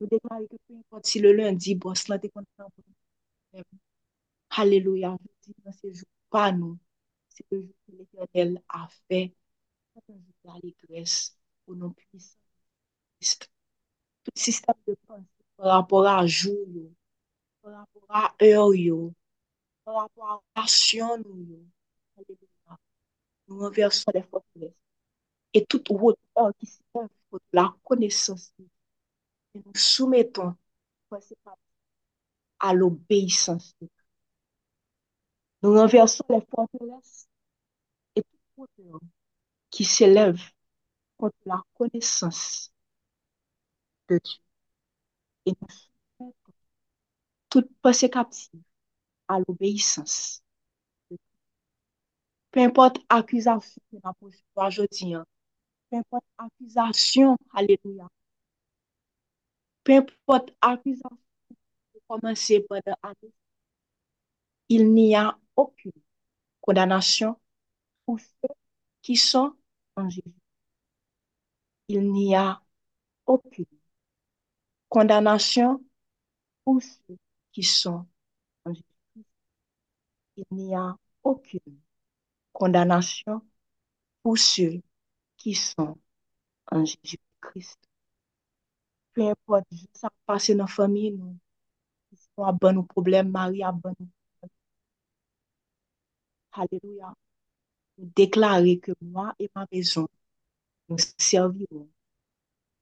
Nous 0.00 0.06
déclarer 0.08 0.46
que 0.48 0.56
peu 0.68 0.74
importe 0.74 1.06
si 1.06 1.20
le 1.20 1.32
lundi, 1.32 1.74
boss, 1.74 2.08
là, 2.08 2.18
t'es 2.18 2.28
content 2.28 2.46
pour 2.56 2.84
nous. 3.54 3.62
Alléluia. 4.50 5.16
C'est 5.80 5.92
jour 5.94 6.06
pas 6.30 6.52
nous. 6.52 6.78
C'est 7.28 7.46
le 7.50 7.62
jour 7.62 7.74
que 7.86 7.92
l'Éternel 7.92 8.62
a 8.68 8.88
fait. 9.08 9.34
C'est 9.94 10.12
un 10.12 10.18
jour 10.18 10.34
d'allégresse 10.44 11.36
au 11.66 11.74
nom 11.74 11.88
de 11.88 11.94
Christ. 12.10 12.38
Tout 14.24 14.32
système 14.34 14.74
de 14.86 14.96
pensée 15.06 15.24
par 15.56 15.66
rapport 15.72 16.06
à 16.06 16.26
jour, 16.26 16.66
par 17.62 17.72
rapport 17.72 18.06
à 18.08 18.34
heure, 18.42 18.74
yo, 18.74 19.14
par 19.84 19.96
rapport 19.96 20.30
à 20.30 20.60
passion, 20.60 21.18
nous, 21.18 21.66
renversons 23.48 24.10
les 24.14 24.22
forteresses. 24.22 24.74
Et 25.54 25.64
toute 25.66 25.88
route 25.88 26.18
qui 26.58 26.66
se 26.66 26.80
pour 26.92 27.08
la 27.52 27.74
connaissance, 27.84 28.52
et 29.54 29.60
nous 29.64 29.74
soumettons 29.74 30.54
à 32.58 32.72
l'obéissance. 32.72 33.74
Nous 35.62 35.74
renversons 35.74 36.24
les 36.30 36.40
forteresses 36.50 37.28
et 38.16 38.22
toute 38.22 38.70
route 38.88 39.02
qui 39.70 39.84
s'élève 39.84 40.40
contre 41.16 41.36
la 41.46 41.62
connaissance 41.74 42.72
de 44.08 44.18
Dieu. 44.22 44.40
Et 45.46 45.52
nous 45.60 45.68
toute 47.52 47.68
pensée 47.82 48.08
captive 48.08 48.62
à 49.28 49.38
l'obéissance. 49.40 50.42
Peu 52.50 52.60
importe 52.60 52.98
accusation 53.10 53.82
que 53.90 53.96
nous 54.02 54.12
posée 54.20 54.42
aujourd'hui, 54.56 55.14
peu 55.90 55.98
importe 55.98 56.24
accusation, 56.38 57.36
alléluia, 57.54 58.08
peu 59.84 59.92
importe 59.96 60.54
accusation 60.62 61.18
qui 61.92 62.00
commencer 62.08 62.60
pendant 62.68 62.96
l'année, 63.04 63.34
il 64.68 64.92
n'y 64.92 65.14
a 65.14 65.38
aucune 65.56 65.92
condamnation 66.62 67.38
pour 68.06 68.20
ceux 68.20 68.48
qui 69.02 69.16
sont 69.16 69.54
en 69.96 70.08
Jésus. 70.10 70.34
Il 71.86 72.10
n'y 72.10 72.34
a 72.34 72.60
aucune 73.26 73.66
condamnation 74.88 75.82
pour 76.64 76.80
ceux 76.82 77.18
qui 77.52 77.62
sont 77.62 78.06
en 78.64 78.74
Jésus. 78.74 78.84
Il 80.36 80.44
n'y 80.50 80.74
a 80.74 80.96
aucune 81.22 81.80
condamnation 82.52 83.42
pour 84.22 84.38
ceux 84.38 84.82
qui 85.36 85.54
sont 85.54 85.98
en 86.70 86.84
Jésus-Christ. 86.84 87.78
Peu 89.14 89.28
importe, 89.28 89.66
ça 89.94 90.08
passe 90.26 90.50
dans 90.50 90.58
la 90.58 90.66
famille, 90.66 91.12
nous, 91.12 91.38
nous 92.12 92.44
avons 92.44 92.72
nos 92.72 92.82
problèmes, 92.84 93.30
Marie 93.30 93.62
a 93.62 93.72
bon 93.72 93.94
Alléluia. 96.52 97.14
Déclarer 97.98 98.78
que 98.80 98.92
moi 99.00 99.34
et 99.38 99.50
ma 99.54 99.66
maison, 99.72 100.08
nous 100.88 100.98
servirons 101.18 101.88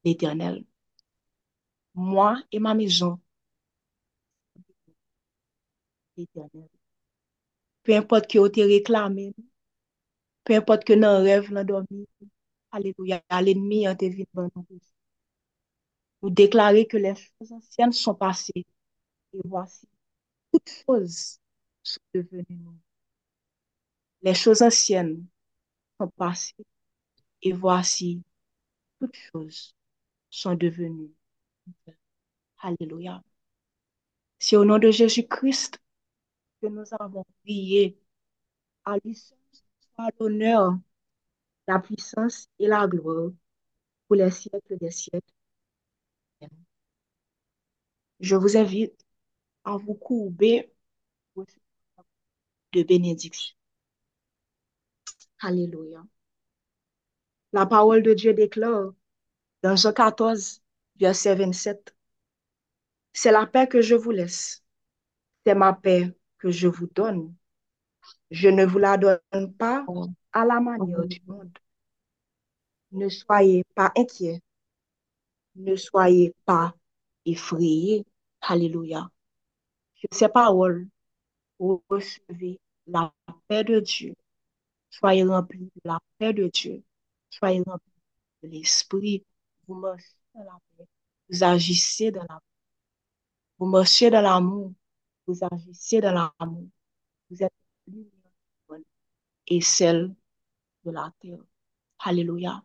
l'Éternel. 0.05 0.65
Moi 1.95 2.43
et 2.51 2.59
ma 2.59 2.75
maison, 2.75 3.21
l'Éternel. 6.21 6.69
Peu 7.83 7.95
importe 7.95 8.27
que 8.31 8.39
vous 8.39 8.49
te 8.49 8.61
réclamé, 8.61 9.35
peu 10.45 10.55
importe 10.55 10.85
que 10.85 10.93
dans 10.93 11.23
rêve, 11.23 11.53
dans 11.53 11.65
dormi, 11.65 12.07
Alléluia, 12.73 13.23
l'ennemi 13.43 13.87
a 13.87 13.93
été 13.93 14.11
venu 14.11 14.27
nous. 14.35 14.81
Nous 16.23 16.31
déclarer 16.31 16.87
que 16.87 16.97
les 16.97 17.15
choses 17.15 17.53
anciennes 17.53 17.93
sont 17.93 18.15
passées. 18.15 18.67
Et 19.35 19.41
voici, 19.45 19.89
toutes 20.53 20.71
choses 20.87 21.39
sont 21.83 22.01
devenues. 22.15 22.79
Les 24.23 24.35
choses 24.35 24.63
anciennes 24.63 25.27
sont 26.01 26.09
passées. 26.09 26.67
Et 27.43 27.53
voici, 27.53 28.23
toutes 29.01 29.17
choses 29.17 29.75
sont 30.31 30.55
devenues. 30.55 31.13
Alléluia. 32.63 33.23
C'est 34.41 34.57
au 34.57 34.65
nom 34.65 34.79
de 34.79 34.91
Jésus-Christ 34.91 35.79
que 36.61 36.67
nous 36.69 36.85
avons 36.99 37.25
prié. 37.43 37.99
À 38.85 38.97
lui 39.05 39.15
soit 39.15 40.11
l'honneur, 40.21 40.79
la 41.69 41.79
puissance 41.81 42.49
et 42.59 42.67
la 42.69 42.87
gloire 42.87 43.31
pour 44.09 44.17
les 44.17 44.31
siècles 44.31 44.79
des 44.79 44.91
siècles. 44.91 45.33
Je 48.21 48.37
vous 48.37 48.57
invite 48.57 49.05
à 49.65 49.77
vous 49.77 49.95
courber 49.95 50.73
de 52.73 52.83
bénédiction. 52.83 53.55
Alléluia. 55.41 56.05
La 57.53 57.65
parole 57.67 58.03
de 58.03 58.13
Dieu 58.15 58.35
déclare 58.35 58.93
dans 59.63 59.77
Jean 59.77 59.93
14, 59.93 60.63
verset 60.99 61.35
27, 61.37 61.95
C'est 63.13 63.33
la 63.33 63.47
paix 63.47 63.69
que 63.69 63.81
je 63.83 63.95
vous 63.95 64.11
laisse. 64.11 64.65
C'est 65.47 65.55
ma 65.55 65.73
paix 65.75 66.13
que 66.41 66.51
je 66.51 66.67
vous 66.69 66.89
donne. 66.95 67.35
Je 68.31 68.49
ne 68.49 68.65
vous 68.65 68.79
la 68.79 68.97
donne 68.97 69.55
pas 69.59 69.85
à 70.33 70.45
la 70.45 70.61
manière 70.61 71.07
du 71.07 71.21
monde. 71.27 71.57
Ne 72.93 73.09
soyez 73.09 73.65
pas 73.75 73.93
inquiets. 73.97 74.41
Ne 75.55 75.77
soyez 75.77 76.35
pas 76.45 76.75
effrayés. 77.25 78.05
Alléluia. 78.41 79.11
Sur 79.95 80.09
ces 80.13 80.29
paroles, 80.29 80.89
vous 81.59 81.83
recevez 81.89 82.59
la 82.87 83.13
paix 83.47 83.65
de 83.65 83.81
Dieu. 83.81 84.15
Soyez 84.89 85.25
remplis 85.25 85.71
de 85.77 85.81
la 85.85 86.01
paix 86.19 86.33
de 86.33 86.49
Dieu. 86.49 86.83
Soyez 87.29 87.63
remplis 87.67 87.93
de 88.43 88.49
l'Esprit. 88.49 89.25
Vous 89.69 89.75
marchez 89.75 90.17
dans 90.35 90.45
la 90.45 90.59
paix. 90.77 90.87
Vous 91.29 91.45
agissez 91.45 92.11
dans 92.11 92.23
la 92.23 92.41
paix. 92.41 92.45
Vous 93.59 93.67
marchez 93.67 94.11
dans 94.11 94.23
l'amour. 94.23 94.73
Vous 95.31 95.45
agissez 95.49 96.01
dans 96.01 96.35
l'amour. 96.41 96.67
Vous 97.31 97.43
êtes 97.45 97.53
lumière 97.87 98.11
et 99.47 99.61
celle 99.61 100.13
de 100.85 100.91
la 100.91 101.13
terre. 101.21 101.39
Alléluia. 102.01 102.65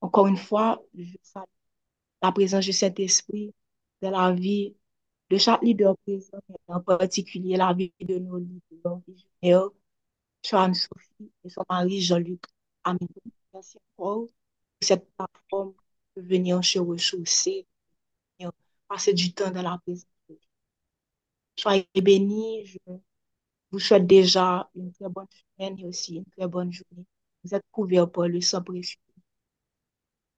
Encore 0.00 0.26
une 0.26 0.38
fois, 0.38 0.82
je 0.94 1.04
salue 1.22 1.44
la 2.22 2.32
présence 2.32 2.64
du 2.64 2.72
Saint-Esprit 2.72 3.54
dans 4.00 4.10
la 4.10 4.32
vie 4.32 4.74
de 5.28 5.36
chaque 5.36 5.60
leader 5.62 5.98
présent, 5.98 6.38
en 6.66 6.80
particulier 6.80 7.58
la 7.58 7.74
vie 7.74 7.92
de 8.00 8.18
nos 8.18 8.38
leaders 8.38 9.70
Joanne-Sophie 10.42 11.30
et 11.44 11.50
son 11.50 11.62
mari 11.68 12.00
Jean-Luc. 12.00 12.42
Amen. 12.84 13.06
Merci 13.52 13.76
encore 13.98 14.28
pour 14.28 14.30
cette 14.80 15.06
plateforme 15.14 15.74
de 16.16 16.22
venir 16.22 16.64
se 16.64 16.78
ressourcer, 16.78 17.66
passer 18.88 19.12
du 19.12 19.34
temps 19.34 19.50
dans 19.50 19.62
la 19.62 19.76
présence. 19.84 20.17
Soyez 21.58 21.86
bénis. 22.02 22.64
Je 22.66 22.78
vous 23.72 23.80
souhaite 23.80 24.06
déjà 24.06 24.70
une 24.76 24.92
très 24.92 25.08
bonne 25.08 25.26
semaine 25.58 25.78
et 25.80 25.86
aussi 25.86 26.16
une 26.16 26.26
très 26.26 26.48
bonne 26.48 26.72
journée. 26.72 27.06
Vous 27.44 27.54
êtes 27.54 27.64
couverts 27.72 28.10
par 28.10 28.28
le 28.28 28.40
sang 28.42 28.62
précieux. 28.62 29.00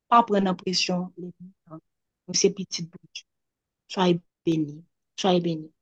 Pas 0.08 0.22
prendre 0.24 0.54
pression 0.54 1.10
les 1.16 1.32
c'est 2.34 2.50
petite 2.50 2.90
bouche. 2.90 3.24
Soyez 3.88 4.20
bénis. 4.46 4.84
Soyez 5.16 5.40
bénis. 5.40 5.72